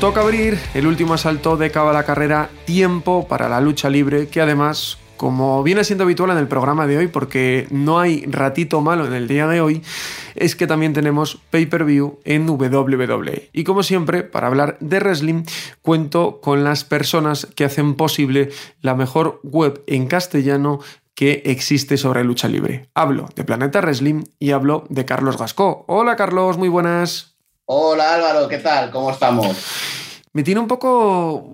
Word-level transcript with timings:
Toca 0.00 0.20
abrir 0.20 0.56
el 0.74 0.86
último 0.86 1.14
asalto 1.14 1.56
de 1.56 1.72
Cabo 1.72 1.90
a 1.90 1.92
la 1.92 2.04
Carrera, 2.04 2.50
tiempo 2.66 3.26
para 3.26 3.48
la 3.48 3.60
lucha 3.60 3.90
libre, 3.90 4.28
que 4.28 4.40
además, 4.40 4.96
como 5.16 5.60
viene 5.64 5.82
siendo 5.82 6.04
habitual 6.04 6.30
en 6.30 6.38
el 6.38 6.46
programa 6.46 6.86
de 6.86 6.98
hoy, 6.98 7.08
porque 7.08 7.66
no 7.72 7.98
hay 7.98 8.24
ratito 8.26 8.80
malo 8.80 9.06
en 9.06 9.12
el 9.12 9.26
día 9.26 9.48
de 9.48 9.60
hoy, 9.60 9.82
es 10.36 10.54
que 10.54 10.68
también 10.68 10.92
tenemos 10.92 11.40
pay-per-view 11.50 12.20
en 12.24 12.48
WWE. 12.48 13.50
Y 13.52 13.64
como 13.64 13.82
siempre, 13.82 14.22
para 14.22 14.46
hablar 14.46 14.76
de 14.78 15.00
wrestling, 15.00 15.42
cuento 15.82 16.40
con 16.40 16.62
las 16.62 16.84
personas 16.84 17.48
que 17.56 17.64
hacen 17.64 17.96
posible 17.96 18.50
la 18.80 18.94
mejor 18.94 19.40
web 19.42 19.82
en 19.88 20.06
castellano 20.06 20.78
que 21.16 21.42
existe 21.46 21.96
sobre 21.96 22.22
lucha 22.22 22.46
libre. 22.46 22.88
Hablo 22.94 23.30
de 23.34 23.42
Planeta 23.42 23.80
Wrestling 23.80 24.26
y 24.38 24.52
hablo 24.52 24.84
de 24.90 25.04
Carlos 25.04 25.38
Gascó. 25.38 25.84
Hola 25.88 26.14
Carlos, 26.14 26.56
muy 26.56 26.68
buenas. 26.68 27.37
Hola 27.70 28.14
Álvaro, 28.14 28.48
¿qué 28.48 28.56
tal? 28.58 28.90
¿Cómo 28.90 29.10
estamos? 29.10 29.54
Me 30.32 30.42
tiene 30.42 30.58
un 30.58 30.66
poco... 30.66 31.52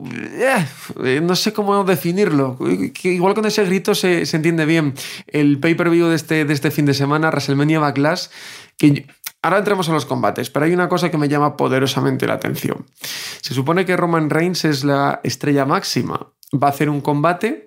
eh, 1.05 1.21
no 1.21 1.35
sé 1.35 1.53
cómo 1.53 1.83
definirlo. 1.83 2.57
Igual 3.03 3.35
con 3.35 3.47
ese 3.47 3.65
grito 3.65 3.97
se, 3.97 4.25
se 4.25 4.37
entiende 4.37 4.65
bien. 4.65 4.95
El 5.27 5.59
pay-per-view 5.59 6.07
de 6.07 6.15
este, 6.15 6.45
de 6.45 6.55
este 6.55 6.71
fin 6.71 6.87
de 6.87 6.95
semana, 6.95 7.31
WrestleMania 7.31 7.81
Backlash, 7.81 8.27
que 8.79 9.07
Ahora 9.43 9.59
entremos 9.59 9.89
a 9.89 9.93
los 9.93 10.07
combates, 10.07 10.51
pero 10.51 10.67
hay 10.67 10.73
una 10.73 10.89
cosa 10.89 11.11
que 11.11 11.19
me 11.19 11.29
llama 11.29 11.57
poderosamente 11.57 12.29
la 12.29 12.35
atención. 12.35 12.87
Se 13.43 13.53
supone 13.53 13.85
que 13.85 13.97
Roman 13.97 14.31
Reigns 14.31 14.65
es 14.65 14.85
la 14.85 15.21
estrella 15.25 15.67
máxima. 15.67 16.33
Va 16.55 16.69
a 16.69 16.71
hacer 16.71 16.89
un 16.89 17.01
combate 17.01 17.67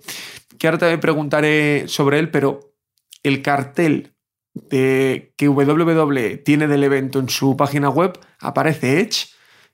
que 0.58 0.68
ahora 0.68 0.78
te 0.78 0.98
preguntaré 1.00 1.84
sobre 1.90 2.18
él, 2.18 2.32
pero 2.32 2.74
el 3.24 3.42
cartel 3.42 4.17
de 4.70 5.34
que 5.38 5.50
WWE 5.50 6.38
tiene 6.38 6.68
del 6.68 6.84
evento 6.84 7.20
en 7.20 7.30
su 7.30 7.56
página 7.58 7.90
web 7.90 8.20
aparece 8.40 9.00
Edge 9.00 9.28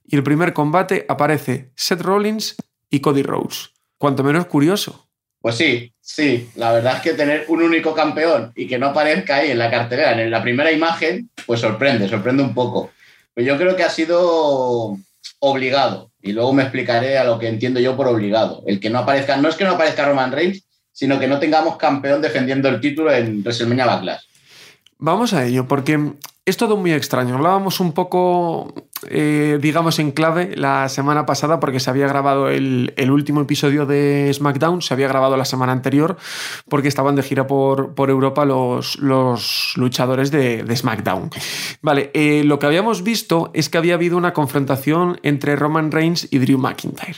y 0.05 0.15
el 0.15 0.23
primer 0.23 0.53
combate 0.53 1.05
aparece 1.07 1.71
Seth 1.75 2.01
Rollins 2.01 2.55
y 2.89 2.99
Cody 2.99 3.23
Rhodes. 3.23 3.71
Cuanto 3.97 4.23
menos 4.23 4.45
curioso. 4.47 5.07
Pues 5.41 5.55
sí, 5.55 5.93
sí, 5.99 6.49
la 6.55 6.71
verdad 6.71 6.97
es 6.97 7.01
que 7.01 7.13
tener 7.13 7.45
un 7.49 7.61
único 7.61 7.93
campeón 7.93 8.53
y 8.55 8.67
que 8.67 8.77
no 8.77 8.87
aparezca 8.87 9.37
ahí 9.37 9.51
en 9.51 9.59
la 9.59 9.69
cartelera, 9.69 10.21
en 10.21 10.31
la 10.31 10.41
primera 10.41 10.71
imagen, 10.71 11.29
pues 11.45 11.59
sorprende, 11.59 12.07
sorprende 12.07 12.43
un 12.43 12.53
poco. 12.53 12.91
Pero 13.33 13.47
yo 13.47 13.57
creo 13.57 13.75
que 13.75 13.83
ha 13.83 13.89
sido 13.89 14.97
obligado 15.39 16.11
y 16.21 16.31
luego 16.31 16.53
me 16.53 16.63
explicaré 16.63 17.17
a 17.17 17.25
lo 17.25 17.39
que 17.39 17.49
entiendo 17.49 17.81
yo 17.81 17.97
por 17.97 18.07
obligado. 18.07 18.63
El 18.65 18.79
que 18.79 18.89
no 18.89 18.99
aparezca, 18.99 19.35
no 19.35 19.49
es 19.49 19.55
que 19.55 19.65
no 19.65 19.71
aparezca 19.71 20.05
Roman 20.05 20.31
Reigns, 20.31 20.63
sino 20.93 21.19
que 21.19 21.27
no 21.27 21.39
tengamos 21.39 21.75
campeón 21.75 22.21
defendiendo 22.21 22.69
el 22.69 22.79
título 22.79 23.11
en 23.11 23.41
WrestleMania 23.41 23.85
Backlash. 23.85 24.23
Vamos 25.05 25.33
a 25.33 25.45
ello, 25.45 25.67
porque 25.67 26.13
es 26.45 26.55
todo 26.55 26.77
muy 26.77 26.93
extraño. 26.93 27.35
Hablábamos 27.35 27.81
un 27.81 27.91
poco, 27.91 28.73
eh, 29.09 29.59
digamos, 29.61 29.99
en 29.99 30.11
clave 30.11 30.55
la 30.55 30.87
semana 30.87 31.25
pasada 31.25 31.59
porque 31.59 31.81
se 31.81 31.89
había 31.89 32.07
grabado 32.07 32.47
el, 32.47 32.93
último 33.11 33.41
episodio 33.41 33.85
de 33.85 34.31
SmackDown, 34.33 34.81
se 34.81 34.93
había 34.93 35.09
grabado 35.09 35.35
la 35.35 35.43
semana 35.43 35.73
anterior 35.73 36.15
porque 36.69 36.87
estaban 36.87 37.17
de 37.17 37.23
gira 37.23 37.47
por, 37.47 37.93
Europa 37.97 38.45
los, 38.45 38.97
luchadores 39.75 40.31
de, 40.31 40.63
de 40.63 40.75
SmackDown. 40.77 41.31
Vale, 41.81 42.09
eh, 42.13 42.45
lo 42.45 42.57
que 42.57 42.67
habíamos 42.67 43.03
visto 43.03 43.51
es 43.53 43.67
que 43.67 43.77
había 43.77 43.95
habido 43.95 44.15
una 44.15 44.31
confrontación 44.31 45.19
entre 45.23 45.57
Roman 45.57 45.91
Reigns 45.91 46.29
y 46.31 46.37
Drew 46.37 46.57
McIntyre. 46.57 47.17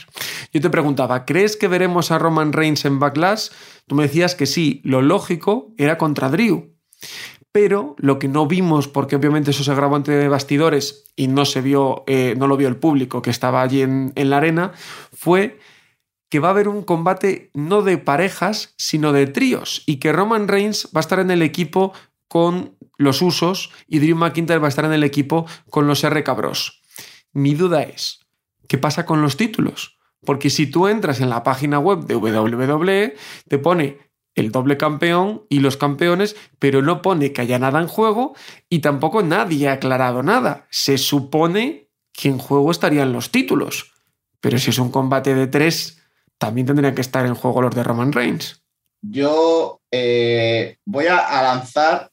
Yo 0.52 0.60
te 0.60 0.70
preguntaba, 0.70 1.24
¿crees 1.24 1.56
que 1.56 1.68
veremos 1.68 2.10
a 2.10 2.18
Roman 2.18 2.52
Reigns 2.52 2.84
en 2.84 2.98
Backlash? 2.98 3.50
Tú 3.86 3.94
me 3.94 4.02
decías 4.02 4.34
que 4.34 4.46
sí, 4.46 4.80
lo 4.82 5.02
lógico 5.02 5.72
era 5.78 5.98
contra 5.98 6.28
Drew 6.30 6.74
pero 7.56 7.96
lo 7.96 8.18
que 8.18 8.28
no 8.28 8.46
vimos, 8.46 8.86
porque 8.86 9.16
obviamente 9.16 9.50
eso 9.50 9.64
se 9.64 9.74
grabó 9.74 9.96
entre 9.96 10.28
bastidores 10.28 11.04
y 11.16 11.28
no 11.28 11.46
se 11.46 11.62
vio, 11.62 12.04
eh, 12.06 12.34
no 12.36 12.48
lo 12.48 12.58
vio 12.58 12.68
el 12.68 12.76
público 12.76 13.22
que 13.22 13.30
estaba 13.30 13.62
allí 13.62 13.80
en, 13.80 14.12
en 14.14 14.28
la 14.28 14.36
arena, 14.36 14.72
fue 15.14 15.58
que 16.28 16.38
va 16.38 16.48
a 16.48 16.50
haber 16.50 16.68
un 16.68 16.82
combate 16.82 17.50
no 17.54 17.80
de 17.80 17.96
parejas, 17.96 18.74
sino 18.76 19.14
de 19.14 19.26
tríos, 19.26 19.84
y 19.86 19.96
que 20.00 20.12
Roman 20.12 20.48
Reigns 20.48 20.90
va 20.94 20.98
a 20.98 21.00
estar 21.00 21.18
en 21.18 21.30
el 21.30 21.40
equipo 21.40 21.94
con 22.28 22.76
los 22.98 23.22
usos 23.22 23.72
y 23.86 24.00
Drew 24.00 24.18
McIntyre 24.18 24.58
va 24.58 24.66
a 24.66 24.68
estar 24.68 24.84
en 24.84 24.92
el 24.92 25.02
equipo 25.02 25.46
con 25.70 25.86
los 25.86 26.06
RK 26.06 26.28
Bros. 26.36 26.82
Mi 27.32 27.54
duda 27.54 27.84
es, 27.84 28.20
¿qué 28.68 28.76
pasa 28.76 29.06
con 29.06 29.22
los 29.22 29.38
títulos? 29.38 29.98
Porque 30.26 30.50
si 30.50 30.66
tú 30.66 30.88
entras 30.88 31.22
en 31.22 31.30
la 31.30 31.42
página 31.42 31.78
web 31.78 32.00
de 32.00 32.16
WWE, 32.16 33.16
te 33.48 33.58
pone 33.58 34.06
el 34.36 34.52
doble 34.52 34.76
campeón 34.76 35.42
y 35.48 35.60
los 35.60 35.76
campeones, 35.76 36.36
pero 36.58 36.82
no 36.82 37.02
pone 37.02 37.32
que 37.32 37.40
haya 37.40 37.58
nada 37.58 37.80
en 37.80 37.88
juego 37.88 38.36
y 38.68 38.78
tampoco 38.78 39.22
nadie 39.22 39.68
ha 39.68 39.72
aclarado 39.72 40.22
nada. 40.22 40.66
Se 40.70 40.98
supone 40.98 41.88
que 42.12 42.28
en 42.28 42.38
juego 42.38 42.70
estarían 42.70 43.12
los 43.12 43.30
títulos, 43.30 43.92
pero 44.40 44.58
si 44.58 44.70
es 44.70 44.78
un 44.78 44.90
combate 44.90 45.34
de 45.34 45.46
tres, 45.46 46.02
también 46.38 46.66
tendrían 46.66 46.94
que 46.94 47.00
estar 47.00 47.26
en 47.26 47.34
juego 47.34 47.62
los 47.62 47.74
de 47.74 47.82
Roman 47.82 48.12
Reigns. 48.12 48.62
Yo 49.02 49.80
eh, 49.90 50.76
voy 50.84 51.06
a, 51.06 51.42
lanzar 51.42 52.10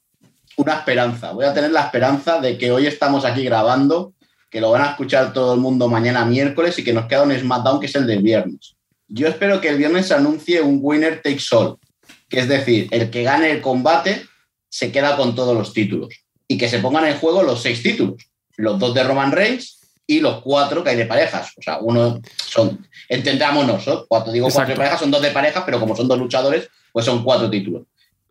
una 0.58 0.76
esperanza, 0.76 1.32
voy 1.32 1.46
a 1.46 1.54
tener 1.54 1.72
la 1.72 1.86
esperanza 1.86 2.40
de 2.40 2.58
que 2.58 2.72
hoy 2.72 2.86
estamos 2.86 3.26
aquí 3.26 3.44
grabando, 3.44 4.14
que 4.50 4.62
lo 4.62 4.72
van 4.72 4.84
a 4.84 4.92
escuchar 4.92 5.34
todo 5.34 5.56
el 5.56 5.60
mundo 5.60 5.90
mañana 5.90 6.24
miércoles 6.26 6.78
y 6.80 6.84
que 6.84 6.94
nos 6.94 7.08
queda 7.08 7.24
un 7.24 7.38
SmackDown 7.38 7.80
que 7.80 7.88
es 7.88 7.96
el 7.96 8.08
del 8.08 8.22
viernes. 8.22 8.76
Yo 9.08 9.28
espero 9.28 9.60
que 9.60 9.70
el 9.70 9.78
viernes 9.78 10.08
se 10.08 10.14
anuncie 10.14 10.62
un 10.62 10.80
winner 10.82 11.22
takes 11.22 11.46
all, 11.52 11.78
que 12.34 12.40
es 12.40 12.48
decir, 12.48 12.88
el 12.90 13.12
que 13.12 13.22
gane 13.22 13.52
el 13.52 13.62
combate 13.62 14.26
se 14.68 14.92
queda 14.92 15.16
con 15.16 15.36
todos 15.36 15.56
los 15.56 15.72
títulos 15.72 16.16
y 16.48 16.58
que 16.58 16.68
se 16.68 16.80
pongan 16.80 17.06
en 17.06 17.20
juego 17.20 17.44
los 17.44 17.62
seis 17.62 17.84
títulos, 17.84 18.24
los 18.58 18.80
dos 18.80 18.96
de 18.96 19.04
Roman 19.04 19.32
Reigns 19.32 19.82
y 20.08 20.20
los 20.20 20.42
cuatro 20.42 20.84
que 20.84 20.90
hay 20.90 20.96
de 20.96 21.06
parejas. 21.06 21.52
O 21.56 21.62
sea, 21.62 21.78
uno 21.78 22.20
son, 22.44 22.88
entendámonos, 23.08 23.86
¿no? 23.86 24.08
cuando 24.08 24.32
digo 24.32 24.50
cuatro 24.52 24.74
de 24.74 24.78
parejas 24.78 25.00
son 25.00 25.12
dos 25.12 25.22
de 25.22 25.30
parejas, 25.30 25.62
pero 25.64 25.80
como 25.80 25.96
son 25.96 26.08
dos 26.08 26.18
luchadores, 26.18 26.68
pues 26.92 27.06
son 27.06 27.24
cuatro 27.24 27.52
títulos. 27.52 27.84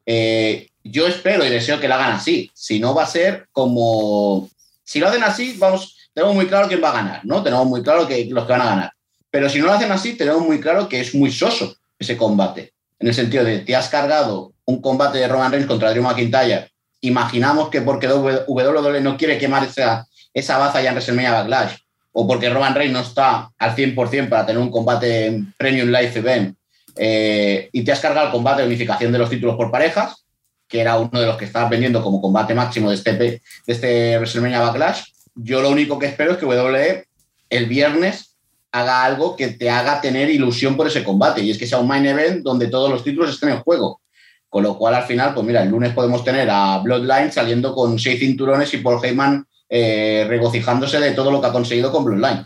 Eh, 0.04 0.66
yo 0.82 1.06
espero 1.06 1.46
y 1.46 1.50
deseo 1.50 1.78
que 1.78 1.86
lo 1.86 1.94
hagan 1.94 2.14
así. 2.14 2.50
Si 2.52 2.80
no, 2.80 2.96
va 2.96 3.04
a 3.04 3.06
ser 3.06 3.46
como. 3.52 4.50
Si 4.82 4.98
lo 4.98 5.06
hacen 5.06 5.22
así, 5.22 5.54
vamos, 5.58 5.96
tenemos 6.12 6.34
muy 6.34 6.48
claro 6.48 6.66
quién 6.66 6.82
va 6.82 6.90
a 6.90 6.94
ganar, 6.94 7.24
¿no? 7.24 7.40
Tenemos 7.44 7.66
muy 7.66 7.84
claro 7.84 8.08
que 8.08 8.24
los 8.24 8.46
que 8.46 8.52
van 8.52 8.62
a 8.62 8.70
ganar. 8.70 8.92
Pero 9.30 9.48
si 9.48 9.60
no 9.60 9.66
lo 9.66 9.74
hacen 9.74 9.92
así, 9.92 10.14
tenemos 10.14 10.42
muy 10.42 10.60
claro 10.60 10.88
que 10.88 10.98
es 10.98 11.14
muy 11.14 11.30
soso 11.30 11.76
ese 12.00 12.16
combate. 12.16 12.72
En 13.02 13.08
el 13.08 13.14
sentido 13.14 13.42
de 13.42 13.58
te 13.58 13.74
has 13.74 13.88
cargado 13.88 14.52
un 14.64 14.80
combate 14.80 15.18
de 15.18 15.26
Roman 15.26 15.50
Reigns 15.50 15.66
contra 15.66 15.90
Drew 15.90 16.04
McIntyre. 16.04 16.70
Imaginamos 17.00 17.68
que 17.68 17.82
porque 17.82 18.06
WWE 18.06 19.00
no 19.00 19.16
quiere 19.16 19.38
quemar 19.38 19.64
esa, 19.64 20.06
esa 20.32 20.56
baza 20.56 20.80
ya 20.80 20.90
en 20.90 20.94
WrestleMania 20.94 21.32
Backlash, 21.32 21.78
o 22.12 22.28
porque 22.28 22.48
Roman 22.48 22.76
Reigns 22.76 22.92
no 22.92 23.00
está 23.00 23.50
al 23.58 23.74
100% 23.74 24.28
para 24.28 24.46
tener 24.46 24.62
un 24.62 24.70
combate 24.70 25.26
en 25.26 25.52
Premium 25.58 25.88
Live 25.88 26.12
Event, 26.14 26.56
eh, 26.94 27.68
y 27.72 27.82
te 27.82 27.90
has 27.90 27.98
cargado 27.98 28.26
el 28.26 28.32
combate 28.32 28.62
de 28.62 28.68
unificación 28.68 29.10
de 29.10 29.18
los 29.18 29.28
títulos 29.30 29.56
por 29.56 29.72
parejas, 29.72 30.24
que 30.68 30.80
era 30.80 30.96
uno 30.96 31.18
de 31.18 31.26
los 31.26 31.36
que 31.36 31.46
estabas 31.46 31.70
vendiendo 31.70 32.04
como 32.04 32.22
combate 32.22 32.54
máximo 32.54 32.90
de 32.90 32.94
este, 32.94 33.14
de 33.14 33.42
este 33.66 34.16
WrestleMania 34.18 34.60
Backlash. 34.60 35.02
Yo 35.34 35.60
lo 35.60 35.70
único 35.70 35.98
que 35.98 36.06
espero 36.06 36.32
es 36.32 36.38
que 36.38 36.46
WWE 36.46 37.04
el 37.50 37.66
viernes 37.66 38.31
haga 38.72 39.04
algo 39.04 39.36
que 39.36 39.48
te 39.48 39.70
haga 39.70 40.00
tener 40.00 40.30
ilusión 40.30 40.76
por 40.76 40.86
ese 40.86 41.04
combate, 41.04 41.42
y 41.42 41.50
es 41.50 41.58
que 41.58 41.66
sea 41.66 41.78
un 41.78 41.86
main 41.86 42.06
event 42.06 42.42
donde 42.42 42.68
todos 42.68 42.90
los 42.90 43.04
títulos 43.04 43.30
estén 43.30 43.50
en 43.50 43.60
juego. 43.60 44.00
Con 44.48 44.64
lo 44.64 44.76
cual, 44.76 44.94
al 44.94 45.04
final, 45.04 45.32
pues 45.32 45.46
mira, 45.46 45.62
el 45.62 45.70
lunes 45.70 45.94
podemos 45.94 46.24
tener 46.24 46.50
a 46.50 46.78
Bloodline 46.78 47.32
saliendo 47.32 47.74
con 47.74 47.98
seis 47.98 48.18
cinturones 48.18 48.74
y 48.74 48.78
Paul 48.78 49.02
Heyman 49.02 49.46
eh, 49.68 50.26
regocijándose 50.28 51.00
de 51.00 51.12
todo 51.12 51.30
lo 51.30 51.40
que 51.40 51.46
ha 51.46 51.52
conseguido 51.52 51.90
con 51.90 52.04
Bloodline. 52.04 52.44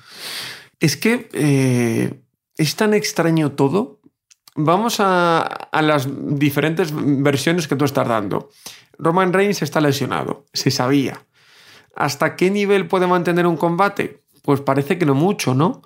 Es 0.78 0.96
que 0.96 1.28
eh, 1.32 2.20
es 2.56 2.76
tan 2.76 2.94
extraño 2.94 3.52
todo. 3.52 4.00
Vamos 4.55 5.00
a, 5.00 5.40
a 5.40 5.82
las 5.82 6.08
diferentes 6.38 6.90
versiones 6.94 7.67
que 7.67 7.76
tú 7.76 7.84
estás 7.84 8.06
dando. 8.06 8.50
Roman 8.99 9.32
Reigns 9.32 9.62
está 9.62 9.81
lesionado, 9.81 10.46
se 10.52 10.70
sabía. 10.70 11.26
¿Hasta 11.94 12.37
qué 12.37 12.50
nivel 12.50 12.87
puede 12.87 13.06
mantener 13.06 13.46
un 13.46 13.56
combate? 13.56 14.22
Pues 14.43 14.61
parece 14.61 14.96
que 14.96 15.06
no 15.06 15.14
mucho, 15.14 15.55
¿no? 15.55 15.82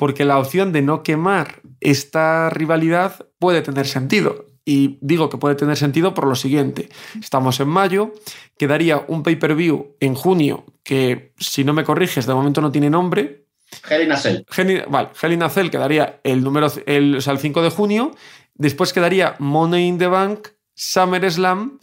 Porque 0.00 0.24
la 0.24 0.38
opción 0.38 0.72
de 0.72 0.80
no 0.80 1.02
quemar 1.02 1.60
esta 1.78 2.48
rivalidad 2.48 3.26
puede 3.38 3.60
tener 3.60 3.86
sentido. 3.86 4.46
Y 4.64 4.96
digo 5.02 5.28
que 5.28 5.36
puede 5.36 5.56
tener 5.56 5.76
sentido 5.76 6.14
por 6.14 6.26
lo 6.26 6.34
siguiente. 6.36 6.88
Estamos 7.20 7.60
en 7.60 7.68
mayo, 7.68 8.14
quedaría 8.56 9.04
un 9.08 9.22
pay-per-view 9.22 9.98
en 10.00 10.14
junio 10.14 10.64
que, 10.82 11.34
si 11.36 11.64
no 11.64 11.74
me 11.74 11.84
corriges, 11.84 12.24
de 12.24 12.32
momento 12.32 12.62
no 12.62 12.72
tiene 12.72 12.88
nombre, 12.88 13.44
Hell 13.90 14.04
in 14.04 14.12
a 14.12 14.16
Cell. 14.16 14.42
vale, 14.88 15.10
Hell 15.20 15.32
in 15.34 15.42
a 15.42 15.50
Cell 15.50 15.68
quedaría 15.68 16.18
el 16.24 16.42
número 16.42 16.68
el, 16.86 17.16
o 17.16 17.20
sea, 17.20 17.34
el 17.34 17.38
5 17.38 17.60
de 17.60 17.68
junio. 17.68 18.16
Después 18.54 18.94
quedaría 18.94 19.36
Money 19.38 19.86
in 19.86 19.98
the 19.98 20.06
Bank, 20.06 20.48
SummerSlam. 20.74 21.78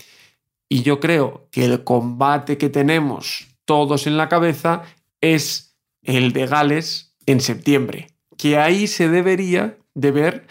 Y 0.68 0.82
yo 0.82 1.00
creo 1.00 1.50
que 1.52 1.66
el 1.66 1.84
combate 1.84 2.58
que 2.58 2.70
tenemos 2.70 3.48
todos 3.66 4.08
en 4.08 4.18
la 4.18 4.28
cabeza 4.28 4.82
es 5.22 5.78
el 6.02 6.34
de 6.34 6.48
Gales 6.48 7.07
en 7.28 7.42
septiembre. 7.42 8.08
Que 8.38 8.58
ahí 8.58 8.88
se 8.88 9.10
debería 9.10 9.78
de 9.94 10.12
ver 10.12 10.48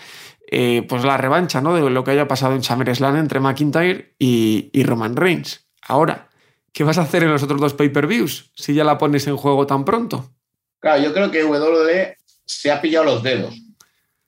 eh, 0.48 0.84
pues 0.88 1.02
la 1.02 1.16
revancha 1.16 1.60
¿no? 1.60 1.74
de 1.74 1.90
lo 1.90 2.04
que 2.04 2.12
haya 2.12 2.28
pasado 2.28 2.54
en 2.54 2.62
SummerSlam 2.62 3.16
entre 3.16 3.40
McIntyre 3.40 4.14
y, 4.18 4.70
Roman 4.84 5.16
Reigns. 5.16 5.66
Ahora, 5.82 6.28
¿qué 6.72 6.84
vas 6.84 6.98
a 6.98 7.02
hacer 7.02 7.24
en 7.24 7.32
los 7.32 7.42
otros 7.42 7.60
dos 7.60 7.74
pay-per-views 7.74 8.52
si 8.54 8.74
ya 8.74 8.84
la 8.84 8.98
pones 8.98 9.26
en 9.26 9.36
juego 9.36 9.66
tan 9.66 9.84
pronto? 9.84 10.30
Claro, 10.78 11.02
yo 11.02 11.12
creo 11.12 11.30
que 11.30 11.44
WWE 11.44 12.16
se 12.44 12.70
ha 12.70 12.80
pillado 12.80 13.06
los 13.06 13.22
dedos. 13.22 13.54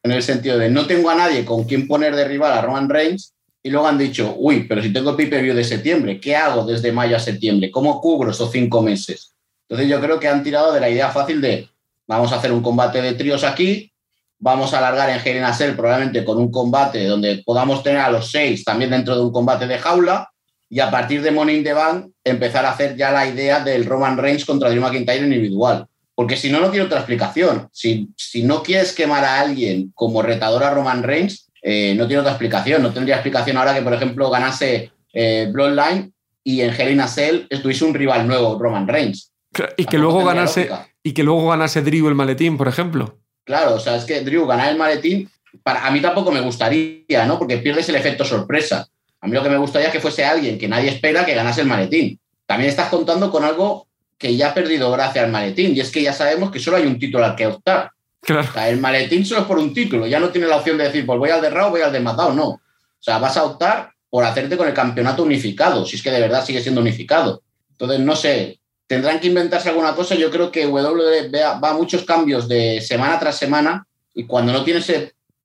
En 0.02 0.12
el 0.12 0.22
sentido 0.22 0.58
de 0.58 0.70
no 0.70 0.86
tengo 0.86 1.10
a 1.10 1.14
nadie 1.14 1.44
con 1.44 1.64
quien 1.64 1.86
poner 1.86 2.16
de 2.16 2.26
rival 2.26 2.52
a 2.52 2.62
Roman 2.62 2.88
Reigns 2.88 3.34
y 3.62 3.70
luego 3.70 3.86
han 3.86 3.98
dicho, 3.98 4.34
uy, 4.38 4.64
pero 4.68 4.82
si 4.82 4.92
tengo 4.92 5.16
pay-per-view 5.16 5.54
de 5.54 5.64
septiembre, 5.64 6.20
¿qué 6.20 6.34
hago 6.36 6.64
desde 6.64 6.92
mayo 6.92 7.16
a 7.16 7.20
septiembre? 7.20 7.70
¿Cómo 7.70 8.00
cubro 8.00 8.30
esos 8.30 8.50
cinco 8.50 8.82
meses? 8.82 9.34
Entonces 9.68 9.88
yo 9.88 10.00
creo 10.00 10.18
que 10.18 10.28
han 10.28 10.42
tirado 10.42 10.72
de 10.72 10.80
la 10.80 10.88
idea 10.88 11.10
fácil 11.10 11.40
de 11.40 11.68
vamos 12.08 12.32
a 12.32 12.36
hacer 12.36 12.50
un 12.50 12.62
combate 12.62 13.00
de 13.00 13.12
tríos 13.12 13.44
aquí, 13.44 13.92
vamos 14.38 14.74
a 14.74 14.78
alargar 14.78 15.10
en 15.10 15.20
Hell 15.24 15.68
in 15.68 15.76
probablemente 15.76 16.24
con 16.24 16.38
un 16.38 16.50
combate 16.50 17.04
donde 17.04 17.42
podamos 17.44 17.82
tener 17.82 18.00
a 18.00 18.10
los 18.10 18.30
seis 18.30 18.64
también 18.64 18.90
dentro 18.90 19.14
de 19.14 19.22
un 19.22 19.32
combate 19.32 19.66
de 19.66 19.78
jaula 19.78 20.28
y 20.70 20.80
a 20.80 20.90
partir 20.90 21.22
de 21.22 21.30
Money 21.30 21.56
in 21.56 21.64
the 21.64 21.72
Bank 21.72 22.10
empezar 22.24 22.64
a 22.64 22.70
hacer 22.70 22.96
ya 22.96 23.10
la 23.10 23.26
idea 23.26 23.60
del 23.60 23.84
Roman 23.84 24.18
Reigns 24.18 24.44
contra 24.44 24.70
Drew 24.70 24.82
McIntyre 24.82 25.24
individual. 25.24 25.86
Porque 26.14 26.36
si 26.36 26.50
no, 26.50 26.60
no 26.60 26.70
tiene 26.70 26.86
otra 26.86 26.98
explicación. 26.98 27.68
Si, 27.72 28.08
si 28.16 28.42
no 28.42 28.62
quieres 28.62 28.92
quemar 28.92 29.24
a 29.24 29.40
alguien 29.40 29.92
como 29.94 30.20
retador 30.20 30.64
a 30.64 30.70
Roman 30.70 31.02
Reigns, 31.02 31.48
eh, 31.62 31.94
no 31.96 32.06
tiene 32.06 32.20
otra 32.20 32.32
explicación. 32.32 32.82
No 32.82 32.92
tendría 32.92 33.14
explicación 33.16 33.56
ahora 33.56 33.72
que, 33.72 33.82
por 33.82 33.94
ejemplo, 33.94 34.28
ganase 34.28 34.90
eh, 35.12 35.48
Bloodline 35.50 36.12
y 36.42 36.60
en 36.60 36.74
Hell 36.74 36.92
in 36.92 37.00
a 37.00 37.08
Cell 37.08 37.46
estuviese 37.48 37.84
un 37.84 37.94
rival 37.94 38.26
nuevo, 38.26 38.58
Roman 38.58 38.88
Reigns. 38.88 39.32
Y 39.76 39.86
que, 39.86 39.98
luego 39.98 40.24
ganase, 40.24 40.70
y 41.02 41.12
que 41.12 41.22
luego 41.22 41.48
ganase 41.48 41.82
Drew 41.82 42.08
el 42.08 42.14
maletín, 42.14 42.56
por 42.56 42.68
ejemplo. 42.68 43.18
Claro, 43.44 43.74
o 43.74 43.80
sea, 43.80 43.96
es 43.96 44.04
que 44.04 44.20
Drew 44.20 44.46
ganar 44.46 44.70
el 44.70 44.78
maletín, 44.78 45.30
para, 45.62 45.86
a 45.86 45.90
mí 45.90 46.00
tampoco 46.00 46.30
me 46.30 46.40
gustaría, 46.40 47.24
¿no? 47.26 47.38
Porque 47.38 47.58
pierdes 47.58 47.88
el 47.88 47.96
efecto 47.96 48.24
sorpresa. 48.24 48.86
A 49.20 49.26
mí 49.26 49.32
lo 49.32 49.42
que 49.42 49.48
me 49.48 49.56
gustaría 49.56 49.88
es 49.88 49.92
que 49.92 50.00
fuese 50.00 50.24
alguien 50.24 50.58
que 50.58 50.68
nadie 50.68 50.90
espera 50.90 51.24
que 51.24 51.34
ganase 51.34 51.62
el 51.62 51.66
maletín. 51.66 52.20
También 52.46 52.70
estás 52.70 52.88
contando 52.88 53.30
con 53.30 53.44
algo 53.44 53.88
que 54.16 54.36
ya 54.36 54.50
ha 54.50 54.54
perdido 54.54 54.90
gracia 54.90 55.22
al 55.22 55.30
maletín. 55.30 55.74
Y 55.74 55.80
es 55.80 55.90
que 55.90 56.02
ya 56.02 56.12
sabemos 56.12 56.50
que 56.50 56.58
solo 56.58 56.76
hay 56.76 56.86
un 56.86 56.98
título 56.98 57.24
al 57.24 57.36
que 57.36 57.46
optar. 57.46 57.90
Claro. 58.20 58.48
el 58.66 58.78
maletín 58.78 59.24
solo 59.24 59.42
es 59.42 59.46
por 59.46 59.58
un 59.58 59.72
título. 59.72 60.06
Ya 60.06 60.20
no 60.20 60.28
tiene 60.28 60.48
la 60.48 60.56
opción 60.56 60.76
de 60.76 60.84
decir, 60.84 61.06
pues 61.06 61.18
voy 61.18 61.30
al 61.30 61.40
de 61.40 61.50
Raw, 61.50 61.70
voy 61.70 61.80
al 61.80 61.92
de 61.92 62.00
SmackDown. 62.00 62.36
No. 62.36 62.48
O 62.48 62.60
sea, 62.98 63.18
vas 63.18 63.36
a 63.36 63.44
optar 63.44 63.92
por 64.10 64.24
hacerte 64.24 64.56
con 64.56 64.66
el 64.66 64.74
campeonato 64.74 65.22
unificado, 65.22 65.84
si 65.86 65.96
es 65.96 66.02
que 66.02 66.10
de 66.10 66.20
verdad 66.20 66.44
sigue 66.44 66.60
siendo 66.60 66.80
unificado. 66.80 67.42
Entonces, 67.70 68.00
no 68.00 68.16
sé, 68.16 68.58
tendrán 68.88 69.20
que 69.20 69.28
inventarse 69.28 69.68
alguna 69.68 69.94
cosa. 69.94 70.16
Yo 70.16 70.30
creo 70.30 70.50
que 70.50 70.66
WWE 70.66 71.30
va 71.30 71.70
a 71.70 71.74
muchos 71.74 72.04
cambios 72.04 72.48
de 72.48 72.80
semana 72.80 73.20
tras 73.20 73.36
semana 73.36 73.86
y 74.12 74.24
cuando 74.24 74.52
no 74.52 74.64
tienes 74.64 74.92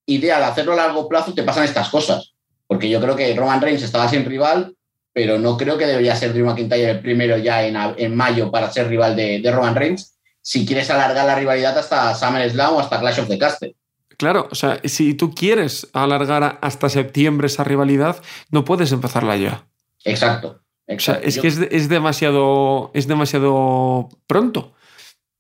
idea 0.08 0.40
de 0.40 0.46
hacerlo 0.46 0.74
a 0.74 0.78
largo 0.78 1.08
plazo, 1.08 1.34
te 1.34 1.44
pasan 1.44 1.66
estas 1.66 1.90
cosas. 1.90 2.34
Porque 2.66 2.90
yo 2.90 3.00
creo 3.00 3.16
que 3.16 3.36
Roman 3.36 3.62
Reigns 3.62 3.84
estaba 3.84 4.10
sin 4.10 4.26
rival, 4.26 4.74
pero 5.12 5.38
no 5.38 5.58
creo 5.58 5.78
que 5.78 5.86
debería 5.86 6.16
ser 6.16 6.34
Drew 6.34 6.46
McIntyre 6.46 6.90
el 6.90 7.02
primero 7.02 7.38
ya 7.38 7.64
en, 7.64 7.76
en 7.76 8.16
mayo 8.16 8.50
para 8.50 8.72
ser 8.72 8.88
rival 8.88 9.16
de, 9.16 9.40
de, 9.40 9.52
Roman 9.52 9.76
Reigns, 9.76 10.16
si 10.42 10.66
quieres 10.66 10.90
alargar 10.90 11.26
la 11.26 11.36
rivalidad 11.36 11.78
hasta 11.78 12.16
SummerSlam 12.16 12.74
o 12.74 12.80
hasta 12.80 13.00
Clash 13.00 13.20
of 13.20 13.28
the 13.28 13.38
Castle. 13.38 13.76
Claro, 14.18 14.48
o 14.50 14.56
sea, 14.56 14.80
si 14.86 15.14
tú 15.14 15.36
quieres 15.36 15.90
alargar 15.94 16.58
hasta 16.62 16.90
septiembre 16.90 17.48
esa 17.48 17.64
rivalidad, 17.64 18.22
no 18.50 18.64
puedes 18.64 18.92
empezarla 18.92 19.38
ya. 19.38 19.66
Exacto. 20.04 20.63
O 20.88 21.00
sea, 21.00 21.16
es 21.16 21.40
que 21.40 21.48
es, 21.48 21.90
demasiado, 21.90 22.92
es 22.94 23.08
demasiado 23.08 24.10
pronto. 24.28 24.74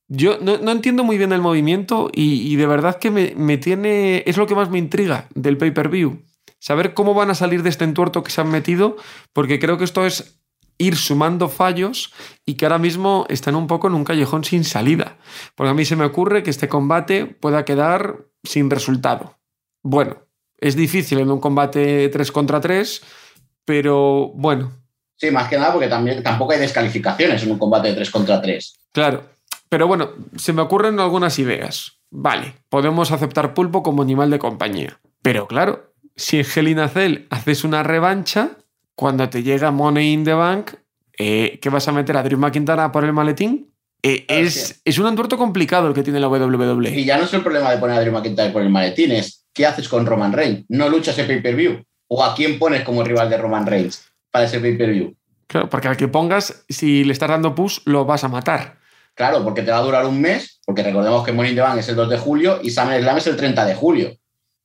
Yo 0.07 0.37
no, 0.39 0.71
entiendo 0.71 1.03
muy 1.03 1.17
bien 1.17 1.33
el 1.33 1.41
movimiento 1.41 2.09
y, 2.13 2.51
y 2.51 2.55
de 2.55 2.65
verdad 2.65 2.97
que 2.97 3.11
me, 3.11 3.33
me, 3.35 3.57
tiene. 3.57 4.23
Es 4.25 4.37
lo 4.37 4.47
que 4.47 4.55
más 4.55 4.69
me 4.69 4.77
intriga 4.77 5.27
del 5.33 5.57
pay-per-view 5.57 6.21
saber 6.63 6.93
cómo 6.93 7.13
van 7.13 7.29
a 7.29 7.35
salir 7.35 7.61
de 7.61 7.67
este 7.67 7.83
entuerto 7.83 8.23
que 8.23 8.31
se 8.31 8.39
han 8.39 8.49
metido, 8.49 8.95
porque 9.33 9.59
creo 9.59 9.77
que 9.77 9.83
esto 9.83 10.05
es 10.05 10.39
ir 10.77 10.95
sumando 10.95 11.49
fallos 11.49 12.13
y 12.45 12.53
que 12.53 12.65
ahora 12.65 12.77
mismo 12.77 13.25
están 13.27 13.55
un 13.55 13.67
poco 13.67 13.87
en 13.87 13.95
un 13.95 14.05
callejón 14.05 14.45
sin 14.45 14.63
salida. 14.63 15.17
Porque 15.55 15.71
a 15.71 15.73
mí 15.73 15.83
se 15.83 15.97
me 15.97 16.05
ocurre 16.05 16.41
que 16.41 16.49
este 16.49 16.69
combate 16.69 17.25
pueda 17.25 17.65
quedar 17.65 18.27
sin 18.43 18.69
resultado. 18.69 19.39
Bueno, 19.81 20.25
es 20.57 20.77
difícil 20.77 21.19
en 21.19 21.31
un 21.31 21.41
combate 21.41 22.07
3 22.07 22.31
contra 22.31 22.61
3, 22.61 23.01
pero 23.65 24.31
bueno. 24.33 24.82
Sí, 25.23 25.31
más 25.31 25.47
que 25.47 25.57
nada 25.57 25.71
porque 25.71 25.87
también 25.87 26.21
tampoco 26.21 26.51
hay 26.51 26.59
descalificaciones 26.59 27.41
en 27.43 27.51
un 27.51 27.57
combate 27.57 27.87
de 27.87 27.93
3 27.93 28.11
contra 28.11 28.41
3. 28.41 28.75
Claro, 28.91 29.23
pero 29.69 29.87
bueno, 29.87 30.09
se 30.35 30.51
me 30.51 30.61
ocurren 30.61 30.99
algunas 30.99 31.39
ideas. 31.39 31.93
Vale, 32.11 32.55
podemos 32.67 33.09
aceptar 33.13 33.53
pulpo 33.53 33.83
como 33.83 34.01
animal 34.01 34.29
de 34.29 34.37
compañía. 34.37 34.99
Pero 35.21 35.47
claro, 35.47 35.93
si 36.17 36.41
en 36.41 36.45
Hell 36.53 36.89
Cell 36.89 37.19
haces 37.29 37.63
una 37.63 37.83
revancha, 37.83 38.57
cuando 38.95 39.29
te 39.29 39.43
llega 39.43 39.71
Money 39.71 40.11
in 40.11 40.25
the 40.25 40.33
Bank, 40.33 40.71
eh, 41.17 41.57
¿qué 41.61 41.69
vas 41.69 41.87
a 41.87 41.93
meter 41.93 42.17
a 42.17 42.23
Drew 42.23 42.37
McIntyre 42.37 42.89
por 42.91 43.05
el 43.05 43.13
maletín? 43.13 43.73
Eh, 44.01 44.25
es, 44.27 44.81
es, 44.83 44.97
un 44.97 45.07
entuerto 45.07 45.37
complicado 45.37 45.87
el 45.87 45.93
que 45.93 46.03
tiene 46.03 46.19
la 46.19 46.27
WWE. 46.27 46.99
Y 46.99 47.05
ya 47.05 47.17
no 47.17 47.23
es 47.23 47.33
el 47.33 47.43
problema 47.43 47.71
de 47.71 47.77
poner 47.77 47.95
a 47.95 48.01
Drew 48.01 48.11
McIntyre 48.11 48.51
por 48.51 48.61
el 48.61 48.69
maletín, 48.69 49.13
es 49.13 49.45
¿qué 49.53 49.65
haces 49.65 49.87
con 49.87 50.05
Roman 50.05 50.33
Reigns? 50.33 50.65
¿No 50.67 50.89
luchas 50.89 51.17
el 51.17 51.27
pay-per-view? 51.27 51.81
¿O 52.09 52.25
a 52.25 52.35
quién 52.35 52.59
pones 52.59 52.83
como 52.83 53.05
rival 53.05 53.29
de 53.29 53.37
Roman 53.37 53.65
Reigns 53.65 54.12
para 54.33 54.45
ese 54.45 54.59
pay-per-view? 54.59 55.15
Claro, 55.47 55.69
porque 55.69 55.87
al 55.87 55.95
que 55.95 56.09
pongas, 56.09 56.65
si 56.67 57.05
le 57.05 57.13
estás 57.13 57.29
dando 57.29 57.55
push, 57.55 57.79
lo 57.85 58.03
vas 58.03 58.25
a 58.25 58.27
matar. 58.27 58.79
Claro, 59.13 59.41
porque 59.45 59.61
te 59.61 59.71
va 59.71 59.77
a 59.77 59.83
durar 59.83 60.05
un 60.05 60.19
mes, 60.19 60.59
porque 60.65 60.83
recordemos 60.83 61.23
que 61.23 61.31
Money 61.31 61.51
in 61.51 61.55
the 61.55 61.61
Bank 61.61 61.77
es 61.77 61.87
el 61.87 61.95
2 61.95 62.09
de 62.09 62.17
julio 62.17 62.59
y 62.61 62.71
SummerSlam 62.71 63.17
es 63.17 63.27
el 63.27 63.37
30 63.37 63.65
de 63.65 63.75
julio 63.75 64.17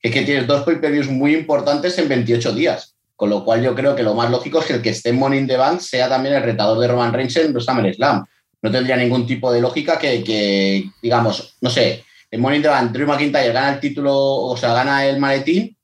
es 0.03 0.13
que 0.13 0.23
tienes 0.23 0.47
dos 0.47 0.63
pay-per-views 0.63 1.09
muy 1.09 1.35
importantes 1.35 1.99
en 1.99 2.09
28 2.09 2.53
días. 2.53 2.95
Con 3.17 3.31
lo 3.31 3.45
cual 3.45 3.63
yo 3.63 3.75
creo 3.75 3.97
que 3.97 4.05
lo 4.05 4.15
más 4.15 4.31
lógico 4.31 4.61
es 4.61 4.67
que 4.67 4.75
el 4.75 4.83
que 4.83 4.91
esté 4.91 5.09
en 5.09 5.19
Money 5.19 5.41
in 5.41 5.47
the 5.49 5.57
Bank 5.57 5.81
sea 5.81 6.09
también 6.09 6.37
el 6.37 6.43
retador 6.43 6.79
de 6.79 6.87
Roman 6.87 7.13
Reigns 7.13 7.37
en 7.37 7.61
SummerSlam. 7.61 8.25
No 8.63 8.71
tendría 8.71 8.97
ningún 8.97 9.27
tipo 9.27 9.53
de 9.53 9.61
lógica 9.61 9.99
que, 9.99 10.85
digamos, 11.03 11.57
no 11.61 11.71
sé, 11.71 12.05
en 12.31 12.41
Money 12.41 12.59
in 12.59 12.63
the 12.63 12.69
Bank 12.69 12.93
Drew 12.93 13.07
McIntyre 13.07 13.53
gana 13.53 13.75
el 13.75 13.81
título, 13.81 14.15
o 14.15 14.57
sea, 14.57 14.73
gana 14.73 15.05
el 15.07 15.19
maletín 15.19 15.77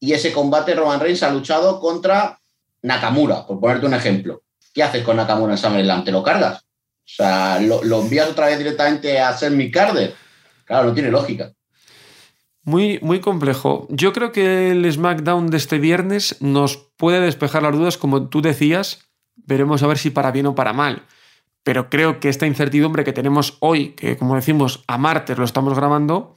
y 0.00 0.12
ese 0.12 0.32
combate 0.32 0.74
Roman 0.74 1.00
Reigns 1.00 1.22
ha 1.22 1.30
luchado 1.30 1.78
contra 1.78 2.38
Nakamura, 2.84 3.46
por 3.46 3.58
ponerte 3.58 3.86
un 3.86 3.94
ejemplo. 3.94 4.42
¿Qué 4.72 4.82
haces 4.82 5.02
con 5.02 5.16
Nakamura 5.16 5.52
en 5.52 5.58
SummerSlam? 5.58 6.04
¿Te 6.04 6.12
lo 6.12 6.22
cargas? 6.22 6.58
O 6.58 7.06
sea, 7.16 7.58
lo, 7.60 8.02
envías 8.02 8.28
otra 8.28 8.46
vez 8.46 8.58
directamente 8.58 9.18
a 9.18 9.32
ser 9.32 9.52
mi 9.52 9.70
Carter. 9.70 10.14
Claro, 10.66 10.88
no 10.88 10.94
tiene 10.94 11.10
lógica. 11.10 11.52
Muy, 12.62 12.98
muy 13.00 13.20
complejo. 13.20 13.86
Yo 13.90 14.12
creo 14.12 14.32
que 14.32 14.70
el 14.70 14.90
SmackDown 14.90 15.48
de 15.48 15.56
este 15.56 15.78
viernes 15.78 16.36
nos 16.40 16.76
puede 16.76 17.20
despejar 17.20 17.62
las 17.62 17.72
dudas, 17.72 17.96
como 17.96 18.28
tú 18.28 18.42
decías. 18.42 19.00
Veremos 19.34 19.82
a 19.82 19.86
ver 19.86 19.96
si 19.96 20.10
para 20.10 20.30
bien 20.30 20.46
o 20.46 20.54
para 20.54 20.74
mal. 20.74 21.04
Pero 21.62 21.88
creo 21.88 22.20
que 22.20 22.28
esta 22.28 22.46
incertidumbre 22.46 23.04
que 23.04 23.14
tenemos 23.14 23.56
hoy, 23.60 23.90
que 23.90 24.18
como 24.18 24.34
decimos, 24.34 24.84
a 24.86 24.98
martes 24.98 25.38
lo 25.38 25.44
estamos 25.44 25.74
grabando, 25.74 26.34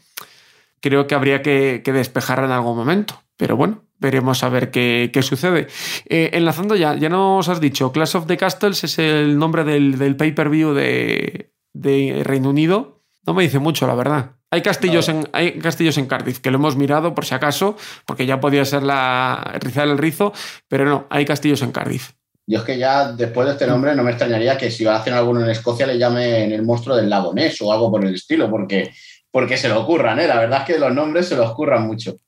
creo 0.80 1.08
que 1.08 1.16
habría 1.16 1.42
que 1.42 1.82
despejarla 1.84 2.46
en 2.46 2.52
algún 2.52 2.78
momento. 2.78 3.22
Pero 3.38 3.56
bueno, 3.56 3.86
veremos 4.00 4.44
a 4.44 4.50
ver 4.50 4.72
qué, 4.72 5.12
qué 5.14 5.22
sucede. 5.22 5.68
Eh, 6.10 6.32
enlazando 6.34 6.76
ya, 6.76 6.96
ya 6.96 7.10
nos 7.10 7.48
has 7.50 7.62
dicho, 7.62 7.92
Clash 7.92 8.18
of 8.18 8.28
the 8.28 8.38
Castles 8.38 8.84
es 8.84 9.00
el 9.00 9.38
nombre 9.38 9.64
del, 9.64 9.98
del 9.98 10.16
pay-per-view 10.16 10.74
de, 10.74 11.54
de 11.74 12.22
Reino 12.24 12.50
Unido. 12.50 13.04
No 13.26 13.34
me 13.34 13.44
dice 13.44 13.60
mucho, 13.60 13.86
la 13.88 13.96
verdad. 13.96 14.32
Hay 14.50 14.62
castillos, 14.62 15.10
en, 15.10 15.28
hay 15.34 15.60
castillos 15.60 15.98
en 15.98 16.06
Cardiff, 16.06 16.40
que 16.40 16.52
lo 16.52 16.58
hemos 16.58 16.78
mirado 16.78 17.14
por 17.14 17.26
si 17.26 17.36
acaso, 17.36 17.76
porque 18.06 18.26
ya 18.26 18.40
podía 18.40 18.64
ser 18.64 18.82
la 18.82 19.58
rizar 19.60 19.88
el 19.90 19.98
rizo, 19.98 20.32
pero 20.70 20.86
no, 20.86 21.06
hay 21.10 21.26
castillos 21.26 21.62
en 21.62 21.74
Cardiff. 21.74 22.14
Yo 22.50 22.60
es 22.60 22.64
que 22.64 22.78
ya 22.78 23.12
después 23.12 23.46
de 23.46 23.54
este 23.54 23.68
nombre 23.68 23.94
no 23.94 24.04
me 24.04 24.12
extrañaría 24.12 24.58
que 24.58 24.72
si 24.72 24.88
hacer 24.88 25.14
alguno 25.14 25.44
en 25.44 25.50
Escocia 25.50 25.86
le 25.86 25.98
llamen 25.98 26.54
el 26.54 26.64
monstruo 26.64 26.96
del 26.96 27.10
lago 27.10 27.34
Ness 27.34 27.62
o 27.62 27.74
algo 27.74 27.92
por 27.92 28.06
el 28.06 28.16
estilo, 28.16 28.50
porque, 28.50 28.90
porque 29.30 29.58
se 29.58 29.68
lo 29.68 29.82
ocurran, 29.82 30.18
¿eh? 30.22 30.28
La 30.28 30.40
verdad 30.40 30.62
es 30.62 30.66
que 30.66 30.80
los 30.80 30.94
nombres 30.94 31.28
se 31.28 31.36
los 31.36 31.50
ocurran 31.50 31.86
mucho. 31.86 32.20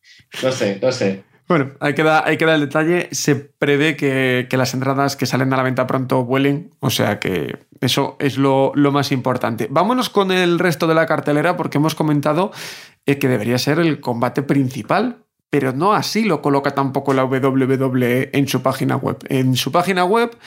No 0.43 0.51
sé, 0.51 0.79
no 0.81 0.91
sé. 0.91 1.23
Bueno, 1.49 1.71
ahí 1.79 1.95
queda, 1.95 2.23
ahí 2.27 2.37
queda 2.37 2.53
el 2.53 2.61
detalle. 2.61 3.09
Se 3.11 3.35
prevé 3.35 3.97
que, 3.97 4.47
las 4.51 4.75
entradas 4.75 5.15
que 5.15 5.25
salen 5.25 5.51
a 5.51 5.57
la 5.57 5.63
venta 5.63 5.87
pronto 5.87 6.23
vuelen, 6.23 6.69
o 6.79 6.91
sea 6.91 7.19
que 7.19 7.57
eso 7.81 8.17
es 8.19 8.37
lo, 8.37 8.71
más 8.75 9.11
importante. 9.11 9.67
Vámonos 9.67 10.11
con 10.11 10.31
el 10.31 10.59
resto 10.59 10.85
de 10.85 10.93
la 10.93 11.07
cartelera 11.07 11.57
porque 11.57 11.79
hemos 11.79 11.95
comentado 11.95 12.51
eh, 13.07 13.17
que 13.17 13.27
debería 13.27 13.57
ser 13.57 13.79
el 13.79 13.99
combate 13.99 14.43
principal, 14.43 15.25
pero 15.49 15.73
no 15.73 15.93
así 15.93 16.23
lo 16.23 16.43
coloca 16.43 16.75
tampoco 16.75 17.15
la 17.15 17.25
WWE 17.25 18.29
en 18.31 18.47
su 18.47 18.61
página 18.61 18.95
web. 18.95 19.17
En 19.27 19.55
su 19.55 19.71
página 19.71 20.05
web, 20.05 20.37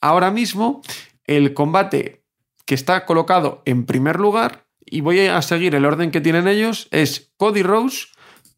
ahora 0.00 0.30
mismo, 0.30 0.82
el 1.26 1.52
combate 1.52 2.22
que 2.64 2.76
está 2.76 3.06
colocado 3.06 3.60
en 3.64 3.86
primer 3.86 4.20
lugar 4.20 4.66
y 4.86 5.00
voy 5.00 5.18
a 5.18 5.42
seguir 5.42 5.74
el 5.74 5.84
orden 5.84 6.12
que 6.12 6.20
tienen 6.20 6.46
ellos, 6.46 6.86
es 6.92 7.32
Cody 7.38 7.64
Rose 7.64 8.13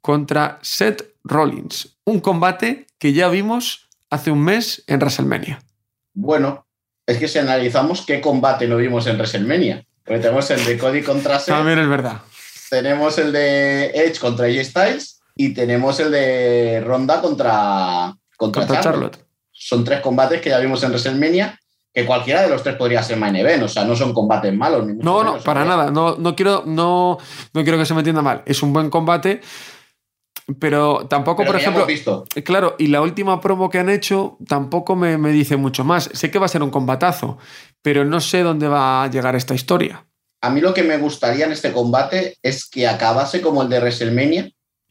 contra 0.07 0.61
Seth 0.63 1.17
Rollins. 1.25 1.99
Un 2.05 2.21
combate 2.21 2.87
que 2.97 3.13
ya 3.13 3.29
vimos 3.29 3.89
hace 4.09 4.31
un 4.31 4.45
mes 4.45 4.85
en 4.87 5.01
WrestleMania. 5.01 5.59
Bueno, 6.15 6.65
es 7.05 7.19
que 7.19 7.27
si 7.27 7.41
analizamos 7.41 8.07
qué 8.07 8.21
combate 8.21 8.69
no 8.69 8.77
vimos 8.77 9.09
en 9.09 9.17
WrestleMania, 9.17 9.85
porque 10.05 10.21
tenemos 10.21 10.49
el 10.53 10.65
de 10.65 10.79
Cody 10.79 11.03
contra 11.03 11.41
Seth. 11.41 11.57
También 11.57 11.81
es 11.81 11.89
verdad. 11.89 12.21
Tenemos 12.71 13.19
el 13.19 13.33
de 13.33 13.87
Edge 13.87 14.21
contra 14.21 14.47
AJ 14.47 14.65
Styles 14.67 15.21
y 15.35 15.53
tenemos 15.53 15.99
el 15.99 16.13
de 16.13 16.85
Ronda 16.87 17.21
contra, 17.21 18.15
contra, 18.37 18.81
Charlotte. 18.81 19.19
Son 19.51 19.83
tres 19.83 19.99
combates 20.03 20.41
que 20.41 20.51
ya 20.51 20.61
vimos 20.61 20.85
en 20.85 20.91
WrestleMania 20.91 21.59
que 21.93 22.07
cualquiera 22.07 22.43
de 22.43 22.49
los 22.49 22.63
tres 22.63 22.77
podría 22.77 23.03
ser 23.03 23.17
main 23.17 23.35
event, 23.35 23.65
o 23.65 23.69
sea, 23.69 23.85
no 23.85 23.97
son 23.97 24.13
combates 24.13 24.55
malos. 24.55 24.87
Ni 24.87 24.93
no, 25.03 25.25
no, 25.25 25.39
para 25.39 25.65
nada, 25.65 25.91
no, 25.91 26.15
no, 26.17 26.37
quiero, 26.37 26.63
no, 26.65 27.19
no 27.55 27.63
quiero 27.65 27.77
que 27.77 27.87
se 27.87 27.95
me 27.95 28.01
entienda 28.01 28.23
mal, 28.23 28.43
es 28.45 28.63
un 28.63 28.73
buen 28.75 28.91
combate, 28.91 29.41
pero 30.59 31.07
tampoco, 31.09 31.45
por 31.45 31.57
ejemplo, 31.57 31.87
visto. 31.87 32.25
claro, 32.45 32.77
y 32.79 32.87
la 32.87 33.03
última 33.03 33.41
promo 33.41 33.69
que 33.69 33.79
han 33.79 33.91
hecho 33.91 34.39
tampoco 34.47 34.95
me, 34.95 35.19
me 35.19 35.33
dice 35.33 35.57
mucho 35.57 35.85
más, 35.85 36.09
sé 36.13 36.31
que 36.31 36.39
va 36.39 36.47
a 36.47 36.51
ser 36.51 36.63
un 36.63 36.71
combatazo, 36.71 37.39
pero 37.83 38.05
no 38.05 38.21
sé 38.21 38.43
dónde 38.43 38.69
va 38.69 39.05
a 39.05 39.11
llegar 39.11 39.35
esta 39.35 39.55
historia. 39.55 40.05
A 40.41 40.51
mí 40.51 40.61
lo 40.61 40.73
que 40.73 40.85
me 40.85 40.99
gustaría 40.99 41.47
en 41.47 41.53
este 41.53 41.73
combate 41.73 42.37
es 42.43 42.67
que 42.67 42.87
acabase 42.87 43.41
como 43.41 43.63
el 43.63 43.69
de 43.69 43.81
WrestleMania, 43.81 44.51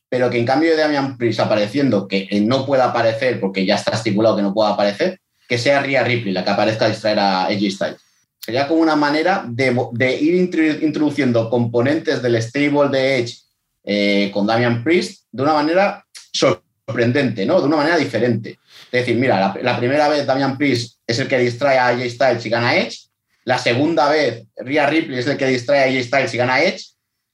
pero 0.09 0.29
que 0.29 0.39
en 0.39 0.45
cambio 0.45 0.71
de 0.71 0.77
Damian 0.77 1.17
Priest 1.17 1.39
apareciendo, 1.39 2.07
que 2.07 2.27
no 2.41 2.65
pueda 2.65 2.85
aparecer 2.85 3.39
porque 3.39 3.65
ya 3.65 3.75
está 3.75 3.91
estipulado 3.91 4.35
que 4.35 4.41
no 4.41 4.53
pueda 4.53 4.71
aparecer, 4.71 5.19
que 5.47 5.57
sea 5.57 5.81
Rhea 5.81 6.03
Ripley 6.03 6.33
la 6.33 6.43
que 6.43 6.49
aparezca 6.49 6.85
a 6.85 6.89
distraer 6.89 7.19
a 7.19 7.45
AJ 7.45 7.71
Styles. 7.71 8.01
Sería 8.39 8.67
como 8.67 8.81
una 8.81 8.95
manera 8.95 9.45
de, 9.47 10.17
ir 10.21 10.35
introduciendo 10.81 11.49
componentes 11.49 12.21
del 12.21 12.41
stable 12.41 12.89
de 12.89 13.19
Edge 13.19 13.44
eh, 13.85 14.31
con 14.33 14.47
Damian 14.47 14.83
Priest 14.83 15.25
de 15.31 15.43
una 15.43 15.53
manera 15.53 16.03
sorprendente, 16.31 17.45
¿no? 17.45 17.59
De 17.59 17.67
una 17.67 17.77
manera 17.77 17.97
diferente. 17.97 18.57
Es 18.91 19.01
decir, 19.01 19.15
mira, 19.15 19.53
la, 19.61 19.77
primera 19.77 20.07
vez 20.07 20.25
Damian 20.25 20.57
Priest 20.57 20.99
es 21.05 21.19
el 21.19 21.27
que 21.27 21.37
distrae 21.37 21.77
a 21.77 21.87
AJ 21.87 22.09
Styles 22.09 22.45
y 22.45 22.49
gana 22.49 22.75
Edge. 22.75 22.97
La 23.43 23.59
segunda 23.59 24.09
vez 24.09 24.45
Rhea 24.57 24.87
Ripley 24.87 25.19
es 25.19 25.27
el 25.27 25.37
que 25.37 25.47
distrae 25.47 25.81
a 25.81 25.83
AJ 25.85 26.07
Styles 26.07 26.33
y 26.33 26.37
gana 26.37 26.63
Edge. 26.63 26.83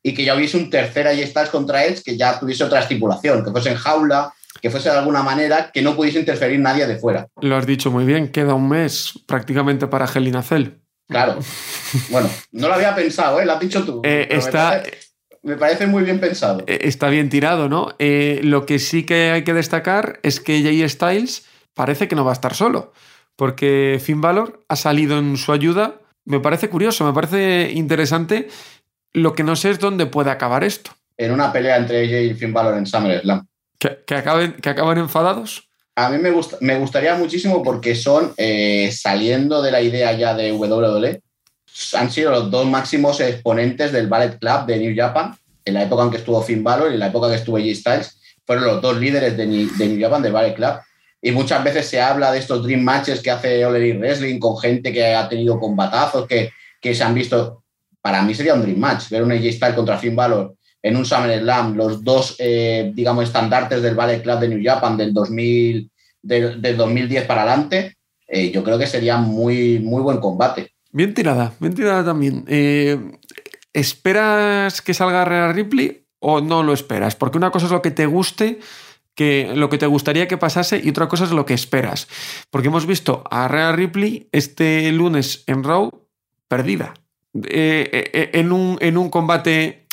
Y 0.03 0.13
que 0.13 0.25
ya 0.25 0.35
hubiese 0.35 0.57
un 0.57 0.69
tercer 0.69 1.07
AJ 1.07 1.27
Styles 1.27 1.49
contra 1.49 1.85
Edge 1.85 2.03
que 2.03 2.17
ya 2.17 2.39
tuviese 2.39 2.63
otra 2.63 2.81
estipulación, 2.81 3.45
que 3.45 3.51
fuese 3.51 3.69
en 3.69 3.75
jaula, 3.75 4.33
que 4.61 4.69
fuese 4.69 4.89
de 4.89 4.97
alguna 4.97 5.23
manera 5.23 5.71
que 5.71 5.81
no 5.81 5.95
pudiese 5.95 6.19
interferir 6.19 6.59
nadie 6.59 6.85
de 6.85 6.97
fuera. 6.97 7.27
Lo 7.39 7.55
has 7.55 7.65
dicho 7.65 7.91
muy 7.91 8.03
bien, 8.03 8.29
queda 8.29 8.55
un 8.55 8.67
mes 8.67 9.13
prácticamente 9.25 9.87
para 9.87 10.07
Gelinacel. 10.07 10.81
Claro. 11.07 11.39
Bueno, 12.09 12.29
no 12.51 12.67
lo 12.67 12.73
había 12.73 12.95
pensado, 12.95 13.39
¿eh? 13.39 13.45
lo 13.45 13.53
has 13.53 13.59
dicho 13.59 13.83
tú. 13.83 14.01
Eh, 14.03 14.27
está... 14.31 14.81
Me 15.43 15.57
parece, 15.57 15.87
muy 15.87 16.03
bien 16.03 16.19
pensado. 16.19 16.63
Eh, 16.67 16.79
está 16.83 17.09
bien 17.09 17.29
tirado, 17.29 17.67
¿no? 17.67 17.95
Eh, 17.97 18.41
lo 18.43 18.65
que 18.65 18.77
sí 18.79 19.05
que 19.05 19.31
hay 19.31 19.43
que 19.43 19.53
destacar 19.53 20.19
es 20.23 20.39
que 20.39 20.61
Jay 20.61 20.87
Styles 20.87 21.45
parece 21.73 22.07
que 22.07 22.15
no 22.15 22.23
va 22.23 22.31
a 22.31 22.33
estar 22.33 22.53
solo, 22.53 22.93
porque 23.35 23.99
Finn 24.03 24.21
Balor 24.21 24.63
ha 24.67 24.75
salido 24.75 25.17
en 25.17 25.37
su 25.37 25.51
ayuda. 25.51 25.95
Me 26.25 26.39
parece 26.39 26.69
curioso, 26.69 27.05
me 27.05 27.13
parece 27.13 27.71
interesante. 27.73 28.49
Lo 29.13 29.33
que 29.33 29.43
no 29.43 29.55
sé 29.55 29.71
es 29.71 29.79
dónde 29.79 30.05
puede 30.05 30.29
acabar 30.29 30.63
esto. 30.63 30.91
En 31.17 31.31
una 31.31 31.51
pelea 31.51 31.77
entre 31.77 32.07
Jay 32.07 32.29
y 32.29 32.33
Finn 32.35 32.53
Balor 32.53 32.77
en 32.77 32.85
SummerSlam. 32.85 33.47
¿Que, 33.79 34.15
acaben, 34.15 34.53
que 34.53 34.69
acaban 34.69 34.99
enfadados? 34.99 35.67
A 35.95 36.09
mí 36.09 36.19
me, 36.19 36.29
gusta, 36.29 36.57
me 36.61 36.77
gustaría 36.77 37.15
muchísimo 37.15 37.63
porque 37.63 37.95
son, 37.95 38.33
eh, 38.37 38.91
saliendo 38.91 39.61
de 39.61 39.71
la 39.71 39.81
idea 39.81 40.13
ya 40.13 40.35
de 40.35 40.51
WWE, 40.51 41.21
han 41.93 42.11
sido 42.11 42.31
los 42.31 42.51
dos 42.51 42.65
máximos 42.67 43.19
exponentes 43.19 43.91
del 43.91 44.07
Ballet 44.07 44.37
Club 44.39 44.65
de 44.65 44.77
New 44.77 44.93
Japan, 44.95 45.35
en 45.63 45.73
la 45.73 45.83
época 45.83 46.03
en 46.03 46.11
que 46.11 46.17
estuvo 46.17 46.41
Finn 46.41 46.63
Balor 46.63 46.91
y 46.91 46.93
en 46.95 46.99
la 46.99 47.07
época 47.07 47.27
en 47.27 47.33
que 47.33 47.39
estuvo 47.39 47.59
G 47.59 47.75
Styles, 47.75 48.19
fueron 48.45 48.65
los 48.65 48.81
dos 48.81 48.97
líderes 48.97 49.37
de 49.37 49.45
New, 49.45 49.69
de 49.77 49.87
New 49.87 50.01
Japan, 50.01 50.21
del 50.21 50.33
Ballet 50.33 50.55
Club. 50.55 50.73
Y 51.21 51.31
muchas 51.31 51.63
veces 51.63 51.87
se 51.87 52.01
habla 52.01 52.31
de 52.31 52.39
estos 52.39 52.63
Dream 52.63 52.81
Matches 52.81 53.21
que 53.21 53.29
hace 53.29 53.63
All 53.63 53.75
Elite 53.75 53.99
Wrestling 53.99 54.39
con 54.39 54.57
gente 54.57 54.91
que 54.91 55.13
ha 55.13 55.29
tenido 55.29 55.59
combatazos, 55.59 56.27
que, 56.27 56.51
que 56.81 56.95
se 56.95 57.03
han 57.03 57.13
visto. 57.13 57.63
Para 58.01 58.23
mí 58.23 58.33
sería 58.33 58.55
un 58.55 58.63
Dream 58.63 58.79
Match, 58.79 59.09
ver 59.09 59.21
un 59.21 59.31
AJ 59.31 59.51
Styles 59.53 59.75
contra 59.75 59.97
Finn 59.97 60.15
Balor 60.15 60.55
en 60.83 60.95
un 60.95 61.05
SummerSlam, 61.05 61.75
los 61.75 62.03
dos, 62.03 62.35
eh, 62.39 62.91
digamos, 62.93 63.25
estandartes 63.25 63.81
del 63.81 63.95
Ballet 63.95 64.23
Club 64.23 64.39
de 64.39 64.47
New 64.47 64.61
Japan 64.63 64.97
del, 64.97 65.13
2000, 65.13 65.91
del, 66.21 66.77
2010 66.77 67.25
para 67.25 67.43
adelante, 67.43 67.97
eh, 68.27 68.51
yo 68.51 68.63
creo 68.63 68.79
que 68.79 68.87
sería 68.87 69.17
muy, 69.17 69.79
muy 69.79 70.01
buen 70.01 70.17
combate. 70.17 70.73
Bien 70.91 71.13
tirada, 71.13 71.53
bien 71.59 71.73
tirada 71.73 72.03
también. 72.03 72.45
Eh, 72.47 72.97
¿Esperas 73.73 74.81
que 74.81 74.93
salga 74.93 75.25
Rhea 75.25 75.51
Ripley 75.53 76.05
o 76.19 76.41
no 76.41 76.63
lo 76.63 76.73
esperas? 76.73 77.15
Porque 77.15 77.37
una 77.37 77.51
cosa 77.51 77.67
es 77.67 77.71
lo 77.71 77.81
que 77.81 77.91
te 77.91 78.05
guste, 78.05 78.59
que, 79.15 79.53
lo 79.55 79.69
que 79.69 79.77
te 79.77 79.85
gustaría 79.85 80.27
que 80.27 80.37
pasase 80.37 80.81
y 80.83 80.89
otra 80.89 81.07
cosa 81.07 81.23
es 81.23 81.31
lo 81.31 81.45
que 81.45 81.53
esperas. 81.53 82.07
Porque 82.49 82.67
hemos 82.67 82.85
visto 82.85 83.23
a 83.31 83.47
Rhea 83.47 83.71
Ripley 83.71 84.27
este 84.31 84.91
lunes 84.91 85.43
en 85.47 85.63
Raw 85.63 85.89
perdida. 86.47 86.93
en, 87.33 88.51
un, 88.51 88.77
en 88.81 88.97
un 88.97 89.09
combate 89.09 89.87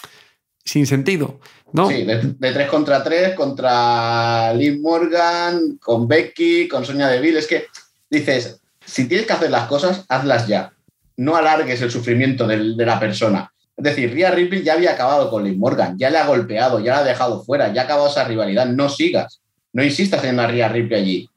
sin 0.65 0.87
sentido. 0.87 1.41
¿no? 1.73 1.89
Sí, 1.89 2.05
de, 2.05 2.53
tres 2.53 2.69
contra 2.69 3.03
tres, 3.03 3.35
contra 3.35 4.53
Liv 4.55 4.81
Morgan, 4.81 5.79
con 5.79 6.09
Becky, 6.09 6.69
con 6.69 6.85
Sonia 6.85 7.09
Deville. 7.09 7.39
Es 7.39 7.47
que 7.47 7.67
dices, 8.11 8.61
si 8.85 9.07
tienes 9.07 9.27
que 9.27 9.33
hacer 9.33 9.51
las 9.51 9.69
cosas, 9.69 10.05
hazlas 10.09 10.47
ya. 10.47 10.73
No 11.19 11.37
alargues 11.37 11.81
el 11.83 11.91
sufrimiento 11.91 12.47
de, 12.47 12.59
la 12.59 12.99
persona. 12.99 13.53
Es 13.77 13.85
decir, 13.85 14.13
Rhea 14.13 14.33
Ripley 14.33 14.63
ya 14.63 14.73
había 14.73 14.93
acabado 14.93 15.31
con 15.31 15.45
Liv 15.45 15.57
Morgan, 15.57 15.97
ya 15.99 16.11
le 16.11 16.19
ha 16.19 16.27
golpeado, 16.27 16.81
ya 16.81 16.95
la 16.95 16.99
ha 17.01 17.05
dejado 17.05 17.45
fuera, 17.45 17.73
ya 17.73 17.83
ha 17.83 17.85
acabado 17.85 18.09
esa 18.09 18.25
rivalidad. 18.25 18.67
No 18.67 18.89
sigas, 18.89 19.41
no 19.73 19.85
insistas 19.85 20.25
en 20.25 20.37
la 20.37 20.47
Rhea 20.47 20.69
Ripley 20.69 21.01
allí. 21.01 21.31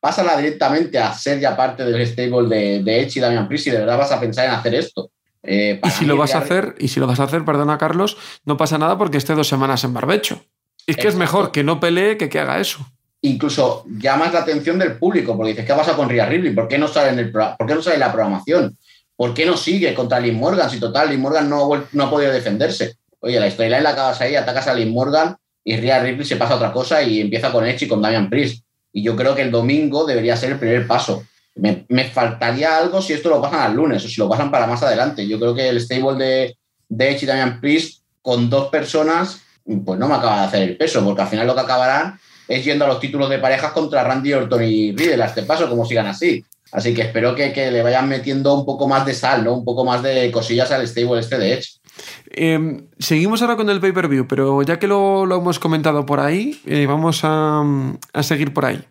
Pásala 0.00 0.36
directamente 0.36 0.98
a 0.98 1.14
ser 1.14 1.38
ya 1.38 1.56
parte 1.56 1.84
del 1.84 2.06
stable 2.06 2.48
de, 2.48 2.82
de 2.82 3.00
Edge 3.00 3.18
y 3.18 3.20
Damian 3.20 3.46
Priest 3.46 3.68
y 3.68 3.70
de 3.70 3.78
verdad 3.78 3.98
vas 3.98 4.12
a 4.12 4.20
pensar 4.20 4.46
en 4.46 4.52
hacer 4.52 4.74
esto. 4.74 5.10
Eh, 5.44 5.78
y 5.82 5.90
si 5.90 6.06
lo 6.06 6.16
vas 6.16 6.34
a 6.34 6.38
hacer, 6.38 6.74
y 6.78 6.88
si 6.88 7.00
lo 7.00 7.06
vas 7.06 7.20
a 7.20 7.24
hacer, 7.24 7.44
perdona 7.44 7.78
Carlos, 7.78 8.16
no 8.44 8.56
pasa 8.56 8.78
nada 8.78 8.96
porque 8.96 9.18
esté 9.18 9.34
dos 9.34 9.48
semanas 9.48 9.84
en 9.84 9.92
barbecho. 9.92 10.42
Es 10.86 10.96
que 10.96 11.08
es 11.08 11.16
mejor 11.16 11.50
que 11.52 11.64
no 11.64 11.80
pelee 11.80 12.16
que 12.16 12.28
que 12.28 12.40
haga 12.40 12.60
eso. 12.60 12.86
Incluso 13.20 13.84
llamas 13.98 14.32
la 14.32 14.40
atención 14.40 14.78
del 14.78 14.98
público, 14.98 15.36
porque 15.36 15.52
dices, 15.52 15.66
¿qué 15.66 15.72
pasa 15.72 15.96
con 15.96 16.08
Rhea 16.08 16.26
Ripley? 16.26 16.54
¿Por 16.54 16.68
qué 16.68 16.76
no 16.76 16.88
sale 16.88 17.10
en 17.10 17.18
el 17.18 17.32
¿Por 17.32 17.66
qué 17.66 17.74
no 17.74 17.82
sale 17.82 17.98
la 17.98 18.12
programación? 18.12 18.76
¿Por 19.16 19.32
qué 19.32 19.46
no 19.46 19.56
sigue 19.56 19.94
contra 19.94 20.20
Liv 20.20 20.34
Morgan? 20.34 20.68
Si 20.68 20.80
total, 20.80 21.10
Liv 21.10 21.18
Morgan 21.18 21.48
no, 21.48 21.72
ha 21.72 22.10
podido 22.10 22.32
defenderse. 22.32 22.96
Oye, 23.20 23.38
la 23.38 23.46
historia 23.46 23.80
la 23.80 23.90
acabas 23.90 24.20
ahí, 24.20 24.34
atacas 24.34 24.66
a 24.66 24.74
Liv 24.74 24.88
Morgan 24.88 25.36
y 25.62 25.76
Rhea 25.76 26.02
Ripley 26.02 26.26
se 26.26 26.36
pasa 26.36 26.54
a 26.54 26.56
otra 26.56 26.72
cosa 26.72 27.02
y 27.02 27.20
empieza 27.20 27.50
con 27.50 27.64
Edge 27.64 27.84
y 27.84 27.88
con 27.88 28.02
Damian 28.02 28.28
Priest. 28.28 28.64
Y 28.92 29.02
yo 29.02 29.16
creo 29.16 29.34
que 29.34 29.42
el 29.42 29.50
domingo 29.50 30.04
debería 30.04 30.36
ser 30.36 30.52
el 30.52 30.58
primer 30.58 30.86
paso. 30.86 31.24
Me, 31.54 32.04
faltaría 32.12 32.76
algo 32.76 33.00
si 33.00 33.12
esto 33.12 33.30
lo 33.30 33.40
pasan 33.40 33.60
al 33.60 33.74
lunes 33.74 34.04
o 34.04 34.08
si 34.08 34.20
lo 34.20 34.28
pasan 34.28 34.50
para 34.50 34.66
más 34.66 34.82
adelante. 34.82 35.26
Yo 35.26 35.38
creo 35.38 35.54
que 35.54 35.68
el 35.68 35.80
stable 35.80 36.24
de, 36.24 36.56
de 36.88 37.10
Edge 37.10 37.22
y 37.22 37.26
Damian 37.26 37.60
Priest 37.60 38.02
con 38.20 38.50
dos 38.50 38.68
personas, 38.68 39.40
pues 39.84 39.98
no 39.98 40.08
me 40.08 40.14
acaba 40.14 40.40
de 40.40 40.46
hacer 40.46 40.62
el 40.62 40.76
peso, 40.76 41.04
porque 41.04 41.22
al 41.22 41.28
final 41.28 41.46
lo 41.46 41.54
que 41.54 41.60
acabarán 41.60 42.18
es 42.48 42.64
yendo 42.64 42.84
a 42.84 42.88
los 42.88 43.00
títulos 43.00 43.30
de 43.30 43.38
parejas 43.38 43.72
contra 43.72 44.04
Randy 44.04 44.32
Orton 44.32 44.64
y 44.64 44.92
Riddle 44.92 45.22
a 45.22 45.26
este 45.26 45.44
paso, 45.44 45.68
como 45.68 45.84
sigan 45.84 46.06
así. 46.06 46.44
Así 46.74 46.92
que 46.92 47.02
espero 47.02 47.36
que, 47.36 47.52
le 47.70 47.82
vayan 47.82 48.08
metiendo 48.08 48.52
un 48.58 48.66
poco 48.66 48.88
más 48.88 49.06
de 49.06 49.14
sal, 49.14 49.44
¿no? 49.44 49.54
Un 49.54 49.64
poco 49.64 49.84
más 49.84 50.02
de 50.02 50.32
cosillas 50.32 50.72
al 50.72 50.86
stable 50.88 51.20
este 51.20 51.38
de 51.38 51.52
Edge. 51.54 51.68
Em, 52.32 52.88
seguimos 52.98 53.40
ahora 53.42 53.54
con 53.54 53.70
el 53.70 53.80
pay-per-view, 53.80 54.26
pero 54.26 54.60
ya 54.62 54.80
que 54.80 54.88
lo, 54.88 55.22
hemos 55.22 55.60
comentado 55.60 56.04
por 56.04 56.18
ahí, 56.18 56.60
eh, 56.66 56.86
vamos 56.86 57.20
a, 57.22 57.62
a, 58.12 58.22
seguir 58.24 58.52
por 58.52 58.64
ahí. 58.64 58.84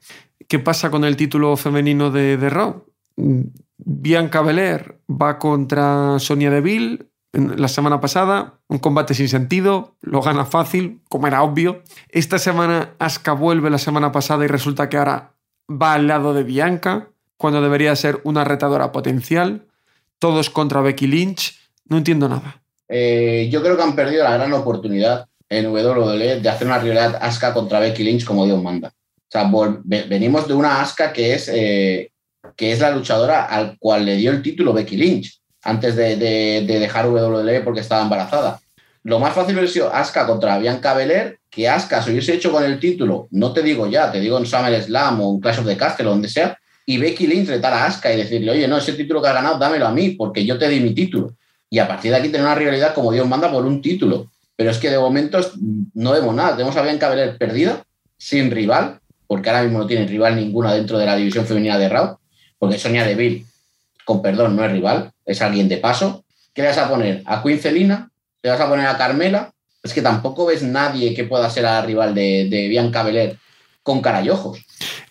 ¿Qué 0.47 0.59
pasa 0.59 0.89
con 0.89 1.03
el 1.03 1.17
título 1.17 1.57
femenino 1.57 2.09
de, 2.09 2.37
de 2.37 2.49
Raw? 2.49 2.85
Bianca 3.77 4.41
Belair 4.41 4.99
va 5.09 5.37
contra 5.37 6.19
Sonia 6.19 6.49
Deville 6.49 7.09
la 7.33 7.67
semana 7.67 7.99
pasada, 7.99 8.59
un 8.67 8.77
combate 8.77 9.15
sin 9.15 9.27
sentido, 9.27 9.97
lo 10.01 10.21
gana 10.21 10.45
fácil, 10.45 11.01
como 11.09 11.25
era 11.25 11.41
obvio. 11.41 11.81
Esta 12.09 12.37
semana 12.37 12.93
Asuka 12.99 13.33
vuelve 13.33 13.71
la 13.71 13.79
semana 13.79 14.11
pasada 14.11 14.45
y 14.45 14.47
resulta 14.47 14.87
que 14.87 14.97
ahora 14.97 15.33
va 15.69 15.93
al 15.93 16.07
lado 16.07 16.35
de 16.35 16.43
Bianca, 16.43 17.09
cuando 17.43 17.62
debería 17.62 17.93
ser 17.97 18.21
una 18.23 18.45
retadora 18.45 18.93
potencial. 18.93 19.67
Todos 20.17 20.50
contra 20.50 20.79
Becky 20.79 21.07
Lynch. 21.07 21.59
No 21.85 21.97
entiendo 21.97 22.29
nada. 22.29 22.63
Eh, 22.88 23.50
yo 23.51 23.62
creo 23.62 23.75
que 23.75 23.83
han 23.83 23.95
perdido 23.95 24.23
la 24.23 24.38
gran 24.38 24.53
oportunidad 24.53 25.27
en 25.50 25.67
WWE 25.67 26.39
de 26.39 26.50
hacer 26.50 26.67
una 26.67 26.79
rivalidad 26.79 27.19
Asuka 27.21 27.53
contra 27.53 27.79
Becky 27.79 28.03
Lynch 28.03 28.23
como 28.23 28.45
Dios 28.45 28.63
manda 28.63 28.93
sea, 29.33 29.51
venimos 29.83 30.47
de 30.47 30.53
una 30.53 30.81
Asuka 30.81 31.12
que 31.12 31.33
es, 31.33 31.50
eh, 31.51 32.12
que 32.55 32.71
es 32.71 32.79
la 32.79 32.91
luchadora 32.91 33.45
al 33.45 33.77
cual 33.79 34.05
le 34.05 34.15
dio 34.15 34.31
el 34.31 34.41
título 34.41 34.73
Becky 34.73 34.95
Lynch 34.95 35.41
antes 35.63 35.95
de, 35.95 36.15
dejar 36.65 37.09
WWE 37.09 37.62
porque 37.62 37.81
estaba 37.81 38.03
embarazada. 38.03 38.59
Lo 39.03 39.19
más 39.19 39.33
fácil 39.33 39.55
hubiera 39.55 39.71
sido 39.71 39.93
Asuka 39.93 40.25
contra 40.25 40.57
Bianca 40.57 40.93
Belair, 40.93 41.39
que 41.50 41.67
Asuka 41.67 42.01
se 42.01 42.12
hubiese 42.12 42.35
hecho 42.35 42.51
con 42.51 42.63
el 42.63 42.79
título, 42.79 43.27
no 43.31 43.51
te 43.51 43.62
digo 43.62 43.88
ya, 43.88 44.12
te 44.12 44.19
digo 44.19 44.38
en 44.38 44.45
SummerSlam 44.45 45.19
o 45.19 45.33
en 45.33 45.39
Clash 45.41 45.59
of 45.59 45.65
the 45.65 45.77
Castle 45.77 46.07
o 46.07 46.09
donde 46.12 46.29
sea, 46.29 46.57
y 46.85 46.97
Becky 46.97 47.27
Lynch 47.27 47.47
retar 47.47 47.73
a 47.73 47.85
Asuka 47.85 48.13
y 48.13 48.17
decirle, 48.17 48.51
oye, 48.51 48.67
no, 48.67 48.77
ese 48.77 48.93
título 48.93 49.21
que 49.21 49.29
has 49.29 49.33
ganado, 49.33 49.57
dámelo 49.57 49.87
a 49.87 49.91
mí, 49.91 50.11
porque 50.11 50.45
yo 50.45 50.57
te 50.57 50.67
di 50.67 50.79
mi 50.79 50.93
título. 50.93 51.35
y 51.69 51.79
a 51.79 51.87
partir 51.87 52.11
de 52.11 52.17
aquí 52.17 52.29
tener 52.29 52.45
una 52.45 52.53
rivalidad 52.53 52.93
como 52.93 53.11
Dios 53.11 53.27
manda 53.27 53.51
por 53.51 53.65
un 53.65 53.81
título. 53.81 54.29
Pero 54.55 54.69
es 54.69 54.77
que 54.77 54.91
de 54.91 54.99
momento 54.99 55.39
no 55.95 56.11
vemos 56.11 56.35
nada. 56.35 56.51
Tenemos 56.55 56.77
a 56.77 56.83
Bianca 56.83 57.09
Belair 57.09 57.35
perdida, 57.39 57.83
sin 58.15 58.51
rival, 58.51 58.99
porque 59.25 59.49
ahora 59.49 59.63
mismo 59.63 59.79
no 59.79 59.87
tiene 59.87 60.05
rival 60.05 60.35
ninguna 60.35 60.71
dentro 60.73 60.99
de 60.99 61.07
la 61.07 61.15
división 61.15 61.47
femenina 61.47 61.79
de 61.79 61.89
Raw, 61.89 62.19
porque 62.59 62.77
Sonia 62.77 63.03
Deville, 63.03 63.45
con 64.05 64.21
perdón, 64.21 64.55
no 64.55 64.63
es 64.63 64.71
rival, 64.71 65.11
es 65.25 65.41
alguien 65.41 65.67
de 65.67 65.77
paso. 65.77 66.23
¿Qué 66.53 66.61
le 66.61 66.67
vas 66.67 66.77
a 66.77 66.87
poner? 66.87 67.23
¿A 67.25 67.41
Queen 67.41 67.59
Celina? 67.59 68.11
¿Le 68.43 68.51
vas 68.51 68.61
a 68.61 68.69
poner 68.69 68.85
a 68.85 68.97
Carmela? 68.97 69.51
Es 69.81 69.93
que 69.93 70.03
tampoco 70.03 70.45
ves 70.45 70.61
nadie 70.61 71.15
que 71.15 71.23
pueda 71.23 71.49
ser 71.49 71.63
la 71.63 71.81
rival 71.81 72.13
de, 72.13 72.67
Bianca 72.69 73.01
Belair 73.01 73.37
con 73.81 74.01
cara. 74.01 74.23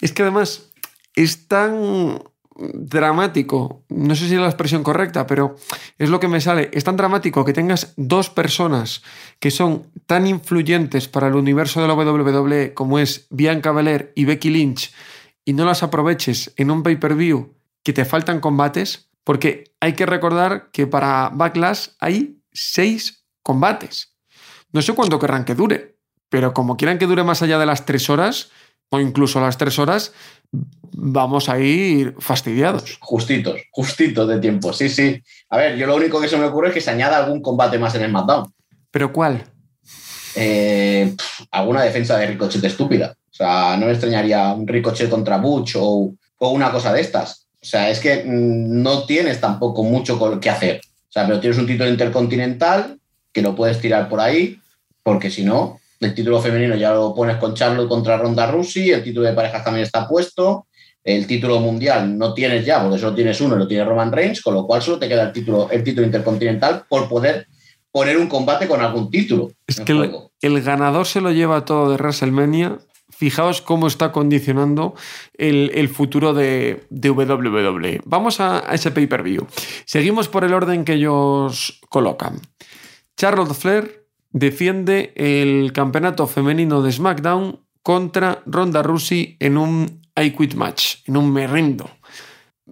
Es 0.00 0.12
que 0.12 0.22
además 0.22 0.71
es 1.14 1.48
tan 1.48 2.22
dramático, 2.54 3.84
no 3.88 4.14
sé 4.14 4.28
si 4.28 4.34
es 4.34 4.40
la 4.40 4.46
expresión 4.46 4.82
correcta, 4.82 5.26
pero 5.26 5.56
es 5.98 6.10
lo 6.10 6.20
que 6.20 6.28
me 6.28 6.40
sale, 6.40 6.70
es 6.72 6.84
tan 6.84 6.96
dramático 6.96 7.44
que 7.44 7.52
tengas 7.52 7.94
dos 7.96 8.28
personas 8.30 9.02
que 9.40 9.50
son 9.50 9.90
tan 10.06 10.26
influyentes 10.26 11.08
para 11.08 11.28
el 11.28 11.34
universo 11.34 11.80
de 11.80 11.88
la 11.88 11.94
WWE 11.94 12.74
como 12.74 12.98
es 12.98 13.26
Bianca 13.30 13.72
Belair 13.72 14.12
y 14.14 14.26
Becky 14.26 14.50
Lynch 14.50 14.92
y 15.44 15.54
no 15.54 15.64
las 15.64 15.82
aproveches 15.82 16.52
en 16.56 16.70
un 16.70 16.82
pay-per-view 16.82 17.54
que 17.82 17.92
te 17.92 18.04
faltan 18.04 18.40
combates, 18.40 19.10
porque 19.24 19.74
hay 19.80 19.94
que 19.94 20.06
recordar 20.06 20.70
que 20.72 20.86
para 20.86 21.30
Backlash 21.30 21.88
hay 21.98 22.40
seis 22.52 23.24
combates. 23.42 24.16
No 24.72 24.82
sé 24.82 24.94
cuánto 24.94 25.18
querrán 25.18 25.44
que 25.44 25.54
dure, 25.54 25.98
pero 26.28 26.54
como 26.54 26.76
quieran 26.76 26.98
que 26.98 27.06
dure 27.06 27.24
más 27.24 27.42
allá 27.42 27.58
de 27.58 27.66
las 27.66 27.84
tres 27.84 28.08
horas, 28.08 28.50
o 28.92 29.00
incluso 29.00 29.40
las 29.40 29.56
tres 29.56 29.78
horas, 29.78 30.12
vamos 30.92 31.48
a 31.48 31.58
ir 31.58 32.14
fastidiados. 32.18 32.98
Justitos, 33.00 33.58
justitos 33.70 34.28
de 34.28 34.38
tiempo, 34.38 34.70
sí, 34.74 34.90
sí. 34.90 35.18
A 35.48 35.56
ver, 35.56 35.76
yo 35.78 35.86
lo 35.86 35.96
único 35.96 36.20
que 36.20 36.28
se 36.28 36.36
me 36.36 36.44
ocurre 36.44 36.68
es 36.68 36.74
que 36.74 36.80
se 36.82 36.90
añada 36.90 37.16
algún 37.16 37.40
combate 37.40 37.78
más 37.78 37.94
en 37.94 38.02
el 38.02 38.10
SmackDown. 38.10 38.52
¿Pero 38.90 39.10
cuál? 39.10 39.44
Eh, 40.34 41.16
alguna 41.50 41.82
defensa 41.82 42.18
de 42.18 42.26
Ricochet 42.26 42.62
estúpida. 42.64 43.16
O 43.30 43.34
sea, 43.34 43.78
no 43.78 43.86
me 43.86 43.92
extrañaría 43.92 44.52
un 44.52 44.68
Ricochet 44.68 45.08
contra 45.08 45.38
Butch 45.38 45.76
o, 45.78 46.12
o 46.36 46.50
una 46.50 46.70
cosa 46.70 46.92
de 46.92 47.00
estas. 47.00 47.46
O 47.62 47.64
sea, 47.64 47.88
es 47.88 47.98
que 47.98 48.24
mm, 48.26 48.82
no 48.82 49.04
tienes 49.04 49.40
tampoco 49.40 49.84
mucho 49.84 50.38
que 50.38 50.50
hacer. 50.50 50.82
O 50.84 51.12
sea, 51.12 51.26
pero 51.26 51.40
tienes 51.40 51.58
un 51.58 51.66
título 51.66 51.88
intercontinental 51.88 52.98
que 53.32 53.40
lo 53.40 53.54
puedes 53.54 53.80
tirar 53.80 54.10
por 54.10 54.20
ahí, 54.20 54.60
porque 55.02 55.30
si 55.30 55.44
no, 55.44 55.80
el 56.02 56.14
título 56.14 56.40
femenino 56.40 56.74
ya 56.76 56.92
lo 56.92 57.14
pones 57.14 57.36
con 57.36 57.54
Charlotte 57.54 57.88
contra 57.88 58.16
Ronda 58.16 58.46
Rousey, 58.46 58.90
el 58.90 59.02
título 59.02 59.26
de 59.26 59.34
parejas 59.34 59.64
también 59.64 59.84
está 59.84 60.06
puesto, 60.08 60.66
el 61.04 61.26
título 61.26 61.60
mundial 61.60 62.16
no 62.16 62.34
tienes 62.34 62.64
ya, 62.64 62.82
porque 62.82 62.98
solo 62.98 63.14
tienes 63.14 63.40
uno 63.40 63.56
y 63.56 63.58
lo 63.58 63.66
tiene 63.66 63.84
Roman 63.84 64.12
Reigns, 64.12 64.40
con 64.40 64.54
lo 64.54 64.66
cual 64.66 64.82
solo 64.82 64.98
te 64.98 65.08
queda 65.08 65.22
el 65.22 65.32
título, 65.32 65.68
el 65.70 65.82
título 65.82 66.06
intercontinental 66.06 66.84
por 66.88 67.08
poder 67.08 67.46
poner 67.90 68.16
un 68.16 68.28
combate 68.28 68.66
con 68.66 68.80
algún 68.80 69.10
título. 69.10 69.50
Es 69.66 69.80
que 69.80 69.92
el, 70.40 70.62
ganador 70.62 71.06
se 71.06 71.20
lo 71.20 71.30
lleva 71.30 71.64
todo 71.64 71.90
de 71.90 71.96
WrestleMania. 71.96 72.78
Fijaos 73.10 73.60
cómo 73.60 73.86
está 73.86 74.10
condicionando 74.10 74.94
el, 75.34 75.88
futuro 75.88 76.32
de, 76.32 76.86
WWE. 76.90 78.00
Vamos 78.04 78.40
a, 78.40 78.68
a 78.68 78.74
ese 78.74 78.90
pay-per-view. 78.90 79.46
Seguimos 79.84 80.28
por 80.28 80.44
el 80.44 80.54
orden 80.54 80.84
que 80.84 80.94
ellos 80.94 81.80
colocan. 81.90 82.40
Charlotte 83.16 83.54
Flair 83.54 84.01
defiende 84.32 85.12
el 85.16 85.72
campeonato 85.72 86.26
femenino 86.26 86.82
de 86.82 86.92
SmackDown 86.92 87.60
contra 87.82 88.42
Ronda 88.46 88.82
Rousey 88.82 89.36
en 89.40 89.58
un 89.58 90.02
I 90.16 90.30
Quit 90.32 90.54
Match, 90.54 90.96
en 91.06 91.16
un 91.16 91.32
me 91.32 91.48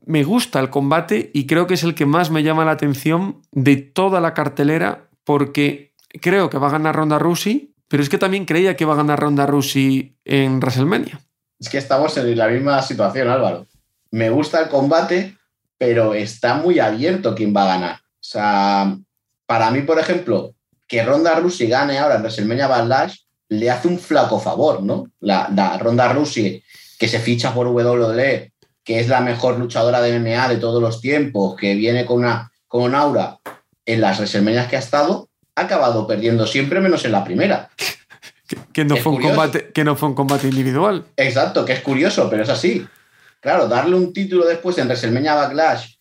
Me 0.06 0.24
gusta 0.24 0.60
el 0.60 0.70
combate 0.70 1.30
y 1.34 1.46
creo 1.46 1.66
que 1.66 1.74
es 1.74 1.84
el 1.84 1.94
que 1.94 2.06
más 2.06 2.30
me 2.30 2.42
llama 2.42 2.64
la 2.64 2.72
atención 2.72 3.42
de 3.52 3.76
toda 3.76 4.20
la 4.20 4.34
cartelera 4.34 5.08
porque 5.24 5.94
creo 6.20 6.50
que 6.50 6.58
va 6.58 6.68
a 6.68 6.72
ganar 6.72 6.96
Ronda 6.96 7.18
Rousey, 7.18 7.74
pero 7.88 8.02
es 8.02 8.08
que 8.08 8.18
también 8.18 8.44
creía 8.44 8.76
que 8.76 8.84
va 8.84 8.94
a 8.94 8.98
ganar 8.98 9.20
Ronda 9.20 9.46
Rousey 9.46 10.16
en 10.24 10.58
WrestleMania. 10.58 11.20
Es 11.58 11.68
que 11.68 11.78
estamos 11.78 12.16
en 12.16 12.36
la 12.38 12.48
misma 12.48 12.80
situación, 12.82 13.28
Álvaro. 13.28 13.66
Me 14.10 14.30
gusta 14.30 14.62
el 14.62 14.68
combate, 14.68 15.36
pero 15.76 16.14
está 16.14 16.54
muy 16.54 16.78
abierto 16.78 17.34
quién 17.34 17.54
va 17.54 17.64
a 17.64 17.76
ganar. 17.76 17.96
O 17.96 18.22
sea, 18.22 18.96
para 19.46 19.70
mí, 19.70 19.82
por 19.82 19.98
ejemplo, 19.98 20.54
que 20.90 21.04
Ronda 21.04 21.36
Rousey 21.36 21.68
gane 21.68 22.00
ahora 22.00 22.16
en 22.16 22.22
WrestleMania 22.22 22.66
Backlash 22.66 23.18
le 23.50 23.70
hace 23.70 23.86
un 23.86 23.96
flaco 23.96 24.40
favor, 24.40 24.82
¿no? 24.82 25.06
La, 25.20 25.78
Ronda 25.78 26.12
Rousey 26.12 26.64
que 26.98 27.06
se 27.06 27.20
ficha 27.20 27.54
por 27.54 27.68
WWE, 27.68 28.52
que 28.82 28.98
es 28.98 29.08
la 29.08 29.20
mejor 29.20 29.56
luchadora 29.56 30.02
de 30.02 30.18
MMA 30.18 30.48
de 30.48 30.56
todos 30.56 30.82
los 30.82 31.00
tiempos, 31.00 31.54
que 31.56 31.76
viene 31.76 32.04
con 32.04 32.18
una 32.18 32.50
con 32.66 32.96
aura 32.96 33.38
en 33.86 34.00
las 34.00 34.18
WrestleMania 34.18 34.68
que 34.68 34.76
ha 34.76 34.80
estado, 34.80 35.28
ha 35.54 35.62
acabado 35.62 36.08
perdiendo 36.08 36.44
siempre 36.44 36.80
menos 36.80 37.04
en 37.04 37.12
la 37.12 37.22
primera. 37.22 37.70
que, 38.72 38.84
no 38.84 38.96
fue 38.96 39.12
un 39.12 39.22
combate, 39.22 39.70
que 39.72 39.84
no 39.84 39.94
fue 39.94 40.08
un 40.08 40.16
combate 40.16 40.48
individual. 40.48 41.04
Exacto, 41.16 41.64
que 41.64 41.74
es 41.74 41.80
curioso, 41.80 42.28
pero 42.28 42.42
es 42.42 42.48
así. 42.48 42.84
Claro, 43.38 43.68
darle 43.68 43.94
un 43.94 44.12
título 44.12 44.44
después 44.44 44.76
en 44.78 44.88
WrestleMania 44.88 45.36
Backlash 45.36 45.99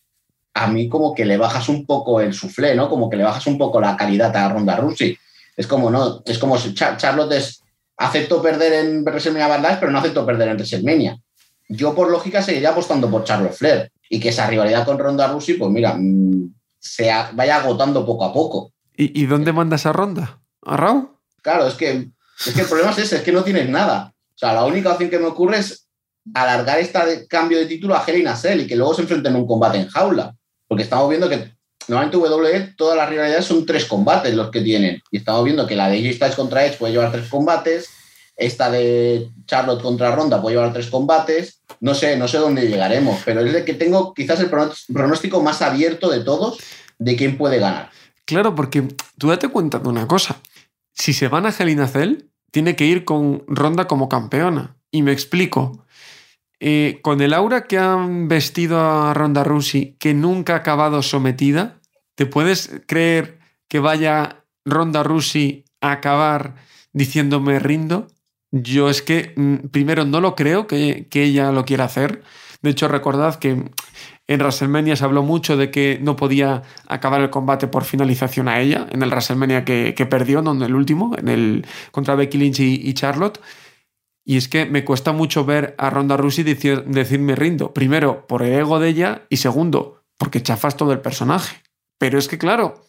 a 0.54 0.66
mí 0.66 0.88
como 0.88 1.14
que 1.14 1.24
le 1.24 1.36
bajas 1.36 1.68
un 1.68 1.86
poco 1.86 2.20
el 2.20 2.34
suflé, 2.34 2.74
¿no? 2.74 2.88
Como 2.88 3.08
que 3.08 3.16
le 3.16 3.24
bajas 3.24 3.46
un 3.46 3.58
poco 3.58 3.80
la 3.80 3.96
calidad 3.96 4.34
a 4.36 4.48
Ronda 4.48 4.76
Rousey. 4.76 5.16
Es 5.56 5.66
como, 5.66 5.90
¿no? 5.90 6.22
Es 6.24 6.38
como 6.38 6.58
si 6.58 6.74
Charlotte 6.74 7.32
es, 7.32 7.62
acepto 7.96 8.40
perder 8.40 8.72
en 8.84 9.04
WrestleMania 9.04 9.48
Backlash, 9.48 9.78
pero 9.78 9.92
no 9.92 9.98
acepto 9.98 10.24
perder 10.24 10.48
en 10.48 10.56
WrestleMania. 10.56 11.18
Yo, 11.68 11.94
por 11.94 12.10
lógica, 12.10 12.42
seguiría 12.42 12.70
apostando 12.70 13.10
por 13.10 13.24
Charlotte 13.24 13.52
Flair 13.52 13.92
y 14.08 14.18
que 14.18 14.30
esa 14.30 14.46
rivalidad 14.46 14.84
con 14.84 14.98
Ronda 14.98 15.28
Rousey, 15.28 15.54
pues 15.54 15.70
mira, 15.70 15.94
mm, 15.96 16.52
se 16.78 17.10
vaya 17.32 17.56
agotando 17.56 18.04
poco 18.04 18.24
a 18.24 18.32
poco. 18.32 18.72
¿Y, 18.96 19.24
dónde 19.26 19.52
mandas 19.52 19.86
a 19.86 19.92
Ronda? 19.92 20.40
¿A 20.62 20.76
Raw? 20.76 21.16
Claro, 21.40 21.66
es 21.66 21.74
que, 21.74 22.10
es 22.46 22.52
que 22.52 22.60
el 22.60 22.66
problema 22.66 22.90
es 22.90 22.98
ese, 22.98 23.16
es 23.16 23.22
que 23.22 23.32
no 23.32 23.42
tienes 23.42 23.68
nada. 23.68 24.12
O 24.34 24.38
sea, 24.38 24.52
la 24.52 24.64
única 24.64 24.92
opción 24.92 25.08
que 25.08 25.18
me 25.18 25.26
ocurre 25.26 25.58
es 25.58 25.86
alargar 26.34 26.78
este 26.78 27.26
cambio 27.28 27.58
de 27.58 27.66
título 27.66 27.94
a 27.94 28.04
a 28.04 28.36
Cell 28.36 28.60
y 28.60 28.66
que 28.66 28.76
luego 28.76 28.92
se 28.92 29.02
enfrenten 29.02 29.34
en 29.34 29.40
un 29.40 29.46
combate 29.46 29.78
en 29.78 29.88
jaula. 29.88 30.34
Porque 30.70 30.84
estamos 30.84 31.08
viendo 31.08 31.28
que 31.28 31.52
normalmente 31.88 32.16
WWE 32.16 32.74
todas 32.76 32.96
las 32.96 33.10
rivalidades 33.10 33.44
son 33.44 33.66
tres 33.66 33.86
combates 33.86 34.32
los 34.34 34.52
que 34.52 34.60
tienen. 34.60 35.02
Y 35.10 35.16
estamos 35.16 35.42
viendo 35.42 35.66
que 35.66 35.74
la 35.74 35.88
de 35.88 35.98
AJ 35.98 36.14
Styles 36.14 36.36
contra 36.36 36.64
Edge 36.64 36.78
puede 36.78 36.92
llevar 36.92 37.10
tres 37.10 37.28
combates. 37.28 37.90
Esta 38.36 38.70
de 38.70 39.28
Charlotte 39.46 39.82
contra 39.82 40.14
Ronda 40.14 40.40
puede 40.40 40.54
llevar 40.54 40.72
tres 40.72 40.86
combates. 40.86 41.60
No 41.80 41.92
sé, 41.92 42.16
no 42.16 42.28
sé 42.28 42.38
dónde 42.38 42.68
llegaremos, 42.68 43.20
pero 43.24 43.40
es 43.40 43.52
el 43.52 43.64
que 43.64 43.74
tengo 43.74 44.14
quizás 44.14 44.38
el 44.38 44.48
pronóstico 44.48 45.42
más 45.42 45.60
abierto 45.60 46.08
de 46.08 46.20
todos 46.20 46.60
de 47.00 47.16
quién 47.16 47.36
puede 47.36 47.58
ganar. 47.58 47.90
Claro, 48.24 48.54
porque 48.54 48.86
tú 49.18 49.30
date 49.30 49.48
cuenta 49.48 49.80
de 49.80 49.88
una 49.88 50.06
cosa. 50.06 50.40
Si 50.94 51.12
se 51.12 51.26
van 51.26 51.46
a 51.46 51.50
Hell 51.58 51.88
Cell, 51.88 52.26
tiene 52.52 52.76
que 52.76 52.86
ir 52.86 53.04
con 53.04 53.42
Ronda 53.48 53.88
como 53.88 54.08
campeona. 54.08 54.76
Y 54.92 55.02
me 55.02 55.10
explico. 55.10 55.84
Eh, 56.62 57.00
con 57.00 57.22
el 57.22 57.32
aura 57.32 57.64
que 57.64 57.78
han 57.78 58.28
vestido 58.28 58.78
a 58.80 59.14
Ronda 59.14 59.42
Rousey, 59.44 59.96
que 59.98 60.12
nunca 60.12 60.52
ha 60.52 60.56
acabado 60.56 61.02
sometida, 61.02 61.80
¿te 62.14 62.26
puedes 62.26 62.82
creer 62.86 63.38
que 63.66 63.80
vaya 63.80 64.44
Ronda 64.66 65.02
Rousey 65.02 65.64
a 65.80 65.92
acabar 65.92 66.56
diciéndome 66.92 67.58
rindo? 67.60 68.08
Yo 68.52 68.90
es 68.90 69.00
que, 69.00 69.32
mm, 69.36 69.68
primero, 69.68 70.04
no 70.04 70.20
lo 70.20 70.36
creo 70.36 70.66
que, 70.66 71.08
ella 71.10 71.50
lo 71.50 71.64
quiera 71.64 71.84
hacer. 71.84 72.22
De 72.60 72.70
hecho, 72.70 72.88
recordad 72.88 73.36
que 73.36 73.50
en 74.26 74.40
WrestleMania 74.40 74.96
se 74.96 75.04
habló 75.04 75.22
mucho 75.22 75.56
de 75.56 75.70
que 75.70 75.98
no 76.02 76.14
podía 76.16 76.62
acabar 76.88 77.22
el 77.22 77.30
combate 77.30 77.68
por 77.68 77.84
finalización 77.84 78.48
a 78.48 78.60
ella, 78.60 78.86
en 78.90 79.02
el 79.02 79.08
WrestleMania 79.08 79.64
que, 79.64 80.06
perdió, 80.10 80.42
no 80.42 80.52
en 80.52 80.62
el 80.62 80.74
último, 80.74 81.16
en 81.16 81.28
el 81.28 81.66
contra 81.90 82.16
Becky 82.16 82.36
Lynch 82.36 82.60
y 82.60 82.92
Charlotte. 82.92 83.40
Y 84.30 84.36
es 84.36 84.46
que 84.46 84.64
me 84.64 84.84
cuesta 84.84 85.10
mucho 85.10 85.44
ver 85.44 85.74
a 85.76 85.90
Ronda 85.90 86.16
Rousey 86.16 86.44
decir, 86.44 86.84
me 87.18 87.34
rindo. 87.34 87.74
Primero, 87.74 88.28
por 88.28 88.44
el 88.44 88.52
ego 88.52 88.78
de 88.78 88.88
ella 88.88 89.22
y 89.28 89.38
segundo, 89.38 90.04
porque 90.16 90.40
chafas 90.40 90.76
todo 90.76 90.92
el 90.92 91.00
personaje. 91.00 91.56
Pero 91.98 92.16
es 92.16 92.28
que, 92.28 92.38
claro, 92.38 92.80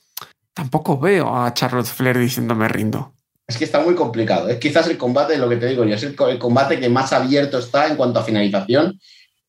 tampoco 0.54 1.00
veo 1.00 1.36
a 1.36 1.52
Charlotte 1.56 1.88
Flair 1.88 2.20
diciéndome 2.20 2.68
rindo. 2.68 3.16
Es 3.48 3.58
que 3.58 3.64
está 3.64 3.82
muy 3.82 3.96
complicado. 3.96 4.50
Es 4.50 4.60
quizás 4.60 4.88
el 4.88 5.00
combate, 5.00 5.36
lo 5.40 5.50
que 5.50 5.56
te 5.56 5.66
digo 5.66 5.84
yo, 5.84 5.96
es 5.96 6.04
el, 6.04 6.16
combate 6.16 6.80
que 6.80 6.90
más 6.90 7.12
abierto 7.12 7.58
está 7.58 7.88
en 7.88 7.96
cuanto 7.96 8.20
a 8.20 8.24
finalización. 8.24 9.00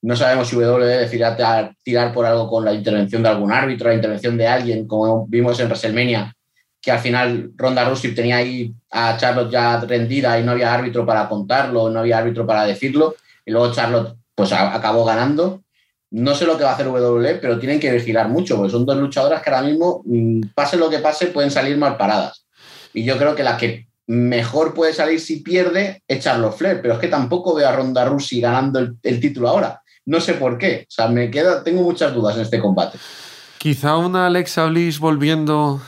No 0.00 0.16
sabemos 0.16 0.48
si 0.48 0.56
WWE 0.56 0.96
decidirá 0.96 1.74
tirar 1.82 2.14
por 2.14 2.24
algo 2.24 2.48
con 2.48 2.64
la 2.64 2.72
intervención 2.72 3.22
de 3.22 3.28
algún 3.28 3.52
árbitro, 3.52 3.90
la 3.90 3.96
intervención 3.96 4.38
de 4.38 4.46
alguien, 4.46 4.86
como 4.86 5.26
vimos 5.26 5.60
en 5.60 5.66
WrestleMania, 5.66 6.34
que 6.82 6.90
al 6.90 6.98
final 6.98 7.52
Ronda 7.56 7.84
Rousey 7.84 8.12
tenía 8.12 8.38
ahí 8.38 8.74
a 8.90 9.16
Charlotte 9.16 9.52
ya 9.52 9.80
rendida 9.80 10.38
y 10.38 10.42
no 10.42 10.50
había 10.50 10.74
árbitro 10.74 11.06
para 11.06 11.28
contarlo, 11.28 11.88
no 11.88 12.00
había 12.00 12.18
árbitro 12.18 12.44
para 12.44 12.64
decirlo, 12.64 13.14
y 13.46 13.52
luego 13.52 13.72
Charlotte 13.72 14.16
pues 14.34 14.52
acabó 14.52 15.04
ganando. 15.04 15.62
No 16.10 16.34
sé 16.34 16.44
lo 16.44 16.58
que 16.58 16.64
va 16.64 16.70
a 16.70 16.74
hacer 16.74 16.88
WWE, 16.88 17.36
pero 17.36 17.58
tienen 17.58 17.78
que 17.78 17.90
vigilar 17.90 18.28
mucho, 18.28 18.56
porque 18.56 18.72
son 18.72 18.84
dos 18.84 18.96
luchadoras 18.96 19.40
que 19.42 19.48
ahora 19.48 19.62
mismo, 19.62 20.02
mm, 20.04 20.40
pase 20.54 20.76
lo 20.76 20.90
que 20.90 20.98
pase, 20.98 21.28
pueden 21.28 21.50
salir 21.50 21.78
mal 21.78 21.96
paradas. 21.96 22.44
Y 22.92 23.04
yo 23.04 23.16
creo 23.16 23.34
que 23.34 23.44
la 23.44 23.56
que 23.56 23.86
mejor 24.08 24.74
puede 24.74 24.92
salir 24.92 25.20
si 25.20 25.36
pierde 25.36 26.02
es 26.06 26.22
Charlotte 26.22 26.54
Flair, 26.54 26.82
pero 26.82 26.94
es 26.94 27.00
que 27.00 27.08
tampoco 27.08 27.54
veo 27.54 27.68
a 27.68 27.72
Ronda 27.72 28.04
Rousey 28.04 28.40
ganando 28.40 28.80
el, 28.80 28.96
el 29.02 29.20
título 29.20 29.48
ahora. 29.48 29.80
No 30.04 30.20
sé 30.20 30.34
por 30.34 30.58
qué. 30.58 30.84
O 30.88 30.90
sea, 30.90 31.06
me 31.06 31.30
queda, 31.30 31.62
tengo 31.62 31.82
muchas 31.82 32.12
dudas 32.12 32.34
en 32.36 32.42
este 32.42 32.58
combate. 32.58 32.98
Quizá 33.58 33.96
una 33.96 34.26
Alexa 34.26 34.66
Bliss 34.66 34.98
volviendo 34.98 35.80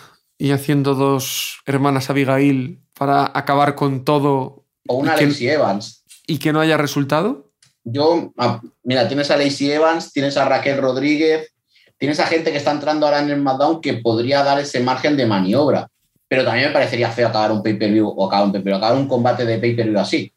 y 0.44 0.52
haciendo 0.52 0.94
dos 0.94 1.62
hermanas 1.64 2.10
Abigail 2.10 2.78
para 2.92 3.32
acabar 3.32 3.74
con 3.74 4.04
todo. 4.04 4.66
O 4.86 4.96
una 4.96 5.16
Lacey 5.16 5.48
Evans. 5.48 6.04
¿Y 6.26 6.36
que 6.36 6.52
no 6.52 6.60
haya 6.60 6.76
resultado? 6.76 7.50
Yo, 7.82 8.34
ah, 8.36 8.60
mira, 8.82 9.08
tienes 9.08 9.30
a 9.30 9.38
Lacey 9.38 9.70
Evans, 9.70 10.12
tienes 10.12 10.36
a 10.36 10.46
Raquel 10.46 10.82
Rodríguez, 10.82 11.54
tienes 11.96 12.20
a 12.20 12.26
gente 12.26 12.52
que 12.52 12.58
está 12.58 12.72
entrando 12.72 13.06
ahora 13.06 13.20
en 13.20 13.30
el 13.30 13.40
SmackDown 13.40 13.80
que 13.80 13.94
podría 13.94 14.44
dar 14.44 14.60
ese 14.60 14.80
margen 14.80 15.16
de 15.16 15.24
maniobra. 15.24 15.88
Pero 16.28 16.44
también 16.44 16.66
me 16.66 16.74
parecería 16.74 17.10
feo 17.10 17.28
acabar 17.28 17.50
un 17.50 17.62
pay-per-view 17.62 18.06
o 18.06 18.26
acabar 18.26 18.46
un, 18.46 18.68
acabar 18.74 18.96
un 18.98 19.08
combate 19.08 19.46
de 19.46 19.56
pay-per-view 19.56 19.98
así. 19.98 20.30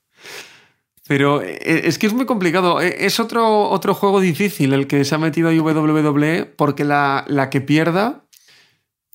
Pero 1.06 1.42
eh, 1.42 1.82
es 1.84 1.98
que 1.98 2.08
es 2.08 2.14
muy 2.14 2.26
complicado. 2.26 2.80
Eh, 2.80 2.96
es 3.06 3.20
otro, 3.20 3.70
otro 3.70 3.94
juego 3.94 4.22
difícil 4.22 4.72
el 4.72 4.88
que 4.88 5.04
se 5.04 5.16
ha 5.16 5.18
metido 5.18 5.50
a 5.50 5.52
WWE 5.52 6.46
porque 6.46 6.86
la, 6.86 7.26
la 7.28 7.50
que 7.50 7.60
pierda 7.60 8.24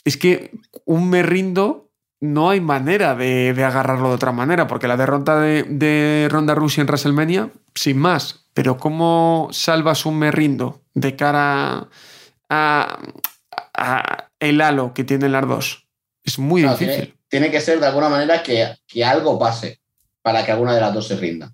es 0.04 0.16
que 0.16 0.50
un 0.84 1.08
me 1.10 1.22
rindo 1.22 1.90
no 2.20 2.50
hay 2.50 2.60
manera 2.60 3.16
de, 3.16 3.50
agarrarlo 3.64 4.10
de 4.10 4.14
otra 4.14 4.32
manera, 4.32 4.68
porque 4.68 4.86
la 4.86 4.96
derrota 4.96 5.40
de, 5.40 5.64
de 5.64 6.28
Ronda 6.30 6.54
Rousey 6.54 6.82
en 6.82 6.86
WrestleMania, 6.86 7.50
sin 7.74 7.98
más, 7.98 8.42
pero 8.54 8.76
¿cómo 8.76 9.48
salvas 9.50 10.06
un 10.06 10.18
me 10.18 10.30
rindo 10.30 10.82
de 10.94 11.16
cara 11.16 11.88
a, 12.48 12.98
el 14.38 14.60
halo 14.60 14.94
que 14.94 15.04
tienen 15.04 15.32
las 15.32 15.48
dos? 15.48 15.88
Es 16.22 16.38
muy 16.38 16.62
difícil. 16.62 17.14
Tiene, 17.28 17.50
que 17.50 17.60
ser 17.60 17.80
de 17.80 17.86
alguna 17.86 18.08
manera 18.08 18.42
que, 18.42 18.76
que 18.86 19.04
algo 19.04 19.38
pase 19.38 19.80
para 20.20 20.44
que 20.44 20.52
alguna 20.52 20.74
de 20.74 20.80
las 20.80 20.92
dos 20.92 21.08
se 21.08 21.16
rinda. 21.16 21.52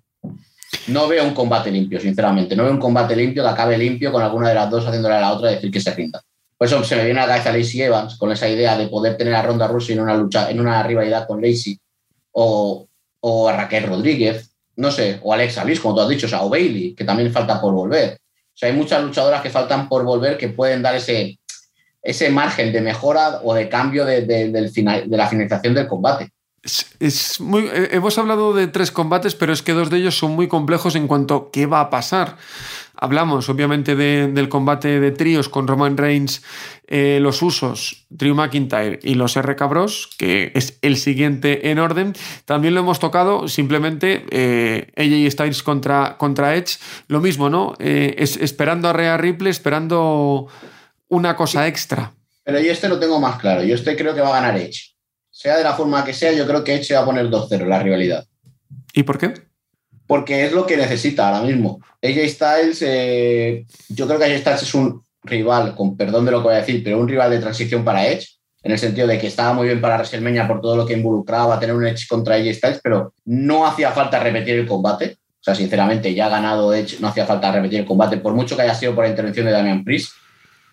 No 0.87 1.07
veo 1.07 1.23
un 1.23 1.33
combate 1.33 1.71
limpio, 1.71 1.99
sinceramente. 1.99 2.55
No 2.55 2.63
veo 2.63 2.73
un 2.73 2.79
combate 2.79 3.15
limpio 3.15 3.43
que 3.43 3.49
acabe 3.49 3.77
limpio 3.77 4.11
con 4.11 4.21
alguna 4.21 4.49
de 4.49 4.55
las 4.55 4.69
dos 4.69 4.85
haciéndole 4.85 5.15
a 5.15 5.21
la 5.21 5.31
otra 5.31 5.49
decir 5.49 5.71
que 5.71 5.79
se 5.79 5.93
rinda. 5.93 6.21
Por 6.59 6.67
eso 6.67 6.83
se 6.83 6.97
me 6.97 7.05
viene 7.05 7.21
a 7.21 7.25
la 7.25 7.35
cabeza 7.35 7.57
Lacey 7.57 7.81
Evans 7.81 8.17
con 8.17 8.33
esa 8.33 8.49
idea 8.49 8.77
de 8.77 8.89
poder 8.89 9.15
tener 9.15 9.33
a 9.33 9.41
Ronda 9.41 9.65
Rousey 9.65 9.95
en 9.95 10.01
una 10.01 10.13
lucha, 10.13 10.51
en 10.51 10.59
una 10.59 10.83
rivalidad 10.83 11.25
con 11.25 11.41
Lacey 11.41 11.79
o, 12.33 12.85
a 13.47 13.53
Raquel 13.53 13.87
Rodríguez, 13.87 14.51
no 14.75 14.91
sé, 14.91 15.21
o 15.23 15.33
Alexa 15.33 15.63
Bliss, 15.63 15.79
como 15.79 15.95
tú 15.95 16.01
has 16.01 16.09
dicho, 16.09 16.25
o, 16.25 16.29
sea, 16.29 16.43
o 16.43 16.49
Bailey, 16.49 16.93
que 16.95 17.05
también 17.05 17.31
falta 17.31 17.61
por 17.61 17.73
volver. 17.73 18.19
O 18.19 18.57
sea, 18.57 18.67
hay 18.67 18.75
muchas 18.75 19.01
luchadoras 19.01 19.41
que 19.41 19.49
faltan 19.49 19.87
por 19.87 20.03
volver 20.03 20.37
que 20.37 20.49
pueden 20.49 20.81
dar 20.81 20.95
ese, 20.95 21.39
ese 22.01 22.29
margen 22.29 22.73
de 22.73 22.81
mejora 22.81 23.39
o 23.41 23.53
de 23.53 23.69
cambio 23.69 24.03
de, 24.03 24.23
del 24.25 24.51
de 24.51 25.17
la 25.17 25.27
finalización 25.29 25.73
del 25.73 25.87
combate. 25.87 26.29
Eh, 26.99 27.89
hemos 27.91 28.17
hablado 28.17 28.53
de 28.53 28.67
tres 28.67 28.91
combates, 28.91 29.33
pero 29.33 29.53
es 29.53 29.61
que 29.61 29.71
dos 29.71 29.89
de 29.89 29.97
ellos 29.97 30.17
son 30.17 30.31
muy 30.31 30.47
complejos 30.47 30.95
en 30.95 31.07
cuanto 31.07 31.35
a 31.35 31.51
qué 31.51 31.65
va 31.65 31.79
a 31.79 31.89
pasar. 31.89 32.35
Hablamos 33.01 33.47
obviamente 33.47 33.95
del 33.95 34.49
combate 34.49 34.99
de 34.99 35.11
tríos 35.11 35.47
con 35.47 35.67
Roman 35.67 35.95
Reigns, 35.95 36.41
eh, 36.85 37.19
los 37.21 37.41
usos, 37.41 38.05
Drew 38.09 38.35
McIntyre 38.35 38.99
y 39.01 39.15
los 39.15 39.37
R 39.37 39.55
Cabros, 39.55 40.09
que 40.17 40.51
es 40.53 40.77
el 40.81 40.97
siguiente 40.97 41.71
en 41.71 41.79
orden. 41.79 42.13
También 42.43 42.73
lo 42.73 42.81
hemos 42.81 42.99
tocado 42.99 43.47
simplemente 43.47 44.25
eh, 44.31 44.91
AJ 44.97 45.31
Styles 45.31 45.63
contra, 45.63 46.17
contra 46.17 46.55
Edge. 46.55 46.77
Lo 47.07 47.21
mismo, 47.21 47.49
¿no? 47.49 47.73
Eh, 47.79 48.15
es, 48.17 48.35
esperando 48.35 48.89
a 48.89 48.93
Rhea 48.93 49.15
Ripley, 49.15 49.49
esperando 49.49 50.47
una 51.07 51.37
cosa 51.37 51.67
extra. 51.67 52.11
Pero 52.43 52.59
yo 52.59 52.69
este 52.69 52.89
lo 52.89 52.99
tengo 52.99 53.17
más 53.21 53.39
claro. 53.39 53.63
Yo 53.63 53.75
este 53.75 53.95
creo 53.95 54.13
que 54.13 54.19
va 54.19 54.29
a 54.29 54.41
ganar 54.41 54.57
Edge. 54.57 54.93
Sea 55.31 55.55
de 55.55 55.63
la 55.63 55.73
forma 55.73 56.03
que 56.03 56.13
sea, 56.13 56.33
yo 56.33 56.45
creo 56.45 56.65
que 56.65 56.75
Edge 56.75 56.95
va 56.95 57.01
a 57.01 57.05
poner 57.05 57.29
2-0 57.29 57.65
la 57.65 57.81
rivalidad. 57.81 58.25
¿Y 58.91 59.03
por 59.03 59.17
qué? 59.17 59.48
Porque 60.09 60.43
es 60.43 60.53
lo 60.53 60.65
que 60.65 60.75
necesita 60.75 61.27
ahora 61.27 61.45
mismo. 61.45 61.79
AJ 62.01 62.29
Styles, 62.29 62.81
eh, 62.81 63.63
yo 63.89 64.07
creo 64.07 64.17
que 64.17 64.25
AJ 64.25 64.39
Styles 64.39 64.63
es 64.63 64.73
un 64.73 65.03
rival, 65.21 65.75
con 65.75 65.95
perdón 65.95 66.25
de 66.25 66.31
lo 66.31 66.39
que 66.39 66.45
voy 66.45 66.55
a 66.55 66.61
decir, 66.61 66.83
pero 66.83 66.99
un 66.99 67.07
rival 67.07 67.29
de 67.29 67.37
transición 67.37 67.85
para 67.85 68.07
Edge, 68.07 68.25
en 68.63 68.71
el 68.71 68.79
sentido 68.79 69.05
de 69.05 69.19
que 69.19 69.27
estaba 69.27 69.53
muy 69.53 69.67
bien 69.67 69.79
para 69.79 69.97
WrestleMania 69.97 70.47
por 70.47 70.61
todo 70.61 70.75
lo 70.75 70.87
que 70.87 70.93
involucraba 70.93 71.59
tener 71.59 71.75
un 71.75 71.85
Edge 71.85 72.07
contra 72.09 72.37
AJ 72.37 72.55
Styles, 72.55 72.79
pero 72.81 73.13
no 73.25 73.67
hacía 73.67 73.91
falta 73.91 74.19
repetir 74.19 74.55
el 74.55 74.65
combate. 74.65 75.17
O 75.39 75.43
sea, 75.43 75.53
sinceramente, 75.53 76.11
ya 76.15 76.25
ha 76.25 76.29
ganado 76.29 76.73
Edge, 76.73 76.99
no 76.99 77.09
hacía 77.09 77.27
falta 77.27 77.51
repetir 77.51 77.81
el 77.81 77.85
combate, 77.85 78.17
por 78.17 78.33
mucho 78.33 78.55
que 78.55 78.63
haya 78.63 78.73
sido 78.73 78.95
por 78.95 79.03
la 79.03 79.11
intervención 79.11 79.45
de 79.45 79.51
Damian 79.51 79.83
Priest. 79.83 80.13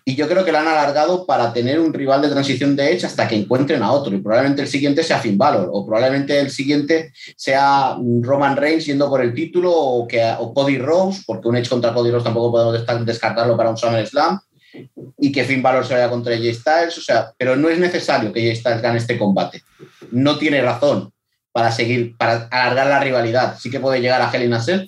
Y 0.07 0.15
yo 0.15 0.29
creo 0.29 0.45
que 0.45 0.53
lo 0.53 0.59
han 0.59 0.67
alargado 0.69 1.25
para 1.25 1.51
tener 1.51 1.81
un 1.81 1.93
rival 1.93 2.21
de 2.21 2.29
transición 2.29 2.77
de 2.77 2.93
Edge 2.93 3.05
hasta 3.05 3.27
que 3.27 3.35
encuentren 3.35 3.83
a 3.83 3.91
otro. 3.91 4.15
Y 4.15 4.21
probablemente 4.21 4.61
el 4.61 4.69
siguiente 4.69 5.03
sea 5.03 5.19
Finn 5.19 5.37
Balor, 5.37 5.69
o 5.69 5.85
probablemente 5.85 6.39
el 6.39 6.49
siguiente 6.49 7.11
sea 7.35 7.97
Roman 8.21 8.55
Reigns 8.55 8.85
yendo 8.85 9.09
por 9.09 9.21
el 9.21 9.33
título, 9.33 9.69
o, 9.69 10.07
que, 10.07 10.23
o 10.39 10.53
Cody 10.53 10.77
Rose, 10.77 11.23
porque 11.27 11.49
un 11.49 11.57
Edge 11.57 11.67
contra 11.67 11.93
Cody 11.93 12.11
Rose 12.11 12.23
tampoco 12.23 12.53
podemos 12.53 13.05
descartarlo 13.05 13.57
para 13.57 13.69
un 13.69 13.75
SummerSlam, 13.75 14.39
y 15.19 15.29
que 15.29 15.43
Finn 15.43 15.61
Balor 15.61 15.85
se 15.85 15.95
vaya 15.95 16.09
contra 16.09 16.33
AJ 16.33 16.53
Styles. 16.53 16.97
O 16.97 17.01
sea, 17.01 17.33
pero 17.37 17.57
no 17.57 17.67
es 17.67 17.77
necesario 17.77 18.31
que 18.31 18.49
AJ 18.49 18.59
Styles 18.59 18.81
gane 18.81 18.99
este 18.99 19.17
combate. 19.17 19.61
No 20.11 20.37
tiene 20.37 20.61
razón 20.61 21.11
para 21.51 21.69
seguir, 21.69 22.15
para 22.15 22.47
alargar 22.49 22.87
la 22.87 22.99
rivalidad. 23.01 23.57
Sí 23.59 23.69
que 23.69 23.81
puede 23.81 23.99
llegar 23.99 24.21
a 24.21 24.29
a 24.29 24.61
Cell, 24.61 24.87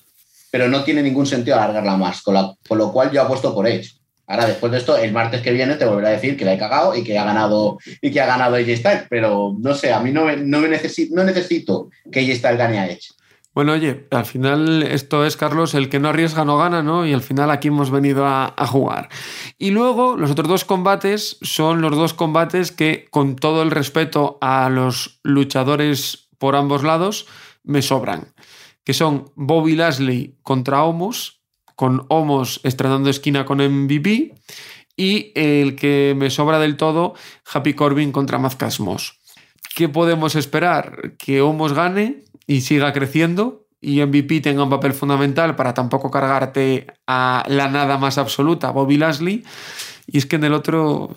pero 0.50 0.70
no 0.70 0.86
tiene 0.86 1.04
ningún 1.04 1.26
sentido 1.26 1.58
alargarla 1.58 1.98
más, 1.98 2.22
con, 2.22 2.38
con 2.66 2.78
lo 2.78 2.94
cual 2.94 3.12
yo 3.12 3.22
apuesto 3.22 3.54
por 3.54 3.68
Edge. 3.68 3.99
Ahora, 4.30 4.46
después 4.46 4.72
de 4.72 4.78
esto, 4.78 4.96
el 4.96 5.12
martes 5.12 5.42
que 5.42 5.52
viene 5.52 5.74
te 5.74 5.86
volverá 5.86 6.10
a 6.10 6.12
decir 6.12 6.38
que 6.38 6.46
le 6.46 6.54
he 6.54 6.58
cagado 6.60 6.96
y 6.96 7.04
que 7.04 7.18
ha 7.18 7.26
ganado 7.26 7.80
y 8.00 8.12
que 8.12 8.22
ha 8.22 8.28
ganado 8.28 8.58
AJ 8.58 8.78
Styles, 8.78 9.06
pero 9.10 9.56
no 9.60 9.74
sé, 9.74 9.92
a 9.92 10.00
mí 10.02 10.12
no, 10.12 10.32
no, 10.36 10.60
me 10.60 10.70
necesito, 10.70 11.16
no 11.16 11.24
necesito 11.24 11.90
que 12.12 12.20
AJ 12.20 12.36
Styles 12.38 12.58
gane 12.60 12.78
a 12.78 12.88
Edge. 12.88 13.08
Bueno, 13.56 13.74
oye, 13.74 14.06
al 14.12 14.26
final 14.26 14.84
esto 14.84 15.26
es, 15.26 15.36
Carlos, 15.36 15.74
el 15.74 15.90
que 15.90 16.00
no 16.00 16.10
arriesga 16.10 16.46
no 16.46 16.60
gana, 16.60 16.84
¿no? 16.84 17.08
Y 17.08 17.14
al 17.14 17.24
final 17.24 17.50
aquí 17.50 17.70
hemos 17.70 17.90
venido 17.90 18.28
a, 18.28 18.54
a, 18.56 18.68
jugar. 18.68 19.10
Y 19.58 19.72
luego, 19.72 20.16
los 20.16 20.30
otros 20.30 20.48
dos 20.48 20.64
combates 20.64 21.40
son 21.42 21.82
los 21.82 21.96
dos 21.96 22.14
combates 22.14 22.72
que, 22.72 23.08
con 23.10 23.36
todo 23.36 23.64
el 23.64 23.72
respeto 23.72 24.38
a 24.42 24.70
los 24.70 25.20
luchadores 25.24 26.30
por 26.38 26.56
ambos 26.56 26.84
lados, 26.84 27.26
me 27.64 27.82
sobran. 27.82 28.36
Que 28.84 28.94
son 28.94 29.32
Bobby 29.36 29.76
Lashley 29.76 30.38
contra 30.44 30.84
Homos 30.84 31.39
con 31.80 32.06
Homos 32.10 32.60
estrenando 32.66 33.10
esquina 33.10 33.46
con 33.46 33.60
MVP 33.60 34.36
y 34.98 35.32
el 35.34 35.78
que 35.78 36.14
me 36.18 36.30
sobra 36.30 36.60
del 36.60 36.76
todo, 36.76 37.14
Happy 37.54 37.74
Corbin 37.74 38.12
contra 38.12 38.38
Mazcasmos. 38.38 39.18
¿Qué 39.78 39.88
podemos 39.88 40.36
esperar? 40.36 41.14
Que 41.18 41.42
Homos 41.42 41.72
gane 41.72 42.26
y 42.46 42.62
siga 42.62 42.92
creciendo 42.92 43.66
y 43.80 44.02
MVP 44.02 44.42
tenga 44.42 44.64
un 44.64 44.70
papel 44.70 44.92
fundamental 44.92 45.56
para 45.56 45.74
tampoco 45.74 46.12
cargarte 46.12 46.88
a 47.08 47.46
la 47.48 47.70
nada 47.70 47.98
más 47.98 48.18
absoluta, 48.18 48.72
Bobby 48.72 48.98
Lashley. 48.98 49.46
Y 50.06 50.18
es 50.18 50.26
que 50.26 50.36
en 50.36 50.44
el 50.44 50.56
otro, 50.56 51.16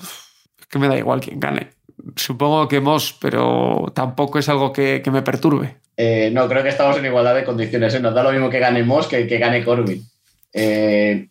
es 0.61 0.67
que 0.69 0.79
me 0.79 0.87
da 0.87 0.97
igual 0.97 1.21
quién 1.21 1.41
gane. 1.41 1.71
Supongo 2.15 2.69
que 2.69 2.79
Moss, 2.79 3.17
pero 3.21 3.87
tampoco 3.97 4.39
es 4.39 4.49
algo 4.49 4.73
que, 4.73 5.03
me 5.11 5.23
perturbe. 5.23 5.79
Eh, 5.97 6.31
no, 6.33 6.49
creo 6.49 6.63
que 6.63 6.69
estamos 6.69 6.97
en 6.99 7.07
igualdad 7.07 7.35
de 7.35 7.43
condiciones. 7.43 7.93
¿eh? 7.95 8.01
Nos 8.01 8.15
da 8.15 8.23
lo 8.23 8.31
mismo 8.31 8.49
que 8.49 8.61
gane 8.61 8.85
Moss 8.85 9.09
que 9.09 9.27
que 9.27 9.39
gane 9.39 9.65
Corbin. 9.65 10.12
Eh, 10.53 11.29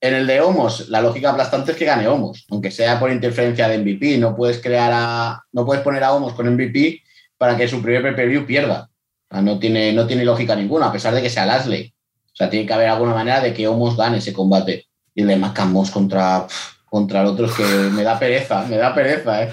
en 0.00 0.14
el 0.14 0.26
de 0.26 0.40
Homos, 0.40 0.88
la 0.88 1.02
lógica 1.02 1.30
aplastante 1.30 1.72
es 1.72 1.76
que 1.76 1.84
gane 1.84 2.08
Homos, 2.08 2.46
aunque 2.50 2.70
sea 2.70 2.98
por 2.98 3.12
interferencia 3.12 3.68
de 3.68 3.78
MVP. 3.78 4.18
No 4.18 4.34
puedes 4.34 4.60
crear 4.60 4.90
a, 4.94 5.42
no 5.52 5.66
puedes 5.66 5.82
poner 5.82 6.02
a 6.04 6.12
Homos 6.12 6.32
con 6.32 6.48
MVP 6.52 7.02
para 7.36 7.56
que 7.56 7.68
su 7.68 7.82
primer 7.82 8.02
pay-per-view 8.02 8.46
pierda. 8.46 8.88
no, 9.30 9.58
tiene, 9.58 9.92
no 9.92 10.06
tiene 10.06 10.24
lógica 10.24 10.56
ninguna, 10.56 10.86
a 10.86 10.92
pesar 10.92 11.14
de 11.14 11.22
que 11.22 11.30
sea 11.30 11.46
Lashley. 11.46 11.92
O 12.32 12.36
sea, 12.36 12.48
tiene 12.48 12.66
que 12.66 12.72
haber 12.72 12.88
alguna 12.88 13.14
manera 13.14 13.40
de 13.40 13.52
que 13.52 13.68
Homos 13.68 13.96
gane 13.96 14.18
ese 14.18 14.32
combate. 14.32 14.86
Y 15.14 15.22
el 15.22 15.28
de 15.28 15.36
Macamos 15.36 15.90
contra, 15.90 16.46
contra 16.86 17.20
el 17.20 17.26
otro 17.26 17.46
es 17.46 17.52
que 17.52 17.64
me 17.64 18.02
da 18.02 18.18
pereza, 18.18 18.62
me 18.62 18.76
da 18.76 18.94
pereza, 18.94 19.42
¿eh? 19.42 19.52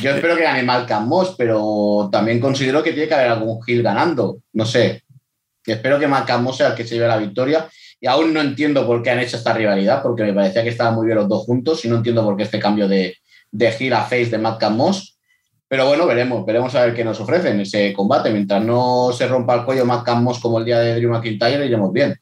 Yo 0.00 0.10
espero 0.10 0.36
que 0.36 0.42
gane 0.42 0.62
Malcolm 0.62 1.08
Moss, 1.08 1.34
pero 1.36 2.08
también 2.12 2.40
considero 2.40 2.82
que 2.82 2.92
tiene 2.92 3.08
que 3.08 3.14
haber 3.14 3.30
algún 3.30 3.62
Gil 3.62 3.82
ganando. 3.82 4.38
No 4.52 4.66
sé. 4.66 5.02
Espero 5.64 5.98
que 5.98 6.06
Malcolm 6.06 6.42
Moss 6.42 6.58
sea 6.58 6.68
el 6.68 6.74
que 6.74 6.86
se 6.86 6.94
lleve 6.94 7.08
la 7.08 7.16
victoria 7.16 7.68
y 8.02 8.08
aún 8.08 8.34
no 8.34 8.40
entiendo 8.40 8.84
por 8.84 9.00
qué 9.00 9.10
han 9.10 9.20
hecho 9.20 9.36
esta 9.36 9.52
rivalidad, 9.52 10.02
porque 10.02 10.24
me 10.24 10.34
parecía 10.34 10.64
que 10.64 10.70
estaban 10.70 10.96
muy 10.96 11.06
bien 11.06 11.18
los 11.18 11.28
dos 11.28 11.44
juntos 11.44 11.84
y 11.84 11.88
no 11.88 11.98
entiendo 11.98 12.24
por 12.24 12.36
qué 12.36 12.42
este 12.42 12.58
cambio 12.58 12.88
de, 12.88 13.16
de 13.52 13.68
a 13.68 14.02
face 14.02 14.26
de 14.26 14.38
Madcap 14.38 14.72
Moss. 14.72 15.20
Pero 15.68 15.86
bueno, 15.86 16.04
veremos, 16.04 16.44
veremos 16.44 16.74
a 16.74 16.84
ver 16.84 16.94
qué 16.94 17.04
nos 17.04 17.20
ofrecen 17.20 17.60
ese 17.60 17.92
combate. 17.92 18.32
Mientras 18.32 18.62
no 18.64 19.12
se 19.12 19.28
rompa 19.28 19.54
el 19.54 19.64
cuello 19.64 19.86
Madcap 19.86 20.18
Moss 20.18 20.40
como 20.40 20.58
el 20.58 20.64
día 20.64 20.80
de 20.80 20.96
Drew 20.96 21.12
McIntyre, 21.12 21.64
iremos 21.64 21.92
bien. 21.92 22.16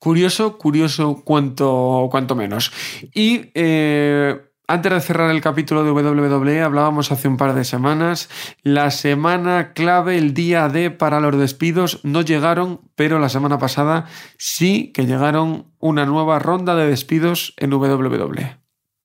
Curioso, 0.00 0.58
curioso, 0.58 1.22
cuanto, 1.24 2.08
cuanto 2.10 2.34
menos. 2.34 2.72
Y 3.14 3.52
eh, 3.54 4.36
antes 4.66 4.92
de 4.92 5.00
cerrar 5.00 5.30
el 5.30 5.40
capítulo 5.40 5.84
de 5.84 5.92
WWE, 5.92 6.62
hablábamos 6.62 7.12
hace 7.12 7.28
un 7.28 7.36
par 7.36 7.54
de 7.54 7.64
semanas, 7.64 8.28
la 8.62 8.90
semana 8.90 9.72
clave, 9.74 10.16
el 10.16 10.32
día 10.32 10.68
D 10.68 10.90
para 10.90 11.20
los 11.20 11.38
despidos, 11.38 12.00
no 12.02 12.22
llegaron, 12.22 12.80
pero 12.94 13.18
la 13.18 13.28
semana 13.28 13.58
pasada 13.58 14.06
sí 14.38 14.92
que 14.92 15.06
llegaron 15.06 15.66
una 15.78 16.06
nueva 16.06 16.38
ronda 16.38 16.74
de 16.74 16.86
despidos 16.86 17.54
en 17.58 17.72
WWE. 17.72 18.58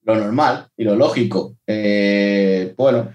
Lo 0.04 0.16
normal 0.16 0.68
y 0.78 0.84
lo 0.86 0.96
lógico. 0.96 1.56
Eh, 1.68 2.74
bueno, 2.78 3.10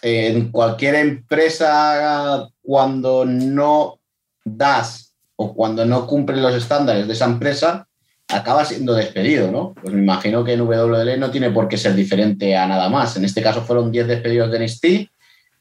en 0.00 0.50
cualquier 0.50 0.94
empresa, 0.96 2.48
cuando 2.62 3.24
no 3.24 4.00
das 4.44 5.14
o 5.36 5.54
cuando 5.54 5.84
no 5.84 6.06
cumplen 6.06 6.42
los 6.42 6.54
estándares 6.54 7.06
de 7.06 7.12
esa 7.12 7.26
empresa, 7.26 7.86
acaba 8.32 8.64
siendo 8.64 8.94
despedido, 8.94 9.50
¿no? 9.50 9.74
Pues 9.80 9.94
me 9.94 10.00
imagino 10.00 10.44
que 10.44 10.54
en 10.54 10.62
WWE 10.62 11.16
no 11.16 11.30
tiene 11.30 11.50
por 11.50 11.68
qué 11.68 11.76
ser 11.76 11.94
diferente 11.94 12.56
a 12.56 12.66
nada 12.66 12.88
más. 12.88 13.16
En 13.16 13.24
este 13.24 13.42
caso 13.42 13.62
fueron 13.62 13.92
10 13.92 14.06
despedidos 14.06 14.50
de 14.50 14.58
NXT, 14.58 14.84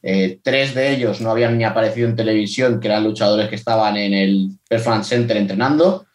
eh, 0.04 0.40
tres 0.42 0.74
de 0.74 0.92
ellos 0.92 1.22
no 1.22 1.30
habían 1.30 1.58
ni 1.58 1.64
aparecido 1.64 2.08
en 2.08 2.16
televisión, 2.16 2.80
que 2.80 2.88
eran 2.88 3.04
luchadores 3.04 3.50
que 3.50 3.56
estaban 3.56 3.98
en 3.98 4.14
el 4.14 4.50
Performance 4.68 5.10
Center 5.10 5.38
entrenando. 5.38 6.06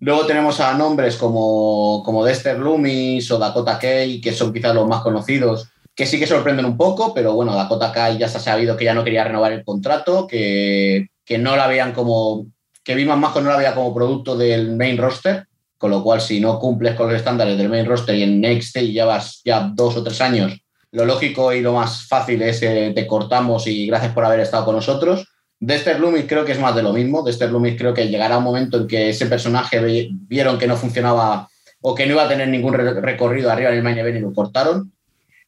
Luego 0.00 0.26
tenemos 0.26 0.60
a 0.60 0.74
nombres 0.74 1.16
como, 1.16 2.02
como 2.04 2.24
Dexter 2.24 2.58
Loomis 2.58 3.28
o 3.32 3.38
Dakota 3.38 3.78
Kay, 3.78 4.20
que 4.20 4.32
son 4.32 4.52
quizás 4.52 4.74
los 4.74 4.86
más 4.86 5.02
conocidos, 5.02 5.68
que 5.94 6.06
sí 6.06 6.20
que 6.20 6.28
sorprenden 6.28 6.66
un 6.66 6.76
poco, 6.76 7.12
pero 7.12 7.34
bueno, 7.34 7.56
Dakota 7.56 7.90
Kai 7.90 8.18
ya 8.18 8.28
se 8.28 8.38
ha 8.38 8.40
sabido 8.40 8.76
que 8.76 8.84
ya 8.84 8.94
no 8.94 9.02
quería 9.02 9.24
renovar 9.24 9.52
el 9.52 9.64
contrato, 9.64 10.28
que, 10.28 11.08
que 11.24 11.38
no 11.38 11.56
la 11.56 11.66
veían 11.66 11.92
como, 11.92 12.46
que 12.84 12.94
Viman 12.94 13.18
Majo 13.18 13.40
no 13.40 13.50
la 13.50 13.56
veía 13.56 13.74
como 13.74 13.92
producto 13.92 14.36
del 14.36 14.76
main 14.76 14.96
roster, 14.96 15.48
con 15.78 15.90
lo 15.90 16.02
cual 16.02 16.20
si 16.20 16.40
no 16.40 16.58
cumples 16.58 16.94
con 16.94 17.08
los 17.08 17.16
estándares 17.16 17.56
del 17.56 17.68
main 17.68 17.86
roster 17.86 18.14
y 18.16 18.24
en 18.24 18.40
Next 18.40 18.76
y 18.76 18.92
llevas 18.92 19.40
ya 19.44 19.70
dos 19.72 19.96
o 19.96 20.02
tres 20.02 20.20
años, 20.20 20.60
lo 20.90 21.04
lógico 21.04 21.52
y 21.52 21.60
lo 21.60 21.72
más 21.74 22.06
fácil 22.06 22.42
es 22.42 22.60
que 22.60 22.92
te 22.94 23.06
cortamos 23.06 23.66
y 23.66 23.86
gracias 23.86 24.12
por 24.12 24.24
haber 24.24 24.40
estado 24.40 24.64
con 24.64 24.76
nosotros. 24.76 25.26
Dexter 25.60 25.98
Loomis 25.98 26.26
creo 26.26 26.44
que 26.44 26.52
es 26.52 26.60
más 26.60 26.74
de 26.74 26.82
lo 26.82 26.92
mismo. 26.92 27.22
Dexter 27.22 27.50
Loomis 27.50 27.76
creo 27.76 27.92
que 27.92 28.08
llegará 28.08 28.38
un 28.38 28.44
momento 28.44 28.78
en 28.78 28.86
que 28.86 29.10
ese 29.10 29.26
personaje 29.26 30.08
vieron 30.10 30.58
que 30.58 30.66
no 30.66 30.76
funcionaba 30.76 31.48
o 31.80 31.94
que 31.94 32.06
no 32.06 32.12
iba 32.12 32.24
a 32.24 32.28
tener 32.28 32.48
ningún 32.48 32.74
recorrido 32.74 33.50
arriba 33.50 33.70
en 33.70 33.76
el 33.76 33.82
main 33.82 33.98
event 33.98 34.18
y 34.18 34.20
lo 34.20 34.32
cortaron. 34.32 34.92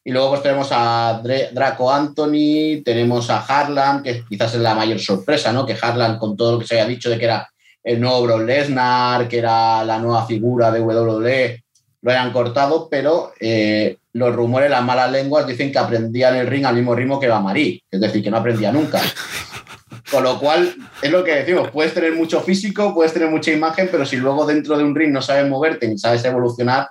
Y 0.03 0.11
luego 0.11 0.29
pues 0.29 0.43
tenemos 0.43 0.69
a 0.71 1.21
Draco 1.53 1.91
Anthony, 1.91 2.81
tenemos 2.83 3.29
a 3.29 3.39
Harlan, 3.39 4.01
que 4.01 4.23
quizás 4.27 4.55
es 4.55 4.61
la 4.61 4.73
mayor 4.73 4.99
sorpresa, 4.99 5.51
¿no? 5.53 5.65
Que 5.65 5.77
Harlan, 5.79 6.17
con 6.17 6.35
todo 6.35 6.53
lo 6.53 6.59
que 6.59 6.67
se 6.67 6.79
había 6.79 6.89
dicho 6.89 7.09
de 7.09 7.19
que 7.19 7.25
era 7.25 7.50
el 7.83 7.99
nuevo 7.99 8.23
Brock 8.23 8.41
Lesnar, 8.41 9.27
que 9.27 9.39
era 9.39 9.83
la 9.83 9.99
nueva 9.99 10.25
figura 10.25 10.71
de 10.71 10.81
WWE, 10.81 11.63
lo 12.01 12.11
hayan 12.11 12.31
cortado, 12.31 12.87
pero 12.89 13.33
eh, 13.39 13.97
los 14.13 14.35
rumores, 14.35 14.69
las 14.69 14.83
malas 14.83 15.11
lenguas 15.11 15.47
dicen 15.47 15.71
que 15.71 15.79
aprendía 15.79 16.29
en 16.29 16.35
el 16.35 16.47
ring 16.47 16.65
al 16.65 16.75
mismo 16.75 16.95
ritmo 16.95 17.19
que 17.19 17.27
Marí, 17.39 17.81
es 17.89 18.01
decir, 18.01 18.23
que 18.23 18.31
no 18.31 18.37
aprendía 18.37 18.71
nunca. 18.71 19.01
Con 20.11 20.23
lo 20.23 20.39
cual, 20.39 20.75
es 21.01 21.11
lo 21.11 21.23
que 21.23 21.35
decimos, 21.35 21.69
puedes 21.71 21.93
tener 21.93 22.13
mucho 22.13 22.41
físico, 22.41 22.93
puedes 22.93 23.13
tener 23.13 23.29
mucha 23.29 23.51
imagen, 23.51 23.87
pero 23.91 24.05
si 24.05 24.17
luego 24.17 24.45
dentro 24.45 24.77
de 24.77 24.83
un 24.83 24.95
ring 24.95 25.11
no 25.11 25.21
sabes 25.21 25.47
moverte 25.47 25.87
ni 25.87 25.97
sabes 25.97 26.25
evolucionar, 26.25 26.87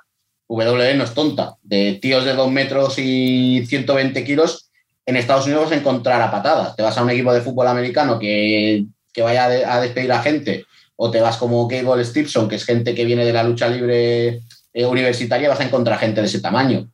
WWE 0.48 0.94
no 0.94 1.04
es 1.04 1.14
tonta. 1.14 1.54
De 1.62 1.98
tíos 2.00 2.24
de 2.24 2.32
2 2.32 2.50
metros 2.50 2.98
y 2.98 3.64
120 3.66 4.24
kilos, 4.24 4.70
en 5.04 5.16
Estados 5.16 5.46
Unidos 5.46 5.70
vas 5.72 6.30
patadas. 6.30 6.74
Te 6.76 6.82
vas 6.82 6.96
a 6.96 7.02
un 7.02 7.10
equipo 7.10 7.32
de 7.32 7.40
fútbol 7.40 7.68
americano 7.68 8.18
que, 8.18 8.86
vaya 9.18 9.44
a 9.44 9.80
despedir 9.80 10.12
a 10.12 10.22
gente, 10.22 10.64
o 11.02 11.10
te 11.10 11.22
vas 11.22 11.38
como 11.38 11.66
Cable 11.66 12.04
Stevenson, 12.04 12.46
que 12.46 12.56
es 12.56 12.64
gente 12.66 12.94
que 12.94 13.06
viene 13.06 13.24
de 13.24 13.32
la 13.32 13.42
lucha 13.42 13.68
libre 13.68 14.42
eh, 14.74 14.84
universitaria, 14.84 15.48
vas 15.48 15.60
a 15.60 15.64
encontrar 15.64 15.98
gente 15.98 16.20
de 16.20 16.26
ese 16.26 16.42
tamaño. 16.42 16.90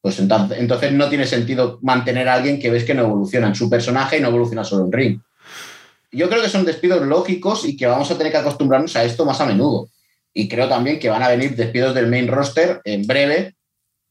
Pues 0.00 0.18
entonces, 0.18 0.92
no 0.92 1.08
tiene 1.08 1.24
sentido 1.24 1.78
mantener 1.80 2.28
a 2.28 2.34
alguien 2.34 2.58
que 2.58 2.68
ves 2.68 2.82
que 2.82 2.94
no 2.94 3.02
evoluciona 3.02 3.46
en 3.46 3.54
su 3.54 3.70
personaje 3.70 4.18
y 4.18 4.20
no 4.20 4.28
evoluciona 4.28 4.64
solo 4.64 4.86
en 4.86 4.92
ring. 4.92 5.20
Yo 6.10 6.28
creo 6.28 6.42
que 6.42 6.48
son 6.48 6.64
despidos 6.64 7.06
lógicos 7.06 7.64
y 7.64 7.76
que 7.76 7.86
vamos 7.86 8.10
a 8.10 8.18
tener 8.18 8.32
que 8.32 8.38
acostumbrarnos 8.38 8.96
a 8.96 9.04
esto 9.04 9.24
más 9.24 9.40
a 9.40 9.46
menudo 9.46 9.88
y 10.32 10.48
creo 10.48 10.68
también 10.68 10.98
que 10.98 11.08
van 11.08 11.22
a 11.22 11.28
venir 11.28 11.54
despidos 11.54 11.94
del 11.94 12.08
main 12.08 12.26
roster 12.26 12.80
en 12.82 13.06
breve 13.06 13.54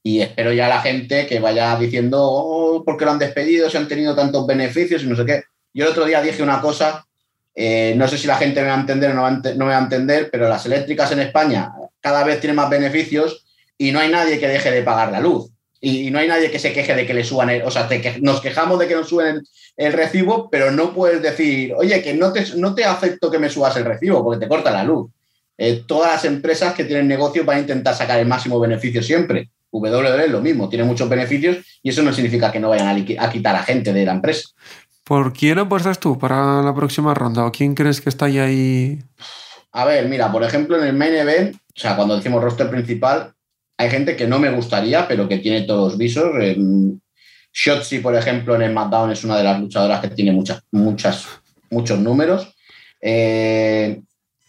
y 0.01 0.21
espero 0.21 0.53
ya 0.53 0.69
la 0.69 0.81
gente 0.81 1.27
que 1.27 1.41
vaya 1.41 1.77
diciendo 1.77 2.19
oh, 2.21 2.85
por 2.85 2.95
qué 2.95 3.03
lo 3.03 3.11
han 3.11 3.19
despedido, 3.19 3.69
si 3.69 3.75
han 3.75 3.89
tenido 3.89 4.15
tantos 4.15 4.47
beneficios 4.47 5.03
y 5.03 5.07
no 5.07 5.17
sé 5.17 5.25
qué. 5.25 5.43
Yo 5.73 5.83
el 5.83 5.91
otro 5.91 6.05
día 6.05 6.21
dije 6.21 6.41
una 6.41 6.61
cosa, 6.61 7.05
eh, 7.55 7.93
no 7.95 8.07
sé 8.07 8.17
si 8.17 8.27
la 8.27 8.37
gente 8.37 8.61
me 8.61 8.67
va 8.67 8.75
a 8.75 8.79
entender 8.79 9.11
o 9.11 9.13
no, 9.13 9.41
me 9.41 9.65
va 9.65 9.77
a 9.77 9.83
entender, 9.83 10.29
pero 10.31 10.49
las 10.49 10.65
eléctricas 10.65 11.11
en 11.11 11.19
España 11.19 11.71
cada 12.01 12.23
vez 12.23 12.39
tienen 12.39 12.55
más 12.55 12.69
beneficios 12.69 13.45
y 13.77 13.91
no 13.91 13.99
hay 13.99 14.09
nadie 14.09 14.39
que 14.39 14.47
deje 14.47 14.71
de 14.71 14.81
pagar 14.81 15.11
la 15.11 15.19
luz. 15.19 15.49
Y, 15.79 16.09
no 16.11 16.19
hay 16.19 16.27
nadie 16.27 16.49
que 16.49 16.59
se 16.59 16.71
queje 16.71 16.95
de 16.95 17.05
que 17.05 17.13
le 17.13 17.25
suban, 17.25 17.49
el, 17.49 17.63
o 17.63 17.69
sea, 17.69 17.89
nos 18.21 18.39
quejamos 18.39 18.79
de 18.79 18.87
que 18.87 18.95
nos 18.95 19.09
suben 19.09 19.43
el, 19.75 19.93
recibo, 19.93 20.49
pero 20.49 20.71
no 20.71 20.93
puedes 20.93 21.21
decir, 21.21 21.73
oye, 21.75 22.01
que 22.01 22.13
no 22.13 22.31
te, 22.31 22.45
no 22.55 22.73
te 22.73 22.85
acepto 22.85 23.29
que 23.29 23.39
me 23.39 23.49
subas 23.49 23.75
el 23.75 23.83
recibo 23.83 24.23
porque 24.23 24.39
te 24.39 24.47
corta 24.47 24.71
la 24.71 24.83
luz. 24.83 25.11
Eh, 25.57 25.83
todas 25.85 26.13
las 26.13 26.25
empresas 26.25 26.73
que 26.73 26.85
tienen 26.85 27.07
negocios 27.07 27.45
van 27.45 27.57
a 27.57 27.61
intentar 27.61 27.93
sacar 27.95 28.19
el 28.19 28.27
máximo 28.27 28.59
beneficio 28.59 29.03
siempre. 29.03 29.49
WWE 29.73 30.25
es 30.25 30.31
lo 30.31 30.41
mismo, 30.41 30.69
tiene 30.69 30.85
muchos 30.85 31.09
beneficios 31.09 31.57
y 31.81 31.89
eso 31.89 32.03
no 32.03 32.13
significa 32.13 32.51
que 32.51 32.59
no 32.59 32.69
vayan 32.69 32.87
a, 33.19 33.29
quitar 33.29 33.55
a 33.55 33.63
gente 33.63 33.91
de 33.91 34.05
la 34.05 34.13
empresa. 34.13 34.49
¿Por 35.03 35.33
quién 35.33 35.59
apuestas 35.59 35.99
tú 35.99 36.17
para 36.17 36.61
la 36.61 36.73
próxima 36.73 37.13
ronda? 37.13 37.45
¿O 37.45 37.51
quién 37.51 37.75
crees 37.75 37.99
que 37.99 38.09
está 38.09 38.25
ahí? 38.25 38.99
A 39.73 39.85
ver, 39.85 40.07
mira, 40.07 40.31
por 40.31 40.43
ejemplo, 40.43 40.77
en 40.77 40.85
el 40.85 40.93
main 40.93 41.13
event, 41.13 41.55
o 41.55 41.79
sea, 41.79 41.95
cuando 41.95 42.15
decimos 42.15 42.43
roster 42.43 42.69
principal, 42.69 43.33
hay 43.77 43.89
gente 43.89 44.15
que 44.15 44.27
no 44.27 44.39
me 44.39 44.51
gustaría, 44.51 45.07
pero 45.07 45.27
que 45.27 45.39
tiene 45.39 45.63
todos 45.63 45.91
los 45.91 45.97
visos. 45.97 46.31
Shotzi, 47.53 47.99
por 47.99 48.15
ejemplo, 48.15 48.55
en 48.55 48.61
el 48.61 48.71
SmackDown 48.71 49.11
es 49.11 49.23
una 49.23 49.37
de 49.37 49.43
las 49.43 49.59
luchadoras 49.59 49.99
que 49.99 50.09
tiene 50.09 50.31
muchas, 50.31 50.63
muchas, 50.71 51.27
muchos 51.69 51.99
números. 51.99 52.55
Eh, 53.01 54.01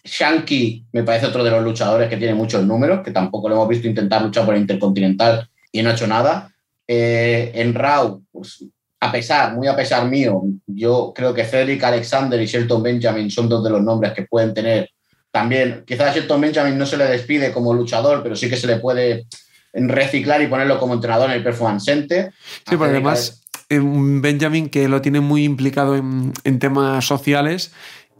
Shanky 0.04 0.86
me 0.92 1.02
parece 1.02 1.26
otro 1.26 1.42
de 1.42 1.50
los 1.50 1.64
luchadores 1.64 2.08
que 2.08 2.16
tiene 2.16 2.34
muchos 2.34 2.64
números, 2.64 3.02
que 3.02 3.10
tampoco 3.10 3.48
lo 3.48 3.56
hemos 3.56 3.68
visto 3.68 3.88
intentar 3.88 4.22
luchar 4.22 4.44
por 4.44 4.54
el 4.54 4.60
Intercontinental 4.60 5.48
y 5.72 5.82
no 5.82 5.90
ha 5.90 5.94
hecho 5.94 6.06
nada. 6.06 6.52
Eh, 6.86 7.50
en 7.54 7.74
Raw, 7.74 8.22
pues, 8.30 8.64
a 9.00 9.12
pesar, 9.12 9.54
muy 9.54 9.66
a 9.66 9.76
pesar 9.76 10.08
mío, 10.08 10.42
yo 10.66 11.12
creo 11.14 11.34
que 11.34 11.44
Cedric 11.44 11.82
Alexander 11.82 12.40
y 12.40 12.46
Shelton 12.46 12.82
Benjamin 12.82 13.30
son 13.30 13.48
dos 13.48 13.62
de 13.62 13.70
los 13.70 13.82
nombres 13.82 14.12
que 14.12 14.22
pueden 14.22 14.54
tener 14.54 14.90
también. 15.30 15.84
Quizás 15.86 16.10
a 16.10 16.14
Shelton 16.14 16.40
Benjamin 16.40 16.78
no 16.78 16.86
se 16.86 16.96
le 16.96 17.04
despide 17.04 17.52
como 17.52 17.74
luchador, 17.74 18.22
pero 18.22 18.36
sí 18.36 18.48
que 18.48 18.56
se 18.56 18.66
le 18.66 18.76
puede 18.76 19.26
reciclar 19.72 20.40
y 20.40 20.46
ponerlo 20.46 20.78
como 20.78 20.94
entrenador 20.94 21.30
en 21.30 21.36
el 21.36 21.42
Performance 21.42 21.84
Center. 21.84 22.32
Sí, 22.68 22.76
porque 22.76 22.92
además 22.92 23.42
Benjamin 23.68 24.68
que 24.68 24.88
lo 24.88 25.02
tiene 25.02 25.20
muy 25.20 25.44
implicado 25.44 25.96
en, 25.96 26.32
en 26.44 26.58
temas 26.58 27.04
sociales 27.04 27.72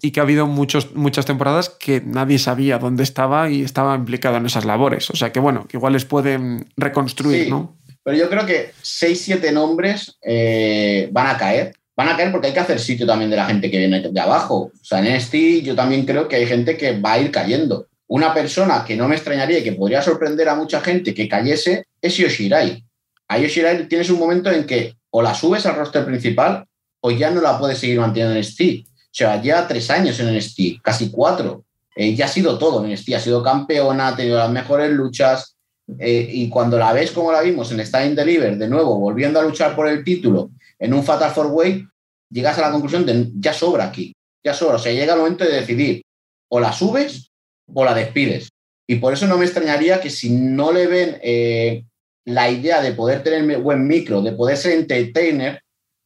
y 0.03 0.11
que 0.11 0.21
ha 0.21 0.25
habido 0.25 0.47
muchos, 0.47 0.95
muchas 0.95 1.25
temporadas 1.25 1.71
que 1.71 2.03
nadie 2.05 2.39
sabía 2.39 2.79
dónde 2.79 3.03
estaba 3.03 3.49
y 3.49 3.63
estaba 3.63 3.95
implicado 3.95 4.37
en 4.37 4.47
esas 4.47 4.67
labores. 4.67 5.09
O 5.11 5.17
sea 5.17 5.33
que 5.33 5.41
bueno, 5.41 5.67
que 5.67 5.79
igual 5.79 5.95
les 5.95 6.05
pueden 6.05 6.67
reconstruir, 6.77 7.49
¿no? 7.49 7.75
Pero 8.05 8.17
yo 8.17 8.29
creo 8.29 8.47
que 8.47 8.73
6-7 8.83 9.53
nombres 9.53 10.19
eh, 10.23 11.09
van 11.11 11.27
a 11.27 11.37
caer. 11.37 11.75
Van 11.97 12.09
a 12.09 12.17
caer 12.17 12.31
porque 12.31 12.49
hay 12.49 12.53
que 12.53 12.61
hacer 12.61 12.79
sitio 12.79 13.07
también 13.07 13.31
de 13.31 13.37
la 13.37 13.47
gente 13.47 13.71
que 13.71 13.79
viene 13.79 14.01
de 14.01 14.21
abajo. 14.21 14.71
O 14.73 14.85
sea, 14.85 14.99
en 15.01 15.07
este 15.07 15.63
yo 15.63 15.75
también 15.75 16.05
creo 16.05 16.29
que 16.29 16.37
hay 16.37 16.47
gente 16.47 16.77
que 16.77 17.01
va 17.01 17.13
a 17.13 17.19
ir 17.19 17.31
cayendo. 17.31 17.89
Una 18.07 18.35
persona 18.35 18.85
que 18.87 18.97
no 18.97 19.09
me 19.09 19.15
extrañaría 19.15 19.59
y 19.59 19.65
que 19.65 19.73
podría 19.73 20.03
sorprender 20.03 20.49
a 20.49 20.55
mucha 20.55 20.81
gente 20.81 21.15
que 21.15 21.29
cayese 21.29 21.87
es 22.01 22.17
Yoshirai. 22.17 22.85
A 23.29 23.39
Yoshirai 23.39 23.89
tienes 23.89 24.11
un 24.11 24.19
momento 24.19 24.51
en 24.51 24.67
que 24.67 24.95
o 25.11 25.23
la 25.23 25.35
subes 25.35 25.65
al 25.67 25.77
roster 25.77 26.05
principal 26.05 26.67
o 27.01 27.11
ya 27.11 27.31
no 27.31 27.41
la 27.41 27.59
puedes 27.59 27.79
seguir 27.79 28.01
manteniendo 28.01 28.37
en 28.37 28.45
Steve 28.45 28.85
o 29.15 29.17
sea, 29.17 29.41
ya 29.41 29.69
tres 29.69 29.89
años 29.91 30.19
en 30.19 30.37
NXT, 30.37 30.83
casi 30.83 31.09
cuatro. 31.09 31.65
Eh, 31.95 32.17
ya 32.17 32.25
ha 32.25 32.29
sido 32.29 32.59
todo 32.59 32.85
en 32.85 32.91
NXT, 32.91 33.15
ha 33.15 33.21
sido 33.21 33.45
campeona, 33.45 34.09
ha 34.09 34.17
tenido 34.17 34.39
las 34.39 34.51
mejores 34.51 34.91
luchas. 34.91 35.54
Eh, 35.99 36.29
y 36.33 36.49
cuando 36.49 36.79
la 36.79 36.93
ves 36.93 37.11
como 37.11 37.31
la 37.31 37.43
vimos 37.43 37.71
en 37.71 37.81
Stand 37.81 38.17
Deliver, 38.17 38.57
de 38.57 38.69
nuevo, 38.69 38.99
volviendo 38.99 39.39
a 39.39 39.43
luchar 39.43 39.77
por 39.77 39.89
el 39.89 40.03
título 40.03 40.51
en 40.79 40.95
un 40.95 41.05
Fatal 41.05 41.31
Four 41.31 41.49
Way, 41.49 41.87
llegas 42.31 42.59
a 42.59 42.63
la 42.63 42.71
conclusión 42.71 43.05
de 43.05 43.31
ya 43.35 43.53
sobra 43.53 43.85
aquí, 43.85 44.15
ya 44.43 44.55
sobra. 44.55 44.77
O 44.77 44.79
sea, 44.79 44.93
llega 44.93 45.15
el 45.15 45.21
momento 45.21 45.45
de 45.45 45.53
decidir 45.53 46.03
o 46.51 46.61
la 46.61 46.73
subes 46.73 47.31
o 47.73 47.85
la 47.85 47.95
despides. 47.95 48.49
Y 48.87 48.97
por 48.97 49.13
eso 49.13 49.27
no 49.27 49.39
me 49.39 49.45
extrañaría 49.45 50.01
que 50.01 50.11
si 50.11 50.31
no 50.31 50.73
le 50.73 50.87
ven 50.87 51.19
eh, 51.23 51.85
la 52.25 52.51
idea 52.51 52.83
de 52.83 52.93
poder 52.93 53.23
tener 53.23 53.59
buen 53.61 53.87
micro, 53.87 54.23
de 54.23 54.33
poder 54.33 54.57
ser 54.57 54.73
entertainer, 54.73 55.61